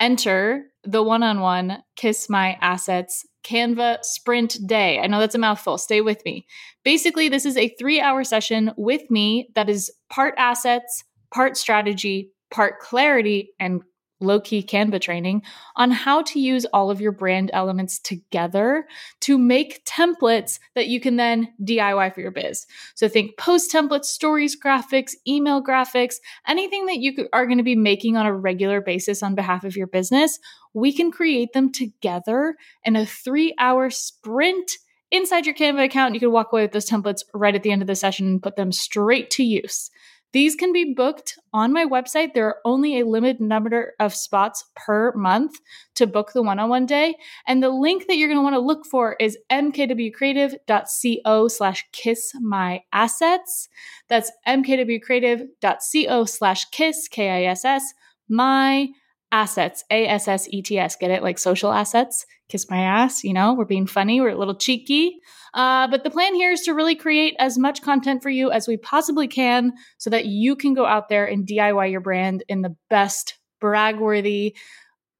Enter 0.00 0.64
the 0.82 1.02
one 1.04 1.22
on 1.22 1.38
one 1.38 1.84
Kiss 1.94 2.28
My 2.28 2.58
Assets 2.60 3.24
Canva 3.48 3.98
Sprint 4.02 4.58
Day. 4.66 4.98
I 4.98 5.06
know 5.06 5.20
that's 5.20 5.34
a 5.34 5.38
mouthful. 5.38 5.78
Stay 5.78 6.00
with 6.00 6.24
me. 6.24 6.46
Basically, 6.84 7.28
this 7.28 7.46
is 7.46 7.56
a 7.56 7.74
three 7.78 8.00
hour 8.00 8.24
session 8.24 8.72
with 8.76 9.10
me 9.10 9.48
that 9.54 9.68
is 9.70 9.90
part 10.10 10.34
assets, 10.36 11.04
part 11.32 11.56
strategy, 11.56 12.30
part 12.50 12.78
clarity, 12.80 13.50
and 13.58 13.82
low 14.20 14.40
key 14.40 14.62
Canva 14.62 15.00
training 15.00 15.42
on 15.76 15.90
how 15.90 16.22
to 16.22 16.40
use 16.40 16.66
all 16.66 16.90
of 16.90 17.00
your 17.00 17.12
brand 17.12 17.50
elements 17.52 17.98
together 17.98 18.86
to 19.20 19.38
make 19.38 19.84
templates 19.84 20.58
that 20.74 20.88
you 20.88 21.00
can 21.00 21.16
then 21.16 21.48
DIY 21.62 22.14
for 22.14 22.20
your 22.20 22.30
biz. 22.30 22.66
So 22.94 23.08
think 23.08 23.36
post 23.38 23.72
templates, 23.72 24.06
stories, 24.06 24.56
graphics, 24.60 25.12
email 25.26 25.62
graphics, 25.62 26.16
anything 26.46 26.86
that 26.86 26.98
you 26.98 27.28
are 27.32 27.46
going 27.46 27.58
to 27.58 27.64
be 27.64 27.76
making 27.76 28.16
on 28.16 28.26
a 28.26 28.34
regular 28.34 28.80
basis 28.80 29.22
on 29.22 29.34
behalf 29.34 29.64
of 29.64 29.76
your 29.76 29.86
business. 29.86 30.38
We 30.74 30.92
can 30.92 31.10
create 31.10 31.52
them 31.52 31.72
together 31.72 32.56
in 32.84 32.96
a 32.96 33.06
three 33.06 33.54
hour 33.58 33.90
sprint 33.90 34.72
inside 35.10 35.46
your 35.46 35.54
Canva 35.54 35.84
account. 35.84 36.14
You 36.14 36.20
can 36.20 36.32
walk 36.32 36.52
away 36.52 36.62
with 36.62 36.72
those 36.72 36.88
templates 36.88 37.22
right 37.34 37.54
at 37.54 37.62
the 37.62 37.72
end 37.72 37.82
of 37.82 37.88
the 37.88 37.94
session 37.94 38.26
and 38.26 38.42
put 38.42 38.56
them 38.56 38.72
straight 38.72 39.30
to 39.30 39.42
use. 39.42 39.90
These 40.32 40.56
can 40.56 40.72
be 40.72 40.92
booked 40.94 41.38
on 41.52 41.72
my 41.72 41.86
website. 41.86 42.34
There 42.34 42.46
are 42.46 42.58
only 42.64 43.00
a 43.00 43.06
limited 43.06 43.40
number 43.40 43.94
of 43.98 44.14
spots 44.14 44.64
per 44.76 45.12
month 45.14 45.58
to 45.94 46.06
book 46.06 46.32
the 46.32 46.42
one 46.42 46.58
on 46.58 46.68
one 46.68 46.84
day. 46.84 47.16
And 47.46 47.62
the 47.62 47.70
link 47.70 48.06
that 48.06 48.16
you're 48.16 48.28
going 48.28 48.38
to 48.38 48.42
want 48.42 48.54
to 48.54 48.60
look 48.60 48.84
for 48.84 49.16
is 49.18 49.38
mkwcreative.co 49.50 51.48
slash 51.48 51.86
kiss 51.92 52.32
my 52.40 52.82
assets. 52.92 53.68
That's 54.08 54.30
mkwcreative.co 54.46 56.24
slash 56.24 56.64
kiss, 56.66 57.08
K 57.08 57.30
I 57.30 57.44
S 57.50 57.64
S, 57.64 57.94
my 58.28 58.88
assets, 59.32 59.84
A 59.90 60.06
S 60.06 60.28
S 60.28 60.48
E 60.50 60.62
T 60.62 60.78
S. 60.78 60.96
Get 60.96 61.10
it? 61.10 61.22
Like 61.22 61.38
social 61.38 61.72
assets. 61.72 62.26
Kiss 62.48 62.70
my 62.70 62.80
ass. 62.80 63.24
You 63.24 63.34
know, 63.34 63.54
we're 63.54 63.64
being 63.64 63.86
funny, 63.86 64.20
we're 64.20 64.30
a 64.30 64.38
little 64.38 64.54
cheeky. 64.54 65.20
Uh, 65.54 65.88
but 65.88 66.04
the 66.04 66.10
plan 66.10 66.34
here 66.34 66.52
is 66.52 66.62
to 66.62 66.72
really 66.72 66.94
create 66.94 67.34
as 67.38 67.58
much 67.58 67.82
content 67.82 68.22
for 68.22 68.30
you 68.30 68.50
as 68.50 68.68
we 68.68 68.76
possibly 68.76 69.28
can 69.28 69.72
so 69.98 70.10
that 70.10 70.26
you 70.26 70.56
can 70.56 70.74
go 70.74 70.86
out 70.86 71.08
there 71.08 71.26
and 71.26 71.46
DIY 71.46 71.90
your 71.90 72.00
brand 72.00 72.44
in 72.48 72.62
the 72.62 72.76
best 72.90 73.34
brag 73.60 73.98
worthy 73.98 74.56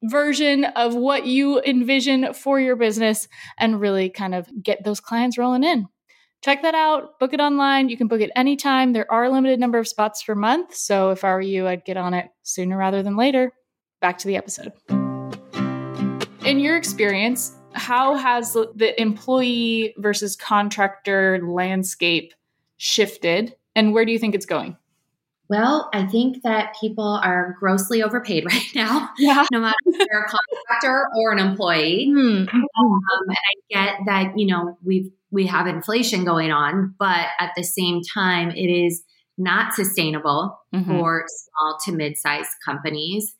version 0.05 0.64
of 0.64 0.94
what 0.94 1.27
you 1.27 1.61
envision 1.62 2.33
for 2.33 2.61
your 2.61 2.77
business 2.77 3.27
and 3.59 3.81
really 3.81 4.11
kind 4.11 4.35
of 4.35 4.49
get 4.62 4.85
those 4.85 5.01
clients 5.01 5.38
rolling 5.38 5.64
in. 5.64 5.87
Check 6.44 6.62
that 6.62 6.75
out. 6.75 7.18
Book 7.18 7.35
it 7.35 7.40
online. 7.40 7.88
You 7.88 7.97
can 7.97 8.07
book 8.07 8.21
it 8.21 8.31
anytime. 8.37 8.92
There 8.92 9.11
are 9.11 9.25
a 9.25 9.31
limited 9.31 9.59
number 9.59 9.79
of 9.79 9.88
spots 9.88 10.23
per 10.23 10.37
month. 10.37 10.75
So 10.75 11.11
if 11.11 11.25
I 11.25 11.33
were 11.33 11.40
you, 11.40 11.66
I'd 11.66 11.85
get 11.85 11.97
on 11.97 12.14
it 12.14 12.29
sooner 12.44 12.77
rather 12.77 13.03
than 13.03 13.16
later. 13.16 13.53
Back 14.01 14.19
to 14.19 14.29
the 14.29 14.37
episode. 14.37 14.73
In 16.45 16.61
your 16.61 16.77
experience, 16.77 17.57
how 17.73 18.15
has 18.15 18.53
the 18.53 18.95
employee 19.01 19.95
versus 19.99 20.37
contractor 20.37 21.41
landscape 21.45 22.33
shifted 22.77 23.57
and 23.75 23.93
where 23.93 24.05
do 24.05 24.13
you 24.13 24.19
think 24.19 24.35
it's 24.35 24.47
going? 24.47 24.77
Well, 25.49 25.89
I 25.95 26.07
think 26.07 26.43
that 26.43 26.75
people 26.81 27.21
are 27.23 27.57
grossly 27.59 28.03
overpaid 28.03 28.45
right 28.51 28.71
now. 28.75 29.11
Yeah. 29.19 29.45
No 29.51 29.61
matter 29.61 29.75
if 29.87 30.07
they're 30.09 30.23
a 30.23 30.29
contractor 30.29 31.09
or 31.17 31.33
an 31.33 31.39
employee. 31.39 32.09
Mm-hmm. 32.11 32.59
Um, 32.81 33.01
and 33.27 33.37
I 33.37 33.55
get 33.71 33.99
that, 34.07 34.39
you 34.39 34.47
know, 34.47 34.79
we've 34.85 35.11
we 35.31 35.47
have 35.47 35.67
inflation 35.67 36.25
going 36.25 36.53
on, 36.53 36.95
but 36.99 37.27
at 37.41 37.51
the 37.57 37.65
same 37.65 38.03
time, 38.15 38.51
it 38.51 38.71
is 38.71 39.03
not 39.37 39.75
sustainable 39.75 40.59
mm-hmm. 40.75 40.91
for 40.91 41.25
small 41.27 41.79
to 41.85 41.93
mid-sized 41.93 42.51
companies. 42.65 43.35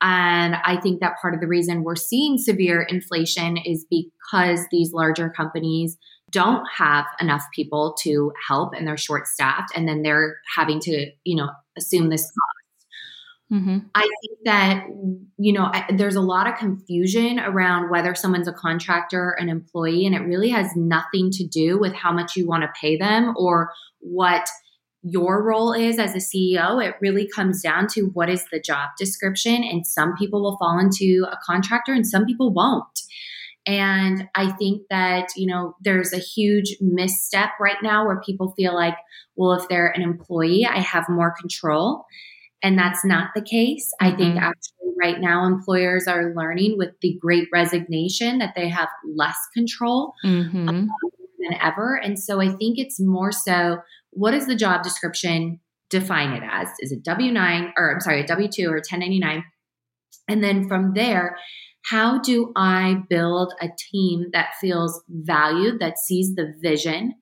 And 0.00 0.54
I 0.64 0.78
think 0.80 1.00
that 1.00 1.16
part 1.20 1.34
of 1.34 1.40
the 1.40 1.48
reason 1.48 1.82
we're 1.82 1.96
seeing 1.96 2.38
severe 2.38 2.82
inflation 2.82 3.56
is 3.56 3.86
because 3.90 4.60
these 4.70 4.92
larger 4.92 5.28
companies 5.28 5.96
don't 6.30 6.64
have 6.76 7.06
enough 7.20 7.42
people 7.54 7.96
to 8.02 8.32
help 8.46 8.74
and 8.74 8.86
they're 8.86 8.96
short 8.96 9.26
staffed 9.26 9.72
and 9.74 9.88
then 9.88 10.02
they're 10.02 10.36
having 10.56 10.78
to, 10.80 11.10
you 11.24 11.36
know, 11.36 11.48
assume 11.76 12.10
this 12.10 12.22
cost. 12.22 12.58
Mm-hmm. 13.50 13.78
I 13.94 14.02
think 14.02 14.38
that, 14.44 14.84
you 15.38 15.54
know, 15.54 15.70
I, 15.72 15.86
there's 15.96 16.16
a 16.16 16.20
lot 16.20 16.46
of 16.46 16.58
confusion 16.58 17.38
around 17.38 17.90
whether 17.90 18.14
someone's 18.14 18.46
a 18.46 18.52
contractor 18.52 19.20
or 19.20 19.40
an 19.40 19.48
employee, 19.48 20.04
and 20.04 20.14
it 20.14 20.18
really 20.18 20.50
has 20.50 20.70
nothing 20.76 21.30
to 21.32 21.46
do 21.46 21.78
with 21.78 21.94
how 21.94 22.12
much 22.12 22.36
you 22.36 22.46
want 22.46 22.62
to 22.64 22.68
pay 22.78 22.98
them 22.98 23.32
or 23.38 23.70
what 24.00 24.46
your 25.10 25.42
role 25.42 25.72
is 25.72 25.98
as 25.98 26.14
a 26.14 26.18
CEO, 26.18 26.84
it 26.84 26.94
really 27.00 27.28
comes 27.28 27.62
down 27.62 27.86
to 27.88 28.02
what 28.14 28.28
is 28.28 28.44
the 28.50 28.60
job 28.60 28.90
description. 28.98 29.62
And 29.64 29.86
some 29.86 30.14
people 30.16 30.42
will 30.42 30.56
fall 30.58 30.78
into 30.78 31.26
a 31.30 31.38
contractor 31.44 31.92
and 31.92 32.06
some 32.06 32.24
people 32.26 32.52
won't. 32.52 33.00
And 33.66 34.28
I 34.34 34.52
think 34.52 34.82
that, 34.88 35.28
you 35.36 35.46
know, 35.46 35.74
there's 35.82 36.12
a 36.12 36.18
huge 36.18 36.76
misstep 36.80 37.50
right 37.60 37.76
now 37.82 38.06
where 38.06 38.20
people 38.20 38.54
feel 38.56 38.74
like, 38.74 38.96
well, 39.36 39.52
if 39.52 39.68
they're 39.68 39.88
an 39.90 40.02
employee, 40.02 40.66
I 40.66 40.80
have 40.80 41.04
more 41.08 41.34
control. 41.38 42.06
And 42.62 42.78
that's 42.78 43.04
not 43.04 43.30
the 43.34 43.42
case. 43.42 43.92
I 44.00 44.10
think 44.10 44.36
Mhm. 44.36 44.40
actually 44.40 44.94
right 45.00 45.20
now 45.20 45.44
employers 45.44 46.08
are 46.08 46.34
learning 46.34 46.76
with 46.76 46.98
the 47.02 47.16
great 47.20 47.48
resignation 47.52 48.38
that 48.38 48.54
they 48.56 48.68
have 48.68 48.88
less 49.04 49.36
control 49.54 50.14
Mhm. 50.24 50.88
than 51.38 51.54
ever. 51.60 51.94
And 52.02 52.18
so 52.18 52.40
I 52.40 52.48
think 52.48 52.78
it's 52.78 52.98
more 52.98 53.30
so 53.30 53.78
what 54.10 54.34
is 54.34 54.46
the 54.46 54.56
job 54.56 54.82
description 54.82 55.60
define 55.90 56.32
it 56.32 56.42
as? 56.50 56.68
Is 56.80 56.92
it 56.92 57.02
W 57.02 57.32
9 57.32 57.72
or 57.76 57.94
I'm 57.94 58.00
sorry, 58.00 58.22
a 58.22 58.26
W 58.26 58.48
2 58.52 58.66
or 58.66 58.76
1099? 58.76 59.44
And 60.28 60.44
then 60.44 60.68
from 60.68 60.92
there, 60.94 61.36
how 61.84 62.18
do 62.18 62.52
I 62.54 63.02
build 63.08 63.54
a 63.60 63.68
team 63.90 64.26
that 64.32 64.54
feels 64.60 65.02
valued, 65.08 65.80
that 65.80 65.98
sees 65.98 66.34
the 66.34 66.52
vision, 66.60 67.14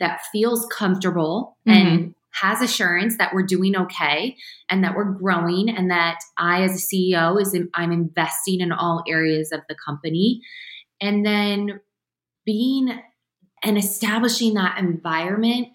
that 0.00 0.20
feels 0.32 0.66
comfortable 0.76 1.56
mm-hmm. 1.66 1.86
and 1.86 2.14
has 2.32 2.60
assurance 2.60 3.16
that 3.18 3.32
we're 3.32 3.42
doing 3.42 3.76
okay 3.76 4.36
and 4.70 4.84
that 4.84 4.94
we're 4.94 5.12
growing 5.12 5.68
and 5.68 5.90
that 5.90 6.18
I 6.36 6.62
as 6.62 6.72
a 6.72 6.96
CEO 6.96 7.40
is 7.40 7.56
I'm 7.74 7.92
investing 7.92 8.60
in 8.60 8.72
all 8.72 9.02
areas 9.08 9.50
of 9.52 9.60
the 9.68 9.74
company 9.74 10.40
and 11.00 11.24
then 11.24 11.80
being 12.44 13.00
and 13.62 13.76
establishing 13.76 14.54
that 14.54 14.78
environment 14.78 15.68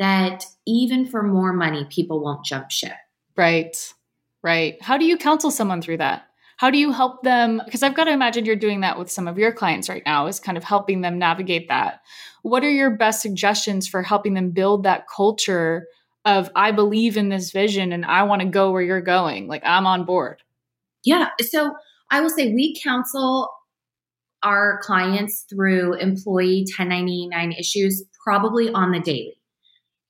that 0.00 0.44
even 0.66 1.06
for 1.06 1.22
more 1.22 1.52
money 1.52 1.86
people 1.88 2.20
won't 2.20 2.44
jump 2.44 2.72
ship. 2.72 2.92
Right. 3.36 3.76
Right. 4.42 4.82
How 4.82 4.98
do 4.98 5.04
you 5.04 5.16
counsel 5.16 5.52
someone 5.52 5.82
through 5.82 5.98
that? 5.98 6.24
How 6.56 6.70
do 6.70 6.78
you 6.78 6.92
help 6.92 7.22
them? 7.22 7.62
Because 7.64 7.82
I've 7.82 7.94
got 7.94 8.04
to 8.04 8.12
imagine 8.12 8.44
you're 8.44 8.56
doing 8.56 8.80
that 8.80 8.98
with 8.98 9.10
some 9.10 9.28
of 9.28 9.38
your 9.38 9.52
clients 9.52 9.88
right 9.88 10.02
now, 10.04 10.26
is 10.26 10.40
kind 10.40 10.58
of 10.58 10.64
helping 10.64 11.00
them 11.00 11.18
navigate 11.18 11.68
that. 11.68 12.00
What 12.42 12.64
are 12.64 12.70
your 12.70 12.90
best 12.90 13.22
suggestions 13.22 13.86
for 13.86 14.02
helping 14.02 14.34
them 14.34 14.50
build 14.50 14.82
that 14.82 15.06
culture 15.08 15.86
of, 16.24 16.50
I 16.54 16.72
believe 16.72 17.16
in 17.16 17.30
this 17.30 17.50
vision 17.50 17.92
and 17.92 18.04
I 18.04 18.24
want 18.24 18.42
to 18.42 18.48
go 18.48 18.72
where 18.72 18.82
you're 18.82 19.00
going? 19.00 19.46
Like, 19.46 19.62
I'm 19.64 19.86
on 19.86 20.04
board. 20.04 20.42
Yeah. 21.02 21.28
So 21.40 21.74
I 22.10 22.20
will 22.20 22.30
say 22.30 22.52
we 22.52 22.78
counsel 22.82 23.48
our 24.42 24.80
clients 24.82 25.46
through 25.48 25.94
employee 25.94 26.66
1099 26.76 27.52
issues 27.52 28.02
probably 28.22 28.70
on 28.70 28.92
the 28.92 29.00
daily, 29.00 29.39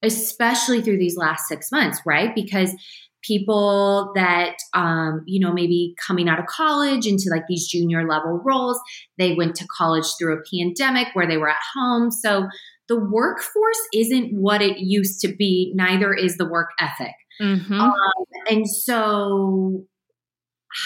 especially 0.03 0.83
through 0.83 0.99
these 0.99 1.17
last 1.17 1.47
six 1.49 1.71
months, 1.71 2.01
right? 2.07 2.35
Because 2.35 2.75
people 3.23 4.13
that 4.15 4.57
um, 4.75 5.23
you 5.27 5.39
know 5.39 5.53
maybe 5.53 5.95
coming 6.07 6.29
out 6.29 6.39
of 6.39 6.47
college 6.47 7.07
into 7.07 7.29
like 7.31 7.43
these 7.49 7.69
junior 7.69 8.09
level 8.09 8.41
roles 8.47 8.81
they 9.19 9.35
went 9.35 9.55
to 9.55 9.67
college 9.77 10.07
through 10.19 10.35
a 10.35 10.43
pandemic 10.51 11.09
where 11.13 11.27
they 11.29 11.37
were 11.37 11.51
at 11.51 11.57
home 11.75 12.11
so 12.11 12.49
the 12.89 12.99
workforce 12.99 13.79
isn't 13.93 14.31
what 14.33 14.63
it 14.63 14.79
used 14.79 15.21
to 15.21 15.29
be 15.29 15.71
neither 15.77 16.15
is 16.15 16.39
the 16.39 16.49
work 16.49 16.71
ethic 16.81 17.13
Mm-hmm. 17.41 17.81
um, 17.81 17.95
and 18.51 18.69
so, 18.69 19.85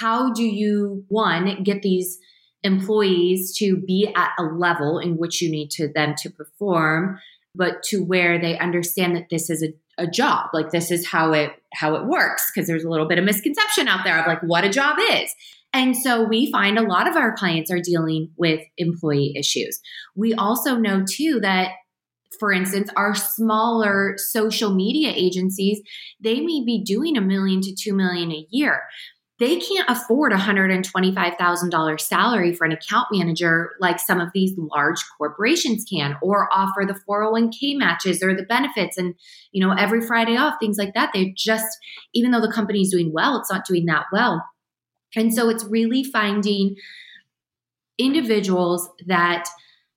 how 0.01 0.33
do 0.33 0.45
you, 0.45 1.05
one, 1.09 1.63
get 1.65 1.83
these 1.83 2.19
employees 2.63 3.55
to 3.59 3.77
be 3.77 4.11
at 4.15 4.31
a 4.39 4.45
level 4.45 4.99
in 4.99 5.17
which 5.17 5.43
you 5.43 5.51
need 5.51 5.71
to 5.73 5.93
them 5.93 6.15
to 6.19 6.31
perform, 6.31 7.19
but 7.55 7.83
to 7.85 8.05
where 8.05 8.41
they 8.41 8.59
understand 8.59 9.17
that 9.17 9.29
this 9.31 9.51
is 9.51 9.63
a, 9.63 10.03
a 10.03 10.07
job, 10.07 10.49
like 10.53 10.71
this 10.71 10.91
is 10.91 11.07
how 11.07 11.33
it 11.33 11.51
how 11.73 11.95
it 11.95 12.07
works? 12.07 12.51
Because 12.53 12.67
there's 12.67 12.85
a 12.85 12.91
little 12.91 13.09
bit 13.09 13.19
of 13.19 13.25
misconception 13.25 13.89
out 13.89 14.05
there 14.05 14.19
of 14.19 14.27
like 14.27 14.43
what 14.43 14.65
a 14.65 14.71
job 14.71 14.97
is. 15.13 15.33
And 15.73 15.97
so 15.97 16.23
we 16.23 16.51
find 16.53 16.79
a 16.79 16.83
lot 16.83 17.09
of 17.09 17.17
our 17.17 17.35
clients 17.37 17.71
are 17.71 17.81
dealing 17.81 18.31
with 18.37 18.61
employee 18.77 19.35
issues. 19.37 19.81
We 20.15 20.33
also 20.35 20.77
know 20.77 21.05
too 21.09 21.41
that 21.43 21.71
for 22.39 22.53
instance, 22.53 22.91
our 22.97 23.15
smaller 23.15 24.17
social 24.19 24.75
media 24.75 25.13
agencies, 25.15 25.81
they 26.21 26.41
may 26.41 26.65
be 26.65 26.83
doing 26.85 27.17
a 27.17 27.21
million 27.21 27.61
to 27.63 27.75
two 27.75 27.95
million 27.95 28.31
a 28.33 28.47
year. 28.51 28.83
They 29.41 29.57
can't 29.57 29.91
afford 29.91 30.33
a 30.33 30.37
$125,000 30.37 32.01
salary 32.01 32.55
for 32.55 32.65
an 32.65 32.73
account 32.73 33.09
manager 33.11 33.73
like 33.81 33.99
some 33.99 34.21
of 34.21 34.29
these 34.33 34.53
large 34.57 35.05
corporations 35.19 35.85
can, 35.91 36.17
or 36.23 36.49
offer 36.53 36.85
the 36.87 36.99
401k 37.09 37.77
matches 37.77 38.23
or 38.23 38.33
the 38.35 38.45
benefits 38.45 38.97
and, 38.97 39.17
you 39.51 39.67
know, 39.67 39.75
every 39.75 40.07
Friday 40.07 40.37
off, 40.37 40.55
things 40.61 40.79
like 40.79 40.95
that. 40.95 41.11
They 41.13 41.35
just, 41.37 41.67
even 42.15 42.31
though 42.31 42.41
the 42.41 42.53
company's 42.53 42.93
doing 42.93 43.13
well, 43.13 43.37
it's 43.41 43.51
not 43.51 43.67
doing 43.67 43.87
that 43.87 44.07
well. 44.13 44.45
And 45.17 45.35
so 45.35 45.49
it's 45.49 45.65
really 45.65 46.05
finding 46.05 46.77
individuals 47.99 48.89
that 49.07 49.49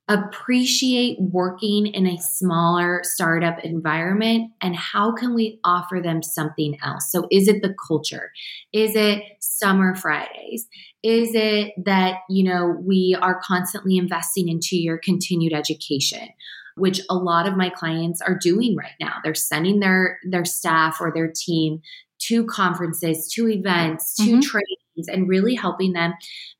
appreciate 0.10 1.18
working 1.20 1.88
in 1.88 2.08
a 2.08 2.18
smaller 2.18 3.02
startup 3.04 3.60
environment 3.64 4.52
and 4.62 4.76
how 4.76 5.14
can 5.14 5.34
we 5.34 5.60
offer 5.66 6.00
them 6.02 6.24
something 6.24 6.78
else? 6.82 7.12
So 7.12 7.28
is 7.30 7.48
it 7.48 7.62
the 7.62 7.76
culture? 7.88 8.32
Is 8.72 8.96
it 8.96 9.24
summer 9.40 9.96
fridays? 9.96 10.68
Is 11.04 11.32
it 11.34 11.74
that 11.86 12.20
you 12.30 12.44
know 12.44 12.78
we 12.82 13.18
are 13.22 13.40
constantly 13.44 13.98
investing 13.98 14.48
into 14.48 14.78
your 14.78 14.98
continued 14.98 15.54
education 15.54 16.30
which 16.78 17.02
a 17.10 17.16
lot 17.16 17.48
of 17.48 17.58
my 17.58 17.70
clients 17.72 18.22
are 18.22 18.38
doing 18.40 18.76
right 18.76 18.94
now. 19.02 19.16
They're 19.24 19.34
sending 19.34 19.80
their 19.80 20.20
their 20.30 20.46
staff 20.46 20.98
or 21.02 21.12
their 21.12 21.32
team 21.36 21.82
to 22.20 22.46
conferences 22.46 23.32
to 23.34 23.50
events 23.50 24.16
to 24.18 24.38
Mhm. 24.38 24.42
trainings 24.42 25.08
and 25.08 25.28
really 25.28 25.56
helping 25.56 25.94
them 25.94 26.14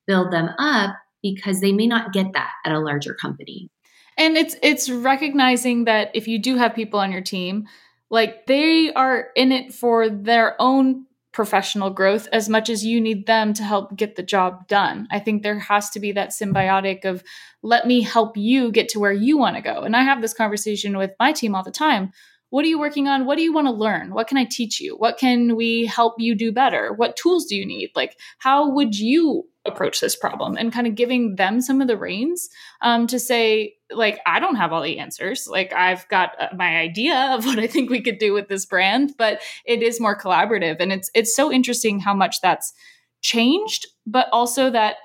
build 0.06 0.32
them 0.32 0.50
up 0.58 0.96
because 1.22 1.60
they 1.60 1.72
may 1.72 1.86
not 1.86 2.12
get 2.12 2.32
that 2.32 2.50
at 2.64 2.72
a 2.72 2.80
larger 2.80 3.14
company. 3.14 3.70
And 4.16 4.36
it's 4.36 4.56
it's 4.62 4.90
recognizing 4.90 5.84
that 5.84 6.10
if 6.14 6.26
you 6.26 6.40
do 6.40 6.56
have 6.56 6.74
people 6.74 6.98
on 6.98 7.12
your 7.12 7.22
team, 7.22 7.66
like 8.10 8.46
they 8.46 8.92
are 8.92 9.28
in 9.36 9.52
it 9.52 9.72
for 9.72 10.08
their 10.08 10.60
own 10.60 11.06
professional 11.32 11.90
growth 11.90 12.26
as 12.32 12.48
much 12.48 12.68
as 12.68 12.84
you 12.84 13.00
need 13.00 13.26
them 13.26 13.52
to 13.54 13.62
help 13.62 13.94
get 13.96 14.16
the 14.16 14.22
job 14.24 14.66
done. 14.66 15.06
I 15.10 15.20
think 15.20 15.42
there 15.42 15.58
has 15.58 15.88
to 15.90 16.00
be 16.00 16.10
that 16.12 16.30
symbiotic 16.30 17.04
of 17.04 17.22
let 17.62 17.86
me 17.86 18.00
help 18.00 18.36
you 18.36 18.72
get 18.72 18.88
to 18.88 18.98
where 18.98 19.12
you 19.12 19.38
want 19.38 19.54
to 19.54 19.62
go. 19.62 19.82
And 19.82 19.94
I 19.94 20.02
have 20.02 20.20
this 20.20 20.34
conversation 20.34 20.98
with 20.98 21.12
my 21.20 21.32
team 21.32 21.54
all 21.54 21.62
the 21.62 21.70
time. 21.70 22.10
What 22.50 22.64
are 22.64 22.68
you 22.68 22.78
working 22.78 23.08
on? 23.08 23.26
What 23.26 23.36
do 23.36 23.42
you 23.42 23.52
want 23.52 23.66
to 23.66 23.72
learn? 23.72 24.14
What 24.14 24.26
can 24.26 24.38
I 24.38 24.44
teach 24.44 24.80
you? 24.80 24.96
What 24.96 25.18
can 25.18 25.54
we 25.54 25.84
help 25.84 26.14
you 26.18 26.34
do 26.34 26.50
better? 26.50 26.92
What 26.94 27.16
tools 27.16 27.44
do 27.44 27.54
you 27.54 27.66
need? 27.66 27.90
Like, 27.94 28.16
how 28.38 28.70
would 28.70 28.98
you 28.98 29.44
approach 29.66 30.00
this 30.00 30.16
problem? 30.16 30.56
And 30.56 30.72
kind 30.72 30.86
of 30.86 30.94
giving 30.94 31.36
them 31.36 31.60
some 31.60 31.82
of 31.82 31.88
the 31.88 31.98
reins 31.98 32.48
um, 32.80 33.06
to 33.08 33.18
say, 33.18 33.74
like, 33.90 34.20
I 34.24 34.40
don't 34.40 34.56
have 34.56 34.72
all 34.72 34.82
the 34.82 34.98
answers. 34.98 35.46
Like, 35.46 35.74
I've 35.74 36.08
got 36.08 36.40
uh, 36.40 36.48
my 36.56 36.78
idea 36.78 37.34
of 37.34 37.44
what 37.46 37.58
I 37.58 37.66
think 37.66 37.90
we 37.90 38.00
could 38.00 38.18
do 38.18 38.32
with 38.32 38.48
this 38.48 38.64
brand, 38.64 39.12
but 39.18 39.42
it 39.66 39.82
is 39.82 40.00
more 40.00 40.18
collaborative, 40.18 40.76
and 40.80 40.92
it's 40.92 41.10
it's 41.14 41.36
so 41.36 41.52
interesting 41.52 42.00
how 42.00 42.14
much 42.14 42.40
that's 42.40 42.72
changed, 43.20 43.86
but 44.06 44.28
also 44.32 44.70
that 44.70 44.96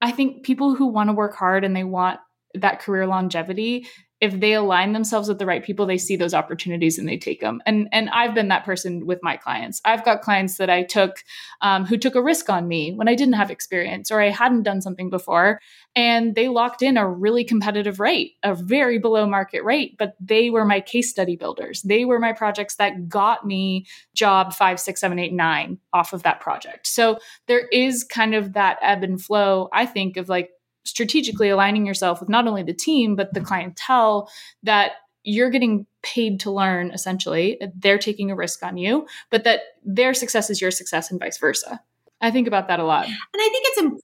I 0.00 0.10
think 0.10 0.44
people 0.44 0.74
who 0.74 0.86
want 0.86 1.10
to 1.10 1.14
work 1.14 1.36
hard 1.36 1.64
and 1.64 1.76
they 1.76 1.84
want 1.84 2.18
that 2.54 2.80
career 2.80 3.06
longevity 3.06 3.86
if 4.20 4.38
they 4.40 4.52
align 4.52 4.92
themselves 4.92 5.28
with 5.28 5.38
the 5.38 5.46
right 5.46 5.64
people 5.64 5.86
they 5.86 5.98
see 5.98 6.16
those 6.16 6.34
opportunities 6.34 6.98
and 6.98 7.08
they 7.08 7.16
take 7.16 7.40
them 7.40 7.60
and 7.66 7.88
and 7.92 8.08
i've 8.10 8.34
been 8.34 8.48
that 8.48 8.64
person 8.64 9.06
with 9.06 9.20
my 9.22 9.36
clients. 9.36 9.80
I've 9.84 10.04
got 10.04 10.22
clients 10.22 10.56
that 10.56 10.70
i 10.70 10.82
took 10.82 11.24
um, 11.60 11.84
who 11.84 11.96
took 11.96 12.14
a 12.14 12.22
risk 12.22 12.50
on 12.50 12.68
me 12.68 12.92
when 12.92 13.08
i 13.08 13.14
didn't 13.14 13.34
have 13.34 13.50
experience 13.50 14.10
or 14.10 14.20
i 14.20 14.30
hadn't 14.30 14.62
done 14.62 14.80
something 14.80 15.10
before 15.10 15.60
and 15.94 16.34
they 16.34 16.48
locked 16.48 16.82
in 16.82 16.96
a 16.96 17.08
really 17.08 17.44
competitive 17.44 18.00
rate 18.00 18.34
a 18.42 18.54
very 18.54 18.98
below 18.98 19.26
market 19.26 19.64
rate 19.64 19.96
but 19.98 20.14
they 20.20 20.50
were 20.50 20.64
my 20.64 20.80
case 20.80 21.10
study 21.10 21.36
builders. 21.36 21.82
They 21.82 22.04
were 22.04 22.18
my 22.18 22.32
projects 22.32 22.76
that 22.76 23.08
got 23.08 23.46
me 23.46 23.86
job 24.14 24.52
five 24.52 24.78
six 24.78 25.00
seven 25.00 25.18
eight 25.18 25.32
nine 25.32 25.78
off 25.92 26.12
of 26.12 26.22
that 26.22 26.40
project. 26.40 26.86
So 26.86 27.18
there 27.46 27.66
is 27.68 28.04
kind 28.04 28.34
of 28.34 28.52
that 28.52 28.78
ebb 28.82 29.02
and 29.02 29.20
flow 29.20 29.68
i 29.72 29.86
think 29.86 30.16
of 30.16 30.28
like 30.28 30.50
strategically 30.84 31.48
aligning 31.48 31.86
yourself 31.86 32.20
with 32.20 32.28
not 32.28 32.46
only 32.46 32.62
the 32.62 32.74
team 32.74 33.16
but 33.16 33.32
the 33.34 33.40
clientele 33.40 34.30
that 34.62 34.92
you're 35.24 35.50
getting 35.50 35.86
paid 36.02 36.40
to 36.40 36.50
learn 36.50 36.90
essentially. 36.92 37.60
They're 37.74 37.98
taking 37.98 38.30
a 38.30 38.36
risk 38.36 38.62
on 38.62 38.76
you 38.76 39.06
but 39.30 39.44
that 39.44 39.60
their 39.84 40.14
success 40.14 40.50
is 40.50 40.60
your 40.60 40.70
success 40.70 41.10
and 41.10 41.20
vice 41.20 41.38
versa. 41.38 41.80
I 42.20 42.30
think 42.30 42.48
about 42.48 42.68
that 42.68 42.80
a 42.80 42.84
lot. 42.84 43.06
And 43.06 43.16
I 43.36 43.48
think 43.48 43.64
it's 43.66 43.78
important 43.78 44.02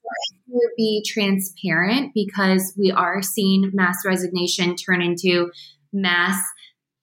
to 0.48 0.68
be 0.76 1.04
transparent 1.06 2.12
because 2.14 2.74
we 2.78 2.92
are 2.92 3.22
seeing 3.22 3.70
mass 3.74 3.96
resignation 4.04 4.76
turn 4.76 5.02
into 5.02 5.50
mass 5.92 6.40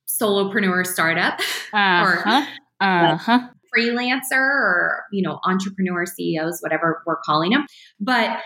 solopreneur 0.08 0.86
startup, 0.86 1.40
uh-huh. 1.74 2.46
Uh-huh. 2.80 3.48
freelancer, 3.76 4.34
or 4.34 5.04
you 5.12 5.22
know, 5.22 5.40
entrepreneur 5.44 6.06
CEOs, 6.06 6.60
whatever 6.62 7.02
we're 7.06 7.20
calling 7.26 7.52
them. 7.52 7.66
But 8.00 8.40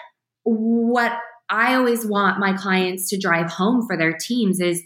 what 0.45 1.11
I 1.49 1.75
always 1.75 2.05
want 2.05 2.39
my 2.39 2.53
clients 2.53 3.09
to 3.09 3.19
drive 3.19 3.51
home 3.51 3.85
for 3.85 3.97
their 3.97 4.15
teams 4.17 4.59
is 4.59 4.81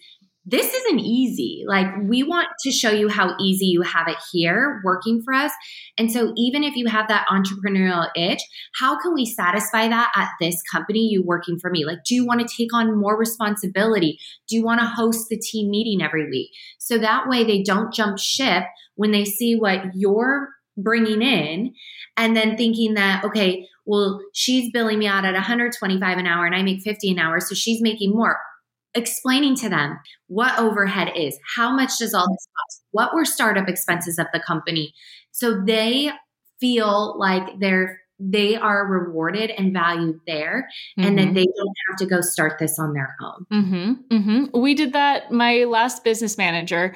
this 0.45 0.73
isn't 0.73 0.99
easy. 0.99 1.63
Like, 1.67 1.87
we 2.01 2.23
want 2.23 2.47
to 2.61 2.71
show 2.71 2.89
you 2.89 3.07
how 3.07 3.35
easy 3.39 3.67
you 3.67 3.81
have 3.83 4.07
it 4.07 4.17
here 4.31 4.81
working 4.83 5.21
for 5.21 5.33
us. 5.33 5.51
And 5.97 6.11
so, 6.11 6.33
even 6.37 6.63
if 6.63 6.75
you 6.75 6.87
have 6.87 7.07
that 7.09 7.27
entrepreneurial 7.27 8.07
itch, 8.15 8.41
how 8.75 8.99
can 8.99 9.13
we 9.13 9.25
satisfy 9.25 9.87
that 9.89 10.11
at 10.15 10.29
this 10.39 10.61
company, 10.63 11.07
you 11.11 11.23
working 11.23 11.59
for 11.59 11.69
me? 11.69 11.85
Like, 11.85 11.99
do 12.03 12.15
you 12.15 12.25
want 12.25 12.39
to 12.39 12.55
take 12.57 12.73
on 12.73 12.99
more 12.99 13.17
responsibility? 13.17 14.17
Do 14.47 14.55
you 14.55 14.63
want 14.63 14.79
to 14.79 14.87
host 14.87 15.27
the 15.29 15.37
team 15.37 15.69
meeting 15.69 16.01
every 16.01 16.27
week? 16.29 16.49
So 16.79 16.97
that 16.97 17.27
way 17.27 17.43
they 17.43 17.61
don't 17.61 17.93
jump 17.93 18.17
ship 18.17 18.63
when 18.95 19.11
they 19.11 19.25
see 19.25 19.55
what 19.55 19.81
you're 19.93 20.49
bringing 20.83 21.21
in 21.21 21.73
and 22.17 22.35
then 22.35 22.57
thinking 22.57 22.95
that, 22.95 23.23
okay, 23.23 23.67
well, 23.85 24.21
she's 24.33 24.71
billing 24.71 24.99
me 24.99 25.07
out 25.07 25.25
at 25.25 25.33
125 25.33 26.17
an 26.17 26.27
hour 26.27 26.45
and 26.45 26.55
I 26.55 26.61
make 26.61 26.81
50 26.81 27.11
an 27.11 27.19
hour. 27.19 27.39
So 27.39 27.55
she's 27.55 27.81
making 27.81 28.11
more 28.11 28.39
explaining 28.95 29.55
to 29.55 29.69
them 29.69 29.99
what 30.27 30.57
overhead 30.59 31.11
is, 31.15 31.37
how 31.55 31.75
much 31.75 31.97
does 31.99 32.13
all 32.13 32.27
this 32.27 32.47
cost, 32.55 32.83
what 32.91 33.13
were 33.13 33.25
startup 33.25 33.67
expenses 33.67 34.17
of 34.17 34.27
the 34.33 34.39
company. 34.39 34.93
So 35.31 35.61
they 35.65 36.11
feel 36.59 37.17
like 37.17 37.59
they're 37.59 37.99
they 38.19 38.57
are 38.57 38.85
rewarded 38.85 39.49
and 39.49 39.71
valued 39.71 40.19
there 40.27 40.67
mm-hmm. 40.97 41.07
and 41.07 41.17
that 41.17 41.25
mm-hmm. 41.27 41.35
they 41.35 41.45
don't 41.45 41.75
have 41.89 41.97
to 41.99 42.05
go 42.05 42.19
start 42.19 42.59
this 42.59 42.77
on 42.77 42.91
their 42.91 43.15
own. 43.21 43.45
Mm-hmm, 43.51 44.15
mm-hmm. 44.15 44.61
We 44.61 44.73
did 44.73 44.91
that. 44.91 45.31
My 45.31 45.63
last 45.63 46.03
business 46.03 46.37
manager 46.37 46.93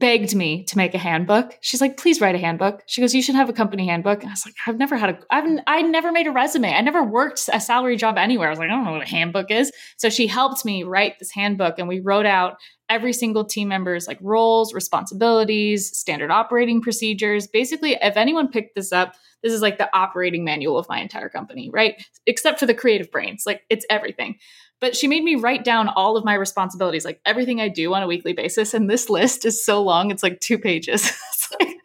begged 0.00 0.34
me 0.34 0.64
to 0.64 0.76
make 0.76 0.94
a 0.94 0.98
handbook. 0.98 1.58
She's 1.60 1.80
like, 1.80 1.96
please 1.96 2.20
write 2.20 2.34
a 2.34 2.38
handbook. 2.38 2.82
She 2.86 3.00
goes, 3.00 3.14
you 3.14 3.22
should 3.22 3.34
have 3.34 3.48
a 3.48 3.52
company 3.52 3.86
handbook. 3.86 4.20
And 4.20 4.28
I 4.28 4.32
was 4.32 4.46
like, 4.46 4.54
I've 4.66 4.78
never 4.78 4.96
had 4.96 5.10
a, 5.10 5.18
I've, 5.30 5.60
I 5.66 5.82
never 5.82 6.12
made 6.12 6.26
a 6.26 6.30
resume. 6.30 6.72
I 6.72 6.80
never 6.80 7.02
worked 7.02 7.48
a 7.52 7.60
salary 7.60 7.96
job 7.96 8.16
anywhere. 8.16 8.48
I 8.48 8.50
was 8.50 8.58
like, 8.58 8.68
I 8.70 8.72
don't 8.72 8.84
know 8.84 8.92
what 8.92 9.02
a 9.02 9.10
handbook 9.10 9.50
is. 9.50 9.72
So 9.96 10.08
she 10.08 10.26
helped 10.28 10.64
me 10.64 10.84
write 10.84 11.18
this 11.18 11.32
handbook 11.32 11.78
and 11.78 11.88
we 11.88 12.00
wrote 12.00 12.26
out 12.26 12.58
every 12.88 13.12
single 13.12 13.44
team 13.44 13.68
member's 13.68 14.06
like 14.06 14.18
roles, 14.22 14.72
responsibilities, 14.72 15.96
standard 15.96 16.30
operating 16.30 16.80
procedures. 16.80 17.46
Basically, 17.46 17.98
if 18.00 18.16
anyone 18.16 18.48
picked 18.48 18.76
this 18.76 18.92
up, 18.92 19.14
this 19.42 19.52
is 19.52 19.62
like 19.62 19.78
the 19.78 19.94
operating 19.96 20.44
manual 20.44 20.78
of 20.78 20.88
my 20.88 21.00
entire 21.00 21.28
company, 21.28 21.70
right? 21.72 22.02
Except 22.26 22.58
for 22.58 22.66
the 22.66 22.74
creative 22.74 23.10
brains, 23.10 23.44
like 23.46 23.62
it's 23.68 23.86
everything. 23.90 24.36
But 24.80 24.94
she 24.94 25.08
made 25.08 25.24
me 25.24 25.34
write 25.34 25.64
down 25.64 25.88
all 25.88 26.16
of 26.16 26.24
my 26.24 26.34
responsibilities, 26.34 27.04
like 27.04 27.20
everything 27.24 27.60
I 27.60 27.68
do 27.68 27.92
on 27.94 28.02
a 28.02 28.06
weekly 28.06 28.32
basis. 28.32 28.74
And 28.74 28.88
this 28.88 29.10
list 29.10 29.44
is 29.44 29.64
so 29.64 29.82
long, 29.82 30.10
it's 30.10 30.22
like 30.22 30.40
two 30.40 30.58
pages. 30.58 31.02
it's, 31.32 31.52
like, 31.60 31.76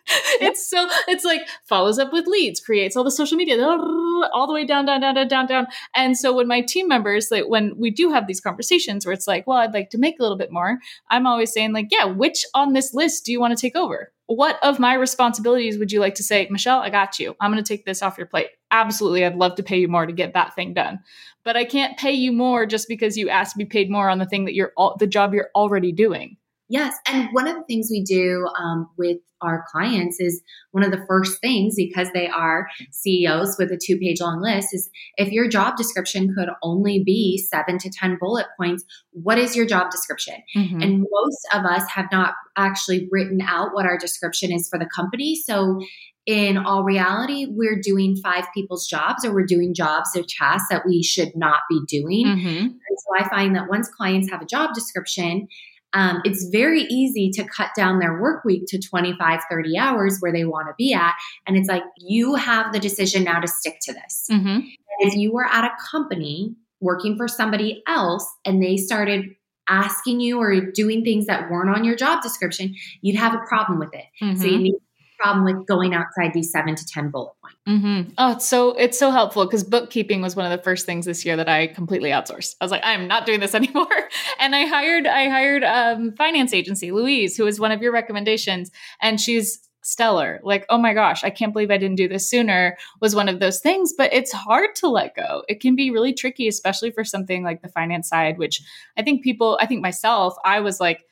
it's 0.41 0.69
so, 0.69 0.87
it's 1.07 1.23
like 1.23 1.41
follows 1.65 1.97
up 1.97 2.13
with 2.13 2.27
leads, 2.27 2.59
creates 2.59 2.95
all 2.95 3.03
the 3.03 3.11
social 3.11 3.37
media, 3.37 3.57
all 3.65 4.45
the 4.47 4.53
way 4.53 4.65
down, 4.65 4.85
down, 4.85 5.01
down, 5.01 5.15
down, 5.15 5.27
down, 5.27 5.47
down. 5.47 5.67
And 5.95 6.17
so 6.17 6.33
when 6.33 6.47
my 6.47 6.61
team 6.61 6.87
members, 6.87 7.29
like 7.31 7.47
when 7.47 7.73
we 7.77 7.89
do 7.89 8.11
have 8.11 8.27
these 8.27 8.41
conversations 8.41 9.05
where 9.05 9.13
it's 9.13 9.27
like, 9.27 9.47
well, 9.47 9.57
I'd 9.57 9.73
like 9.73 9.89
to 9.91 9.97
make 9.97 10.19
a 10.19 10.21
little 10.21 10.37
bit 10.37 10.51
more, 10.51 10.77
I'm 11.09 11.25
always 11.25 11.51
saying, 11.51 11.73
like, 11.73 11.87
yeah, 11.91 12.05
which 12.05 12.45
on 12.53 12.73
this 12.73 12.93
list 12.93 13.25
do 13.25 13.31
you 13.31 13.39
want 13.39 13.57
to 13.57 13.61
take 13.61 13.75
over? 13.75 14.11
What 14.27 14.57
of 14.63 14.79
my 14.79 14.93
responsibilities 14.93 15.77
would 15.77 15.91
you 15.91 15.99
like 15.99 16.15
to 16.15 16.23
say, 16.23 16.47
Michelle, 16.49 16.79
I 16.79 16.89
got 16.89 17.19
you. 17.19 17.35
I'm 17.41 17.51
going 17.51 17.63
to 17.63 17.67
take 17.67 17.85
this 17.85 18.01
off 18.01 18.17
your 18.17 18.27
plate. 18.27 18.47
Absolutely. 18.71 19.25
I'd 19.25 19.35
love 19.35 19.55
to 19.55 19.63
pay 19.63 19.77
you 19.77 19.87
more 19.87 20.05
to 20.05 20.13
get 20.13 20.33
that 20.33 20.55
thing 20.55 20.73
done 20.73 20.99
but 21.43 21.55
I 21.55 21.65
can't 21.65 21.97
pay 21.97 22.13
you 22.13 22.31
more 22.31 22.65
just 22.65 22.87
because 22.87 23.17
you 23.17 23.29
asked 23.29 23.53
to 23.53 23.57
be 23.57 23.65
paid 23.65 23.89
more 23.89 24.09
on 24.09 24.19
the 24.19 24.25
thing 24.25 24.45
that 24.45 24.53
you're 24.53 24.71
all, 24.77 24.95
the 24.99 25.07
job 25.07 25.33
you're 25.33 25.49
already 25.55 25.91
doing. 25.91 26.37
Yes. 26.69 26.95
And 27.05 27.29
one 27.33 27.47
of 27.47 27.55
the 27.55 27.63
things 27.63 27.89
we 27.91 28.03
do 28.03 28.47
um, 28.57 28.89
with 28.97 29.17
our 29.41 29.65
clients 29.69 30.19
is 30.19 30.41
one 30.71 30.83
of 30.83 30.91
the 30.91 31.05
first 31.07 31.39
things, 31.41 31.75
because 31.75 32.07
they 32.13 32.27
are 32.27 32.67
CEOs 32.91 33.57
with 33.59 33.71
a 33.71 33.77
two 33.77 33.97
page 33.97 34.21
long 34.21 34.41
list, 34.41 34.69
is 34.73 34.89
if 35.17 35.31
your 35.31 35.47
job 35.47 35.75
description 35.75 36.33
could 36.35 36.49
only 36.63 37.03
be 37.03 37.37
seven 37.37 37.77
to 37.79 37.89
10 37.89 38.17
bullet 38.19 38.47
points, 38.57 38.83
what 39.11 39.37
is 39.37 39.55
your 39.55 39.65
job 39.65 39.91
description? 39.91 40.35
Mm-hmm. 40.55 40.81
And 40.81 41.05
most 41.11 41.47
of 41.53 41.65
us 41.65 41.87
have 41.91 42.07
not 42.11 42.33
actually 42.57 43.07
written 43.11 43.41
out 43.41 43.73
what 43.73 43.85
our 43.85 43.97
description 43.97 44.51
is 44.51 44.67
for 44.67 44.79
the 44.79 44.89
company. 44.95 45.35
So 45.35 45.79
in 46.25 46.57
all 46.57 46.83
reality, 46.83 47.47
we're 47.49 47.79
doing 47.81 48.15
five 48.15 48.45
people's 48.53 48.87
jobs 48.87 49.25
or 49.25 49.33
we're 49.33 49.45
doing 49.45 49.73
jobs 49.73 50.09
or 50.15 50.23
tasks 50.23 50.67
that 50.69 50.85
we 50.85 51.03
should 51.03 51.35
not 51.35 51.61
be 51.69 51.81
doing. 51.87 52.25
Mm-hmm. 52.25 52.57
And 52.57 52.77
so 52.97 53.25
I 53.25 53.27
find 53.29 53.55
that 53.55 53.69
once 53.69 53.89
clients 53.89 54.29
have 54.31 54.41
a 54.41 54.45
job 54.45 54.73
description, 54.73 55.47
um, 55.93 56.21
it's 56.23 56.47
very 56.51 56.83
easy 56.83 57.29
to 57.31 57.43
cut 57.43 57.69
down 57.75 57.99
their 57.99 58.19
work 58.19 58.45
week 58.45 58.63
to 58.67 58.79
25, 58.79 59.41
30 59.49 59.77
hours 59.77 60.17
where 60.19 60.31
they 60.31 60.45
want 60.45 60.67
to 60.67 60.73
be 60.77 60.93
at. 60.93 61.13
And 61.45 61.57
it's 61.57 61.67
like, 61.67 61.83
you 61.97 62.35
have 62.35 62.73
the 62.73 62.79
decision 62.79 63.25
now 63.25 63.39
to 63.39 63.47
stick 63.47 63.77
to 63.83 63.93
this. 63.93 64.27
Mm-hmm. 64.31 64.59
If 64.99 65.15
you 65.15 65.33
were 65.33 65.45
at 65.45 65.65
a 65.65 65.71
company 65.91 66.55
working 66.79 67.15
for 67.15 67.27
somebody 67.27 67.83
else 67.87 68.25
and 68.45 68.61
they 68.61 68.77
started 68.77 69.35
asking 69.69 70.19
you 70.19 70.39
or 70.39 70.59
doing 70.71 71.03
things 71.03 71.27
that 71.27 71.49
weren't 71.49 71.69
on 71.69 71.83
your 71.83 71.95
job 71.95 72.21
description, 72.21 72.75
you'd 73.01 73.17
have 73.17 73.33
a 73.33 73.45
problem 73.47 73.79
with 73.79 73.93
it. 73.93 74.05
Mm-hmm. 74.21 74.35
So 74.35 74.45
you 74.45 74.53
mm-hmm. 74.53 74.63
need 74.63 74.75
problem 75.19 75.45
with 75.45 75.65
going 75.67 75.93
outside 75.93 76.33
these 76.33 76.51
seven 76.51 76.75
to 76.75 76.85
10 76.85 77.09
bullet 77.09 77.33
points. 77.41 77.57
Mm-hmm. 77.67 78.11
Oh, 78.17 78.31
it's 78.33 78.47
so, 78.47 78.71
it's 78.71 78.99
so 78.99 79.11
helpful 79.11 79.45
because 79.45 79.63
bookkeeping 79.63 80.21
was 80.21 80.35
one 80.35 80.45
of 80.45 80.57
the 80.57 80.63
first 80.63 80.85
things 80.85 81.05
this 81.05 81.25
year 81.25 81.37
that 81.37 81.49
I 81.49 81.67
completely 81.67 82.09
outsourced. 82.09 82.55
I 82.59 82.65
was 82.65 82.71
like, 82.71 82.81
I'm 82.83 83.07
not 83.07 83.25
doing 83.25 83.39
this 83.39 83.55
anymore. 83.55 83.87
and 84.39 84.55
I 84.55 84.65
hired, 84.65 85.07
I 85.07 85.29
hired 85.29 85.63
um 85.63 86.13
finance 86.13 86.53
agency, 86.53 86.91
Louise, 86.91 87.37
who 87.37 87.45
was 87.45 87.59
one 87.59 87.71
of 87.71 87.81
your 87.81 87.91
recommendations. 87.91 88.71
And 89.01 89.19
she's 89.19 89.63
stellar. 89.83 90.39
Like, 90.43 90.65
oh 90.69 90.77
my 90.77 90.93
gosh, 90.93 91.23
I 91.23 91.29
can't 91.29 91.53
believe 91.53 91.69
I 91.69 91.77
didn't 91.77 91.97
do 91.97 92.07
this 92.07 92.29
sooner 92.29 92.77
was 93.01 93.15
one 93.15 93.29
of 93.29 93.39
those 93.39 93.59
things, 93.59 93.93
but 93.95 94.11
it's 94.13 94.31
hard 94.31 94.75
to 94.77 94.87
let 94.87 95.15
go. 95.15 95.43
It 95.47 95.59
can 95.59 95.75
be 95.75 95.91
really 95.91 96.13
tricky, 96.13 96.47
especially 96.47 96.91
for 96.91 97.03
something 97.03 97.43
like 97.43 97.61
the 97.61 97.67
finance 97.69 98.09
side, 98.09 98.37
which 98.37 98.61
I 98.97 99.03
think 99.03 99.23
people, 99.23 99.59
I 99.61 99.65
think 99.65 99.81
myself, 99.81 100.35
I 100.43 100.61
was 100.61 100.79
like, 100.79 101.05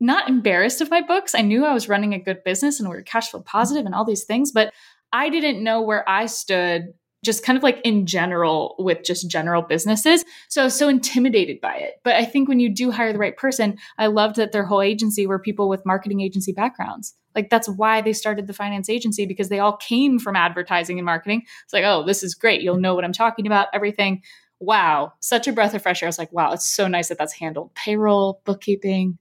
not 0.00 0.28
embarrassed 0.28 0.80
of 0.80 0.90
my 0.90 1.02
books. 1.02 1.34
I 1.34 1.42
knew 1.42 1.64
I 1.64 1.74
was 1.74 1.88
running 1.88 2.14
a 2.14 2.18
good 2.18 2.42
business 2.42 2.80
and 2.80 2.88
we 2.88 2.96
were 2.96 3.02
cash 3.02 3.30
flow 3.30 3.40
positive 3.40 3.86
and 3.86 3.94
all 3.94 4.04
these 4.04 4.24
things, 4.24 4.50
but 4.50 4.72
I 5.12 5.28
didn't 5.28 5.62
know 5.62 5.82
where 5.82 6.08
I 6.08 6.26
stood 6.26 6.94
just 7.22 7.44
kind 7.44 7.56
of 7.56 7.62
like 7.62 7.80
in 7.84 8.06
general 8.06 8.74
with 8.78 9.02
just 9.04 9.28
general 9.28 9.60
businesses. 9.60 10.24
So 10.48 10.62
I 10.62 10.64
was 10.64 10.74
so 10.74 10.88
intimidated 10.88 11.60
by 11.60 11.76
it. 11.76 11.96
But 12.02 12.14
I 12.14 12.24
think 12.24 12.48
when 12.48 12.60
you 12.60 12.74
do 12.74 12.90
hire 12.90 13.12
the 13.12 13.18
right 13.18 13.36
person, 13.36 13.76
I 13.98 14.06
loved 14.06 14.36
that 14.36 14.52
their 14.52 14.64
whole 14.64 14.80
agency 14.80 15.26
were 15.26 15.38
people 15.38 15.68
with 15.68 15.84
marketing 15.84 16.20
agency 16.22 16.52
backgrounds. 16.52 17.14
Like 17.34 17.50
that's 17.50 17.68
why 17.68 18.00
they 18.00 18.12
started 18.12 18.46
the 18.46 18.54
finance 18.54 18.88
agency 18.88 19.26
because 19.26 19.50
they 19.50 19.58
all 19.58 19.76
came 19.76 20.18
from 20.18 20.34
advertising 20.34 20.98
and 20.98 21.04
marketing. 21.04 21.42
It's 21.64 21.72
like, 21.72 21.84
oh, 21.84 22.04
this 22.04 22.22
is 22.22 22.34
great. 22.34 22.62
You'll 22.62 22.80
know 22.80 22.94
what 22.94 23.04
I'm 23.04 23.12
talking 23.12 23.46
about, 23.46 23.68
everything. 23.74 24.22
Wow, 24.58 25.12
such 25.20 25.46
a 25.46 25.52
breath 25.52 25.74
of 25.74 25.82
fresh 25.82 26.02
air. 26.02 26.06
I 26.06 26.10
was 26.10 26.18
like, 26.18 26.32
wow, 26.32 26.52
it's 26.52 26.68
so 26.68 26.88
nice 26.88 27.08
that 27.08 27.18
that's 27.18 27.32
handled. 27.32 27.74
Payroll, 27.74 28.42
bookkeeping, 28.44 29.18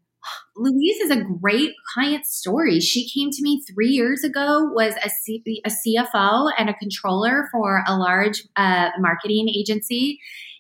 Louise 0.56 0.98
is 0.98 1.12
a 1.12 1.24
great 1.42 1.72
client 1.94 2.26
story. 2.26 2.80
She 2.80 3.10
came 3.10 3.30
to 3.32 3.42
me 3.42 3.64
three 3.74 3.90
years 3.90 4.24
ago, 4.24 4.70
was 4.74 4.94
a, 5.04 5.10
C- 5.10 5.64
a 5.66 5.70
CFO 5.70 6.52
and 6.58 6.70
a 6.70 6.74
controller 6.74 7.48
for 7.52 7.84
a 7.88 7.98
large 7.98 8.44
uh, 8.56 8.90
marketing 9.00 9.48
agency 9.50 10.20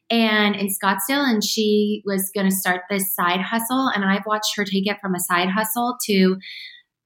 and 0.09 0.55
in 0.55 0.67
Scottsdale, 0.67 1.29
and 1.29 1.43
she 1.43 2.01
was 2.05 2.31
going 2.33 2.49
to 2.49 2.55
start 2.55 2.81
this 2.89 3.13
side 3.13 3.41
hustle. 3.41 3.91
And 3.93 4.03
I've 4.03 4.25
watched 4.25 4.55
her 4.55 4.65
take 4.65 4.87
it 4.87 4.99
from 4.99 5.13
a 5.13 5.19
side 5.19 5.49
hustle 5.49 5.97
to 6.05 6.37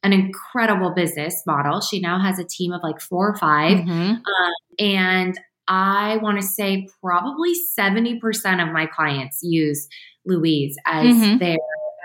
an 0.03 0.13
incredible 0.13 0.93
business 0.93 1.41
model. 1.45 1.81
She 1.81 1.99
now 1.99 2.19
has 2.19 2.39
a 2.39 2.45
team 2.45 2.71
of 2.71 2.81
like 2.83 3.01
four 3.01 3.29
or 3.29 3.35
5 3.37 3.77
mm-hmm. 3.77 3.91
um, 3.91 4.53
and 4.79 5.39
I 5.67 6.17
want 6.17 6.41
to 6.41 6.45
say 6.45 6.87
probably 7.01 7.53
70% 7.77 8.19
of 8.61 8.73
my 8.73 8.85
clients 8.85 9.39
use 9.41 9.87
Louise 10.25 10.75
as 10.85 11.15
mm-hmm. 11.15 11.37
their 11.37 11.57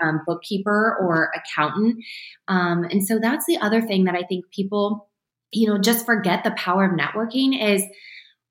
um, 0.03 0.21
bookkeeper 0.25 0.97
or 1.01 1.31
accountant. 1.35 2.03
Um, 2.47 2.83
and 2.85 3.05
so 3.05 3.19
that's 3.19 3.45
the 3.45 3.57
other 3.57 3.81
thing 3.81 4.05
that 4.05 4.15
I 4.15 4.23
think 4.23 4.45
people, 4.51 5.09
you 5.51 5.67
know, 5.67 5.77
just 5.79 6.05
forget 6.05 6.43
the 6.43 6.51
power 6.51 6.85
of 6.85 6.97
networking 6.97 7.61
is 7.61 7.83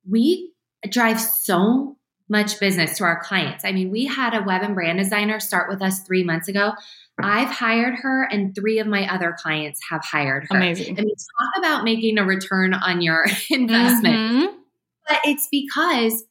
we 0.08 0.52
drive 0.88 1.20
so 1.20 1.96
much 2.28 2.60
business 2.60 2.98
to 2.98 3.04
our 3.04 3.20
clients. 3.22 3.64
I 3.64 3.72
mean, 3.72 3.90
we 3.90 4.04
had 4.04 4.34
a 4.34 4.42
web 4.42 4.62
and 4.62 4.74
brand 4.74 4.98
designer 4.98 5.40
start 5.40 5.68
with 5.68 5.80
us 5.80 6.00
three 6.00 6.24
months 6.24 6.48
ago. 6.48 6.72
I've 7.20 7.48
hired 7.48 7.94
her, 7.96 8.28
and 8.30 8.54
three 8.54 8.78
of 8.78 8.86
my 8.86 9.12
other 9.12 9.34
clients 9.36 9.80
have 9.90 10.02
hired 10.04 10.46
her. 10.50 10.56
Amazing. 10.56 10.98
I 10.98 11.02
mean, 11.02 11.14
talk 11.16 11.58
about 11.58 11.84
making 11.84 12.18
a 12.18 12.24
return 12.24 12.74
on 12.74 13.00
your 13.00 13.24
investment. 13.50 14.14
Mm-hmm. 14.14 14.56
But 15.08 15.18
it's 15.24 15.48
because 15.50 16.24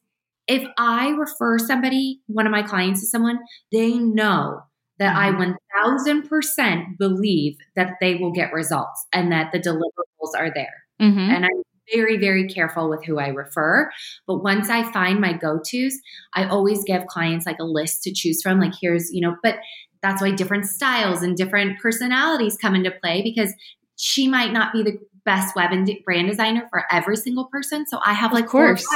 if 0.46 0.66
I 0.78 1.10
refer 1.10 1.58
somebody, 1.58 2.22
one 2.26 2.46
of 2.46 2.52
my 2.52 2.62
clients 2.62 3.00
to 3.00 3.06
someone, 3.06 3.40
they 3.70 3.98
know 3.98 4.62
that 4.98 5.16
mm-hmm. 5.16 5.54
I 5.76 6.20
1000% 6.22 6.98
believe 6.98 7.56
that 7.76 7.94
they 8.00 8.16
will 8.16 8.32
get 8.32 8.52
results 8.52 9.06
and 9.12 9.30
that 9.32 9.52
the 9.52 9.58
deliverables 9.58 10.36
are 10.36 10.52
there. 10.52 10.84
Mm-hmm. 11.00 11.18
And 11.18 11.44
I'm 11.44 11.62
very, 11.94 12.16
very 12.18 12.48
careful 12.48 12.90
with 12.90 13.04
who 13.04 13.18
I 13.18 13.28
refer. 13.28 13.90
But 14.26 14.42
once 14.42 14.68
I 14.68 14.90
find 14.92 15.20
my 15.20 15.32
go 15.32 15.58
tos, 15.58 15.94
I 16.34 16.46
always 16.46 16.84
give 16.84 17.06
clients 17.06 17.46
like 17.46 17.58
a 17.60 17.64
list 17.64 18.02
to 18.02 18.12
choose 18.12 18.42
from. 18.42 18.60
Like, 18.60 18.74
here's, 18.80 19.10
you 19.12 19.20
know, 19.20 19.36
but 19.42 19.56
that's 20.02 20.22
why 20.22 20.30
different 20.32 20.66
styles 20.66 21.22
and 21.22 21.36
different 21.36 21.80
personalities 21.80 22.56
come 22.60 22.74
into 22.74 22.90
play 22.90 23.22
because 23.22 23.52
she 23.96 24.28
might 24.28 24.52
not 24.52 24.72
be 24.72 24.82
the 24.82 24.98
best 25.24 25.56
web 25.56 25.72
and 25.72 25.90
brand 26.04 26.28
designer 26.28 26.66
for 26.70 26.84
every 26.90 27.16
single 27.16 27.46
person. 27.46 27.86
So 27.86 27.98
I 28.04 28.12
have 28.14 28.32
like, 28.32 28.44
of 28.44 28.50
course. 28.50 28.86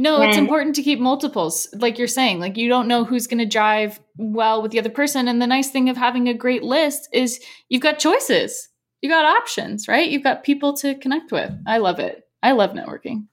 No, 0.00 0.22
it's 0.22 0.36
important 0.36 0.76
to 0.76 0.82
keep 0.82 1.00
multiples. 1.00 1.66
Like 1.74 1.98
you're 1.98 2.06
saying, 2.06 2.38
like 2.38 2.56
you 2.56 2.68
don't 2.68 2.86
know 2.86 3.04
who's 3.04 3.26
going 3.26 3.46
to 3.46 3.58
jive 3.58 3.98
well 4.16 4.62
with 4.62 4.70
the 4.70 4.78
other 4.78 4.90
person. 4.90 5.26
And 5.26 5.42
the 5.42 5.46
nice 5.46 5.70
thing 5.70 5.88
of 5.88 5.96
having 5.96 6.28
a 6.28 6.34
great 6.34 6.62
list 6.62 7.08
is 7.12 7.44
you've 7.68 7.82
got 7.82 7.98
choices. 7.98 8.68
You 9.02 9.08
got 9.08 9.24
options, 9.24 9.88
right? 9.88 10.08
You've 10.08 10.22
got 10.22 10.44
people 10.44 10.74
to 10.78 10.94
connect 10.94 11.32
with. 11.32 11.52
I 11.66 11.78
love 11.78 11.98
it. 11.98 12.22
I 12.44 12.52
love 12.52 12.70
networking. 12.70 13.26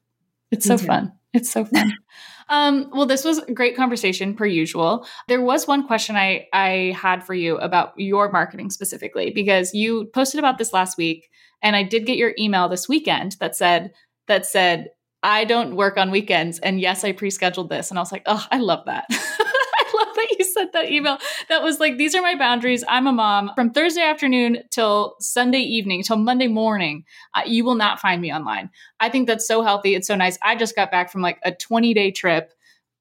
It's 0.49 0.65
so 0.65 0.75
too. 0.77 0.87
fun. 0.87 1.13
It's 1.33 1.51
so 1.51 1.65
fun. 1.65 1.93
um, 2.49 2.89
well, 2.91 3.05
this 3.05 3.23
was 3.23 3.39
a 3.39 3.53
great 3.53 3.75
conversation 3.75 4.35
per 4.35 4.47
usual. 4.47 5.05
There 5.27 5.41
was 5.41 5.67
one 5.67 5.85
question 5.85 6.15
I 6.15 6.47
I 6.51 6.95
had 6.99 7.23
for 7.23 7.35
you 7.35 7.57
about 7.57 7.93
your 7.97 8.31
marketing 8.31 8.71
specifically 8.71 9.29
because 9.29 9.71
you 9.73 10.05
posted 10.13 10.39
about 10.39 10.57
this 10.57 10.73
last 10.73 10.97
week, 10.97 11.29
and 11.61 11.75
I 11.75 11.83
did 11.83 12.07
get 12.07 12.17
your 12.17 12.33
email 12.39 12.69
this 12.69 12.89
weekend 12.89 13.37
that 13.39 13.55
said 13.55 13.91
that 14.27 14.47
said 14.47 14.89
I 15.25 15.43
don't 15.43 15.75
work 15.75 15.97
on 15.97 16.11
weekends, 16.11 16.59
and 16.59 16.79
yes, 16.79 17.03
I 17.03 17.11
pre-scheduled 17.11 17.67
this, 17.67 17.89
and 17.89 17.97
I 17.97 18.01
was 18.03 18.11
like, 18.11 18.21
oh, 18.27 18.45
I 18.51 18.59
love 18.59 18.85
that. 18.85 19.05
I 19.09 20.05
love 20.05 20.15
that 20.15 20.35
you 20.37 20.45
sent 20.45 20.71
that 20.73 20.91
email. 20.91 21.17
That 21.49 21.63
was 21.63 21.79
like, 21.79 21.97
these 21.97 22.13
are 22.13 22.21
my 22.21 22.35
boundaries. 22.35 22.83
I'm 22.87 23.07
a 23.07 23.11
mom 23.11 23.49
from 23.55 23.71
Thursday 23.71 24.03
afternoon 24.03 24.59
till 24.69 25.15
Sunday 25.19 25.61
evening 25.61 26.03
till 26.03 26.17
Monday 26.17 26.47
morning. 26.47 27.05
Uh, 27.33 27.41
you 27.43 27.65
will 27.65 27.73
not 27.73 27.99
find 27.99 28.21
me 28.21 28.31
online. 28.31 28.69
I 28.99 29.09
think 29.09 29.25
that's 29.25 29.47
so 29.47 29.63
healthy. 29.63 29.95
It's 29.95 30.07
so 30.07 30.15
nice. 30.15 30.37
I 30.43 30.55
just 30.55 30.75
got 30.75 30.91
back 30.91 31.11
from 31.11 31.23
like 31.23 31.39
a 31.43 31.51
20 31.51 31.95
day 31.95 32.11
trip 32.11 32.51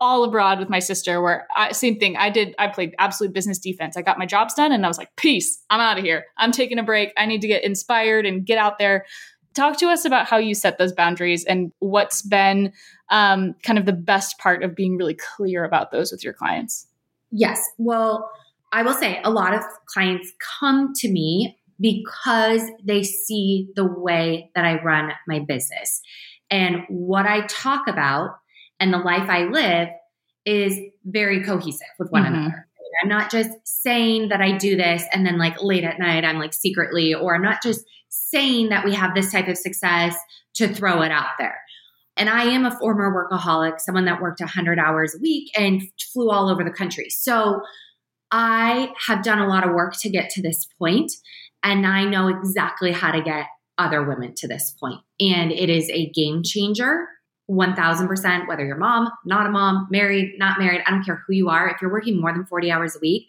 all 0.00 0.24
abroad 0.24 0.58
with 0.58 0.68
my 0.68 0.80
sister 0.80 1.22
where 1.22 1.46
I, 1.56 1.70
same 1.70 1.98
thing 2.00 2.16
i 2.16 2.28
did 2.28 2.52
i 2.58 2.66
played 2.66 2.96
absolute 2.98 3.32
business 3.32 3.60
defense 3.60 3.96
i 3.96 4.02
got 4.02 4.18
my 4.18 4.26
jobs 4.26 4.52
done 4.52 4.72
and 4.72 4.84
i 4.84 4.88
was 4.88 4.98
like 4.98 5.14
peace 5.16 5.62
i'm 5.70 5.80
out 5.80 5.98
of 5.98 6.04
here 6.04 6.24
i'm 6.36 6.50
taking 6.50 6.80
a 6.80 6.82
break 6.82 7.12
i 7.16 7.26
need 7.26 7.40
to 7.42 7.46
get 7.46 7.62
inspired 7.62 8.26
and 8.26 8.44
get 8.44 8.58
out 8.58 8.78
there 8.78 9.06
talk 9.54 9.78
to 9.78 9.86
us 9.86 10.04
about 10.04 10.26
how 10.26 10.36
you 10.36 10.54
set 10.54 10.78
those 10.78 10.92
boundaries 10.92 11.44
and 11.44 11.72
what's 11.78 12.22
been 12.22 12.72
um, 13.10 13.54
kind 13.62 13.78
of 13.78 13.86
the 13.86 13.92
best 13.92 14.38
part 14.38 14.62
of 14.62 14.74
being 14.74 14.96
really 14.96 15.14
clear 15.14 15.64
about 15.64 15.90
those 15.90 16.10
with 16.10 16.24
your 16.24 16.32
clients 16.32 16.86
Yes. 17.36 17.60
Well, 17.78 18.30
I 18.72 18.82
will 18.82 18.94
say 18.94 19.20
a 19.24 19.30
lot 19.30 19.54
of 19.54 19.62
clients 19.86 20.32
come 20.60 20.92
to 20.96 21.10
me 21.10 21.58
because 21.80 22.62
they 22.84 23.02
see 23.02 23.68
the 23.74 23.84
way 23.84 24.52
that 24.54 24.64
I 24.64 24.80
run 24.80 25.10
my 25.26 25.40
business. 25.40 26.00
And 26.48 26.82
what 26.88 27.26
I 27.26 27.44
talk 27.46 27.88
about 27.88 28.36
and 28.78 28.94
the 28.94 28.98
life 28.98 29.28
I 29.28 29.44
live 29.44 29.88
is 30.44 30.78
very 31.04 31.42
cohesive 31.42 31.88
with 31.98 32.12
one 32.12 32.22
Mhm. 32.22 32.28
another. 32.28 32.63
I'm 33.02 33.08
not 33.08 33.30
just 33.30 33.50
saying 33.64 34.28
that 34.28 34.40
I 34.40 34.56
do 34.56 34.76
this 34.76 35.04
and 35.12 35.26
then 35.26 35.38
like 35.38 35.62
late 35.62 35.84
at 35.84 35.98
night 35.98 36.24
I'm 36.24 36.38
like 36.38 36.54
secretly, 36.54 37.14
or 37.14 37.34
I'm 37.34 37.42
not 37.42 37.62
just 37.62 37.84
saying 38.08 38.68
that 38.68 38.84
we 38.84 38.94
have 38.94 39.14
this 39.14 39.32
type 39.32 39.48
of 39.48 39.58
success 39.58 40.16
to 40.54 40.72
throw 40.72 41.02
it 41.02 41.10
out 41.10 41.30
there. 41.38 41.60
And 42.16 42.28
I 42.30 42.44
am 42.44 42.64
a 42.64 42.78
former 42.78 43.12
workaholic, 43.12 43.80
someone 43.80 44.04
that 44.04 44.22
worked 44.22 44.40
100 44.40 44.78
hours 44.78 45.14
a 45.14 45.18
week 45.20 45.50
and 45.58 45.82
flew 46.12 46.30
all 46.30 46.48
over 46.48 46.62
the 46.62 46.70
country. 46.70 47.10
So 47.10 47.60
I 48.30 48.92
have 49.06 49.22
done 49.22 49.40
a 49.40 49.48
lot 49.48 49.66
of 49.66 49.74
work 49.74 49.94
to 50.00 50.10
get 50.10 50.30
to 50.30 50.42
this 50.42 50.66
point, 50.78 51.12
and 51.62 51.86
I 51.86 52.04
know 52.04 52.28
exactly 52.28 52.92
how 52.92 53.12
to 53.12 53.22
get 53.22 53.46
other 53.78 54.06
women 54.06 54.34
to 54.36 54.48
this 54.48 54.74
point. 54.80 55.00
And 55.20 55.50
it 55.50 55.70
is 55.70 55.90
a 55.90 56.10
game 56.10 56.42
changer. 56.44 57.08
1000%, 57.50 58.48
whether 58.48 58.64
you're 58.64 58.76
mom, 58.76 59.10
not 59.24 59.46
a 59.46 59.50
mom, 59.50 59.86
married, 59.90 60.34
not 60.38 60.58
married, 60.58 60.82
I 60.86 60.90
don't 60.90 61.04
care 61.04 61.22
who 61.26 61.34
you 61.34 61.48
are. 61.48 61.68
If 61.68 61.76
you're 61.82 61.92
working 61.92 62.20
more 62.20 62.32
than 62.32 62.46
40 62.46 62.70
hours 62.70 62.96
a 62.96 62.98
week 63.00 63.28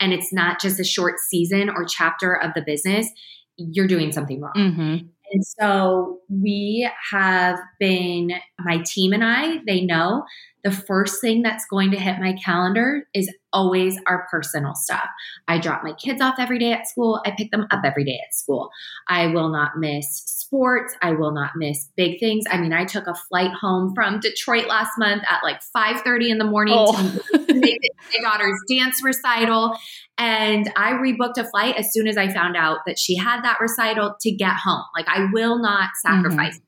and 0.00 0.12
it's 0.12 0.32
not 0.32 0.60
just 0.60 0.80
a 0.80 0.84
short 0.84 1.20
season 1.20 1.70
or 1.70 1.84
chapter 1.84 2.34
of 2.34 2.54
the 2.54 2.62
business, 2.62 3.08
you're 3.56 3.86
doing 3.86 4.12
something 4.12 4.40
wrong. 4.40 4.54
mm-hmm. 4.56 5.06
And 5.34 5.46
so 5.58 6.20
we 6.28 6.90
have 7.10 7.58
been, 7.80 8.32
my 8.58 8.82
team 8.84 9.14
and 9.14 9.24
I, 9.24 9.60
they 9.66 9.80
know 9.80 10.24
the 10.64 10.70
first 10.70 11.20
thing 11.20 11.42
that's 11.42 11.64
going 11.66 11.90
to 11.90 11.98
hit 11.98 12.20
my 12.20 12.34
calendar 12.44 13.04
is 13.14 13.32
always 13.52 13.98
our 14.06 14.26
personal 14.30 14.74
stuff. 14.74 15.08
I 15.48 15.58
drop 15.58 15.82
my 15.82 15.92
kids 15.92 16.20
off 16.22 16.36
every 16.38 16.58
day 16.58 16.72
at 16.72 16.88
school. 16.88 17.20
I 17.26 17.32
pick 17.36 17.50
them 17.50 17.66
up 17.70 17.80
every 17.84 18.04
day 18.04 18.18
at 18.26 18.34
school. 18.34 18.70
I 19.08 19.26
will 19.26 19.50
not 19.50 19.72
miss 19.76 20.22
sports. 20.26 20.94
I 21.02 21.12
will 21.12 21.32
not 21.32 21.52
miss 21.56 21.88
big 21.96 22.20
things. 22.20 22.44
I 22.50 22.58
mean, 22.58 22.72
I 22.72 22.84
took 22.84 23.06
a 23.06 23.14
flight 23.14 23.50
home 23.52 23.92
from 23.94 24.20
Detroit 24.20 24.68
last 24.68 24.92
month 24.98 25.22
at 25.28 25.42
like 25.42 25.60
5:30 25.76 26.30
in 26.30 26.38
the 26.38 26.44
morning 26.44 26.74
Oh. 26.76 26.92
to 27.32 27.54
make 27.54 27.78
my 28.22 28.30
daughter's 28.30 28.58
dance 28.68 29.02
recital. 29.02 29.76
And 30.18 30.70
I 30.76 30.92
rebooked 30.92 31.38
a 31.38 31.44
flight 31.44 31.76
as 31.76 31.92
soon 31.92 32.06
as 32.06 32.16
I 32.16 32.28
found 32.28 32.56
out 32.56 32.78
that 32.86 32.98
she 32.98 33.16
had 33.16 33.42
that 33.42 33.58
recital 33.60 34.14
to 34.20 34.30
get 34.30 34.54
home. 34.54 34.84
Like 34.96 35.08
I 35.08 35.26
will 35.32 35.58
not 35.58 35.90
mm-hmm. 36.06 36.22
sacrifice 36.22 36.56
it. 36.56 36.62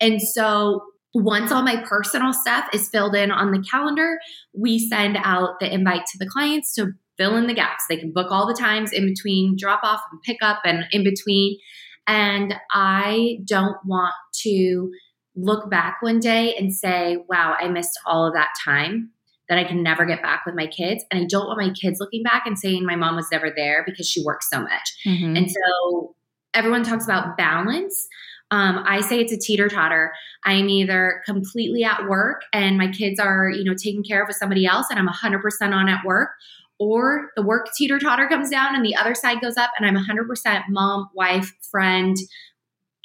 And 0.00 0.20
so 0.20 0.82
once 1.14 1.52
all 1.52 1.62
my 1.62 1.82
personal 1.86 2.32
stuff 2.32 2.66
is 2.72 2.88
filled 2.88 3.14
in 3.14 3.30
on 3.30 3.52
the 3.52 3.64
calendar, 3.70 4.18
we 4.52 4.78
send 4.78 5.16
out 5.22 5.60
the 5.60 5.72
invite 5.72 6.06
to 6.06 6.18
the 6.18 6.28
clients 6.28 6.74
to 6.74 6.92
fill 7.16 7.36
in 7.36 7.46
the 7.46 7.54
gaps. 7.54 7.84
They 7.88 7.96
can 7.96 8.12
book 8.12 8.30
all 8.30 8.46
the 8.46 8.58
times 8.58 8.92
in 8.92 9.06
between 9.06 9.56
drop 9.56 9.80
off 9.84 10.00
and 10.10 10.20
pick 10.22 10.38
up 10.42 10.60
and 10.64 10.84
in 10.90 11.04
between. 11.04 11.58
And 12.06 12.54
I 12.72 13.38
don't 13.46 13.76
want 13.86 14.14
to 14.42 14.90
look 15.36 15.70
back 15.70 15.98
one 16.00 16.20
day 16.20 16.54
and 16.56 16.72
say, 16.72 17.18
wow, 17.28 17.56
I 17.58 17.68
missed 17.68 17.98
all 18.06 18.26
of 18.26 18.34
that 18.34 18.50
time 18.64 19.10
that 19.48 19.58
I 19.58 19.64
can 19.64 19.82
never 19.82 20.06
get 20.06 20.22
back 20.22 20.42
with 20.46 20.54
my 20.54 20.66
kids. 20.66 21.04
And 21.10 21.22
I 21.22 21.26
don't 21.28 21.46
want 21.46 21.60
my 21.60 21.72
kids 21.72 22.00
looking 22.00 22.22
back 22.22 22.44
and 22.46 22.58
saying 22.58 22.84
my 22.84 22.96
mom 22.96 23.16
was 23.16 23.28
never 23.30 23.52
there 23.54 23.84
because 23.86 24.08
she 24.08 24.24
worked 24.24 24.44
so 24.44 24.60
much. 24.60 24.96
Mm-hmm. 25.06 25.36
And 25.36 25.50
so 25.50 26.14
everyone 26.54 26.82
talks 26.82 27.04
about 27.04 27.36
balance. 27.36 28.08
Um, 28.50 28.84
I 28.86 29.00
say 29.00 29.20
it's 29.20 29.32
a 29.32 29.38
teeter 29.38 29.68
totter. 29.68 30.12
I'm 30.44 30.68
either 30.68 31.22
completely 31.26 31.82
at 31.82 32.08
work 32.08 32.42
and 32.52 32.78
my 32.78 32.88
kids 32.88 33.18
are, 33.18 33.50
you 33.50 33.64
know, 33.64 33.74
taken 33.74 34.02
care 34.02 34.22
of 34.22 34.28
with 34.28 34.36
somebody 34.36 34.66
else 34.66 34.86
and 34.90 34.98
I'm 34.98 35.08
100% 35.08 35.40
on 35.72 35.88
at 35.88 36.04
work, 36.04 36.30
or 36.78 37.30
the 37.36 37.42
work 37.42 37.68
teeter 37.76 37.98
totter 37.98 38.28
comes 38.28 38.50
down 38.50 38.74
and 38.74 38.84
the 38.84 38.94
other 38.96 39.14
side 39.14 39.40
goes 39.40 39.56
up 39.56 39.70
and 39.78 39.86
I'm 39.86 39.96
100% 39.96 40.62
mom, 40.68 41.08
wife, 41.14 41.52
friend, 41.70 42.16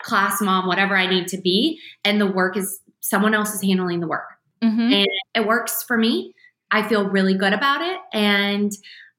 class 0.02 0.42
mom, 0.42 0.68
whatever 0.68 0.96
I 0.96 1.08
need 1.08 1.28
to 1.30 1.38
be. 1.38 1.80
And 2.04 2.20
the 2.20 2.28
work 2.28 2.58
is 2.58 2.80
someone 3.00 3.34
else 3.34 3.54
is 3.54 3.62
handling 3.62 4.00
the 4.00 4.08
work. 4.08 4.28
Mm-hmm. 4.64 4.94
And 4.94 5.08
it 5.36 5.48
works 5.48 5.84
for 5.84 5.98
me. 5.98 6.34
I 6.72 6.88
feel 6.88 7.10
really 7.10 7.34
good 7.34 7.54
about 7.54 7.82
it. 7.82 7.98
And 8.14 8.72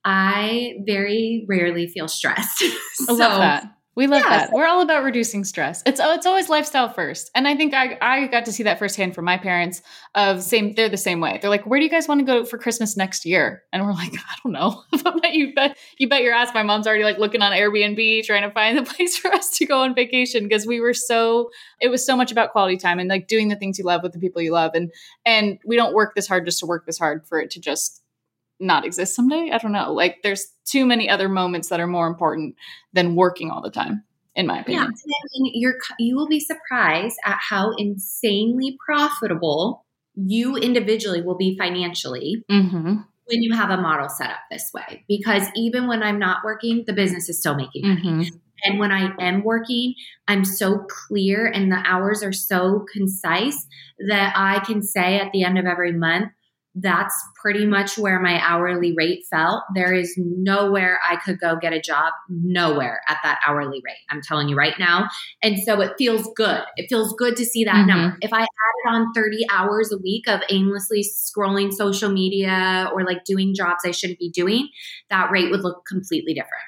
I 0.04 0.74
very 0.86 1.44
rarely 1.48 1.86
feel 1.88 2.08
stressed. 2.08 2.62
I 3.08 3.12
love 3.12 3.18
that. 3.18 3.64
We 4.00 4.06
love 4.06 4.22
Yes. 4.22 4.46
that. 4.46 4.52
We're 4.54 4.66
all 4.66 4.80
about 4.80 5.04
reducing 5.04 5.44
stress. 5.44 5.82
It's 5.84 6.00
oh, 6.00 6.14
it's 6.14 6.24
always 6.24 6.48
lifestyle 6.48 6.88
first, 6.88 7.30
and 7.34 7.46
I 7.46 7.54
think 7.54 7.74
I 7.74 7.98
I 8.00 8.28
got 8.28 8.46
to 8.46 8.52
see 8.52 8.62
that 8.62 8.78
firsthand 8.78 9.14
from 9.14 9.26
my 9.26 9.36
parents. 9.36 9.82
Of 10.14 10.42
same, 10.42 10.72
they're 10.72 10.88
the 10.88 10.96
same 10.96 11.20
way. 11.20 11.38
They're 11.38 11.50
like, 11.50 11.66
"Where 11.66 11.78
do 11.78 11.84
you 11.84 11.90
guys 11.90 12.08
want 12.08 12.20
to 12.20 12.24
go 12.24 12.46
for 12.46 12.56
Christmas 12.56 12.96
next 12.96 13.26
year?" 13.26 13.62
And 13.74 13.84
we're 13.84 13.92
like, 13.92 14.12
"I 14.14 14.36
don't 14.42 14.52
know." 14.52 14.82
but 15.04 15.34
you 15.34 15.52
bet 15.54 15.76
you 15.98 16.08
bet 16.08 16.22
your 16.22 16.32
ass, 16.32 16.48
my 16.54 16.62
mom's 16.62 16.86
already 16.86 17.04
like 17.04 17.18
looking 17.18 17.42
on 17.42 17.52
Airbnb 17.52 18.24
trying 18.24 18.40
to 18.40 18.50
find 18.50 18.78
the 18.78 18.82
place 18.94 19.18
for 19.18 19.30
us 19.34 19.50
to 19.58 19.66
go 19.66 19.82
on 19.82 19.94
vacation 19.94 20.44
because 20.44 20.66
we 20.66 20.80
were 20.80 20.94
so 20.94 21.50
it 21.78 21.88
was 21.88 22.02
so 22.02 22.16
much 22.16 22.32
about 22.32 22.52
quality 22.52 22.78
time 22.78 23.00
and 23.00 23.10
like 23.10 23.28
doing 23.28 23.48
the 23.48 23.56
things 23.56 23.78
you 23.78 23.84
love 23.84 24.02
with 24.02 24.12
the 24.12 24.18
people 24.18 24.40
you 24.40 24.52
love, 24.52 24.70
and 24.74 24.90
and 25.26 25.58
we 25.66 25.76
don't 25.76 25.92
work 25.92 26.14
this 26.14 26.26
hard 26.26 26.46
just 26.46 26.60
to 26.60 26.66
work 26.66 26.86
this 26.86 26.96
hard 26.96 27.26
for 27.28 27.38
it 27.38 27.50
to 27.50 27.60
just 27.60 27.99
not 28.60 28.84
exist 28.84 29.14
someday. 29.14 29.50
I 29.52 29.58
don't 29.58 29.72
know. 29.72 29.92
Like 29.92 30.18
there's 30.22 30.46
too 30.64 30.86
many 30.86 31.08
other 31.08 31.28
moments 31.28 31.68
that 31.68 31.80
are 31.80 31.86
more 31.86 32.06
important 32.06 32.54
than 32.92 33.16
working 33.16 33.50
all 33.50 33.62
the 33.62 33.70
time, 33.70 34.04
in 34.34 34.46
my 34.46 34.60
opinion. 34.60 34.84
and 34.84 34.92
I 34.94 35.26
mean, 35.38 35.52
you're 35.54 35.78
you 35.98 36.14
will 36.16 36.28
be 36.28 36.40
surprised 36.40 37.16
at 37.24 37.38
how 37.40 37.72
insanely 37.78 38.78
profitable 38.84 39.84
you 40.14 40.56
individually 40.56 41.22
will 41.22 41.36
be 41.36 41.56
financially 41.56 42.44
Mm-hmm. 42.50 42.96
when 43.26 43.42
you 43.42 43.54
have 43.54 43.70
a 43.70 43.76
model 43.80 44.08
set 44.08 44.30
up 44.30 44.40
this 44.50 44.70
way. 44.74 45.04
Because 45.08 45.44
even 45.56 45.86
when 45.88 46.02
I'm 46.02 46.18
not 46.18 46.38
working, 46.44 46.84
the 46.86 46.92
business 46.92 47.28
is 47.28 47.38
still 47.38 47.54
making 47.54 47.88
money. 47.88 48.02
Mm-hmm. 48.02 48.36
And 48.64 48.78
when 48.78 48.92
I 48.92 49.14
am 49.18 49.42
working, 49.42 49.94
I'm 50.28 50.44
so 50.44 50.84
clear 51.08 51.46
and 51.46 51.72
the 51.72 51.82
hours 51.86 52.22
are 52.22 52.32
so 52.32 52.84
concise 52.92 53.66
that 54.08 54.34
I 54.36 54.58
can 54.66 54.82
say 54.82 55.18
at 55.18 55.32
the 55.32 55.44
end 55.44 55.58
of 55.58 55.64
every 55.64 55.92
month, 55.92 56.30
that's 56.80 57.14
pretty 57.40 57.66
much 57.66 57.96
where 57.98 58.20
my 58.20 58.40
hourly 58.40 58.92
rate 58.96 59.24
fell. 59.30 59.64
There 59.74 59.94
is 59.94 60.14
nowhere 60.16 60.98
I 61.08 61.16
could 61.16 61.40
go 61.40 61.56
get 61.60 61.72
a 61.72 61.80
job, 61.80 62.12
nowhere 62.28 63.00
at 63.08 63.18
that 63.22 63.38
hourly 63.46 63.82
rate. 63.84 63.96
I'm 64.10 64.20
telling 64.22 64.48
you 64.48 64.56
right 64.56 64.78
now. 64.78 65.08
And 65.42 65.58
so 65.58 65.80
it 65.80 65.92
feels 65.98 66.28
good. 66.36 66.62
It 66.76 66.86
feels 66.88 67.14
good 67.14 67.36
to 67.36 67.44
see 67.44 67.64
that 67.64 67.84
Mhm. 67.84 67.86
number. 67.86 68.18
If 68.20 68.32
I 68.32 68.40
added 68.40 68.48
on 68.88 69.12
30 69.12 69.46
hours 69.52 69.92
a 69.92 69.98
week 69.98 70.28
of 70.28 70.40
aimlessly 70.50 71.02
scrolling 71.04 71.72
social 71.72 72.10
media 72.10 72.90
or 72.92 73.04
like 73.04 73.24
doing 73.24 73.54
jobs 73.54 73.84
I 73.84 73.90
shouldn't 73.90 74.18
be 74.18 74.30
doing, 74.30 74.68
that 75.10 75.30
rate 75.30 75.50
would 75.50 75.62
look 75.62 75.84
completely 75.86 76.34
different. 76.34 76.62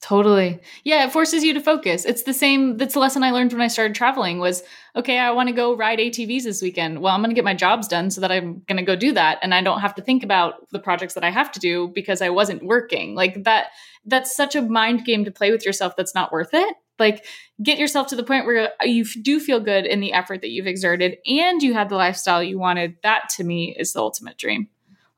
Totally. 0.00 0.60
Yeah, 0.84 1.04
it 1.06 1.12
forces 1.12 1.42
you 1.42 1.52
to 1.54 1.60
focus. 1.60 2.04
It's 2.04 2.22
the 2.22 2.32
same 2.32 2.76
that's 2.76 2.94
the 2.94 3.00
lesson 3.00 3.24
I 3.24 3.32
learned 3.32 3.52
when 3.52 3.60
I 3.62 3.66
started 3.66 3.96
traveling 3.96 4.38
was 4.38 4.62
okay, 4.94 5.18
I 5.18 5.32
want 5.32 5.48
to 5.48 5.54
go 5.54 5.76
ride 5.76 5.98
ATVs 5.98 6.44
this 6.44 6.62
weekend. 6.62 7.00
Well, 7.00 7.12
I'm 7.12 7.20
going 7.20 7.30
to 7.30 7.34
get 7.34 7.44
my 7.44 7.54
jobs 7.54 7.88
done 7.88 8.10
so 8.10 8.20
that 8.20 8.30
I'm 8.30 8.62
going 8.68 8.76
to 8.76 8.84
go 8.84 8.94
do 8.94 9.12
that 9.12 9.38
and 9.42 9.52
I 9.54 9.60
don't 9.60 9.80
have 9.80 9.94
to 9.96 10.02
think 10.02 10.22
about 10.22 10.68
the 10.70 10.78
projects 10.78 11.14
that 11.14 11.24
I 11.24 11.30
have 11.30 11.50
to 11.52 11.60
do 11.60 11.88
because 11.88 12.22
I 12.22 12.30
wasn't 12.30 12.64
working. 12.64 13.16
Like 13.16 13.42
that 13.44 13.68
that's 14.04 14.36
such 14.36 14.54
a 14.54 14.62
mind 14.62 15.04
game 15.04 15.24
to 15.24 15.32
play 15.32 15.50
with 15.50 15.66
yourself 15.66 15.94
that's 15.96 16.14
not 16.14 16.30
worth 16.32 16.50
it. 16.54 16.76
like 16.98 17.24
get 17.62 17.78
yourself 17.78 18.06
to 18.08 18.16
the 18.16 18.22
point 18.22 18.46
where 18.46 18.70
you 18.82 19.04
do 19.04 19.40
feel 19.40 19.60
good 19.60 19.84
in 19.86 20.00
the 20.00 20.12
effort 20.12 20.40
that 20.40 20.50
you've 20.50 20.66
exerted 20.66 21.16
and 21.26 21.62
you 21.62 21.74
had 21.74 21.88
the 21.88 21.96
lifestyle 21.96 22.42
you 22.42 22.58
wanted 22.58 22.96
that 23.02 23.28
to 23.30 23.44
me 23.44 23.74
is 23.78 23.92
the 23.92 24.00
ultimate 24.00 24.36
dream 24.38 24.68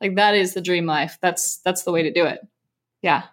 like 0.01 0.15
that 0.17 0.35
is 0.35 0.55
the 0.55 0.61
dream 0.61 0.87
life 0.87 1.19
that's 1.21 1.59
that's 1.59 1.83
the 1.83 1.93
way 1.93 2.03
to 2.03 2.13
do 2.13 2.25
it 2.25 2.41
yeah 3.03 3.25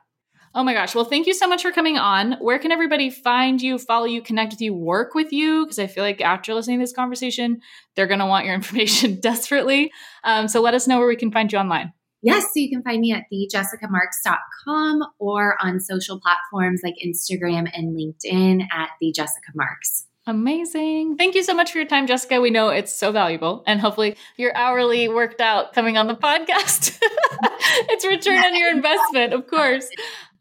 oh 0.57 0.63
my 0.63 0.73
gosh. 0.73 0.95
Well 0.95 1.05
thank 1.05 1.27
you 1.27 1.33
so 1.33 1.47
much 1.47 1.61
for 1.61 1.71
coming 1.71 1.97
on. 1.97 2.33
Where 2.41 2.57
can 2.57 2.71
everybody 2.71 3.11
find 3.11 3.61
you 3.61 3.77
follow 3.77 4.05
you 4.05 4.23
connect 4.23 4.53
with 4.53 4.61
you 4.61 4.73
work 4.73 5.13
with 5.13 5.31
you? 5.31 5.63
Because 5.63 5.77
i 5.77 5.85
feel 5.85 6.03
like 6.03 6.19
after 6.19 6.53
listening 6.53 6.79
to 6.79 6.83
this 6.83 6.93
conversation 6.93 7.61
they're 7.95 8.07
going 8.07 8.19
to 8.19 8.25
want 8.25 8.45
your 8.45 8.55
information 8.61 9.19
desperately. 9.21 9.91
Um, 10.23 10.47
so 10.47 10.59
let 10.59 10.73
us 10.73 10.87
know 10.87 10.97
where 10.97 11.07
we 11.07 11.15
can 11.15 11.31
find 11.31 11.53
you 11.53 11.59
online. 11.59 11.93
Yes, 12.23 12.45
so 12.45 12.53
you 12.55 12.69
can 12.69 12.81
find 12.81 12.99
me 12.99 13.13
at 13.13 13.25
thejessicamarks.com 13.31 15.03
or 15.19 15.55
on 15.61 15.79
social 15.79 16.19
platforms 16.19 16.81
like 16.83 16.95
Instagram 17.05 17.69
and 17.73 17.95
LinkedIn 17.95 18.63
at 18.71 18.89
the 18.99 19.11
Jessica 19.11 19.51
Marks. 19.53 20.06
Amazing. 20.27 21.15
Thank 21.15 21.35
you 21.35 21.41
so 21.43 21.53
much 21.53 21.71
for 21.71 21.77
your 21.77 21.87
time, 21.87 22.05
Jessica. 22.05 22.41
We 22.41 22.49
know 22.49 22.67
it's 22.67 22.93
so 22.93 23.13
valuable. 23.13 23.63
And 23.65 23.79
hopefully 23.79 24.17
your 24.35 24.55
hourly 24.55 25.07
worked 25.07 25.39
out 25.39 25.73
coming 25.73 25.97
on 25.97 26.07
the 26.07 26.15
podcast. 26.15 26.99
it's 27.01 28.05
return 28.05 28.37
on 28.37 28.53
your 28.53 28.69
investment, 28.69 29.33
of 29.33 29.47
course. 29.47 29.87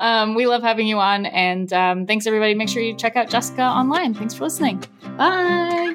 Um, 0.01 0.34
we 0.34 0.47
love 0.47 0.62
having 0.62 0.89
you 0.89 0.99
on. 0.99 1.24
And 1.26 1.72
um, 1.72 2.07
thanks, 2.07 2.26
everybody. 2.26 2.55
Make 2.55 2.68
sure 2.68 2.82
you 2.82 2.97
check 2.97 3.14
out 3.14 3.30
Jessica 3.30 3.62
online. 3.62 4.12
Thanks 4.12 4.34
for 4.34 4.45
listening. 4.45 4.82
Bye. 5.16 5.95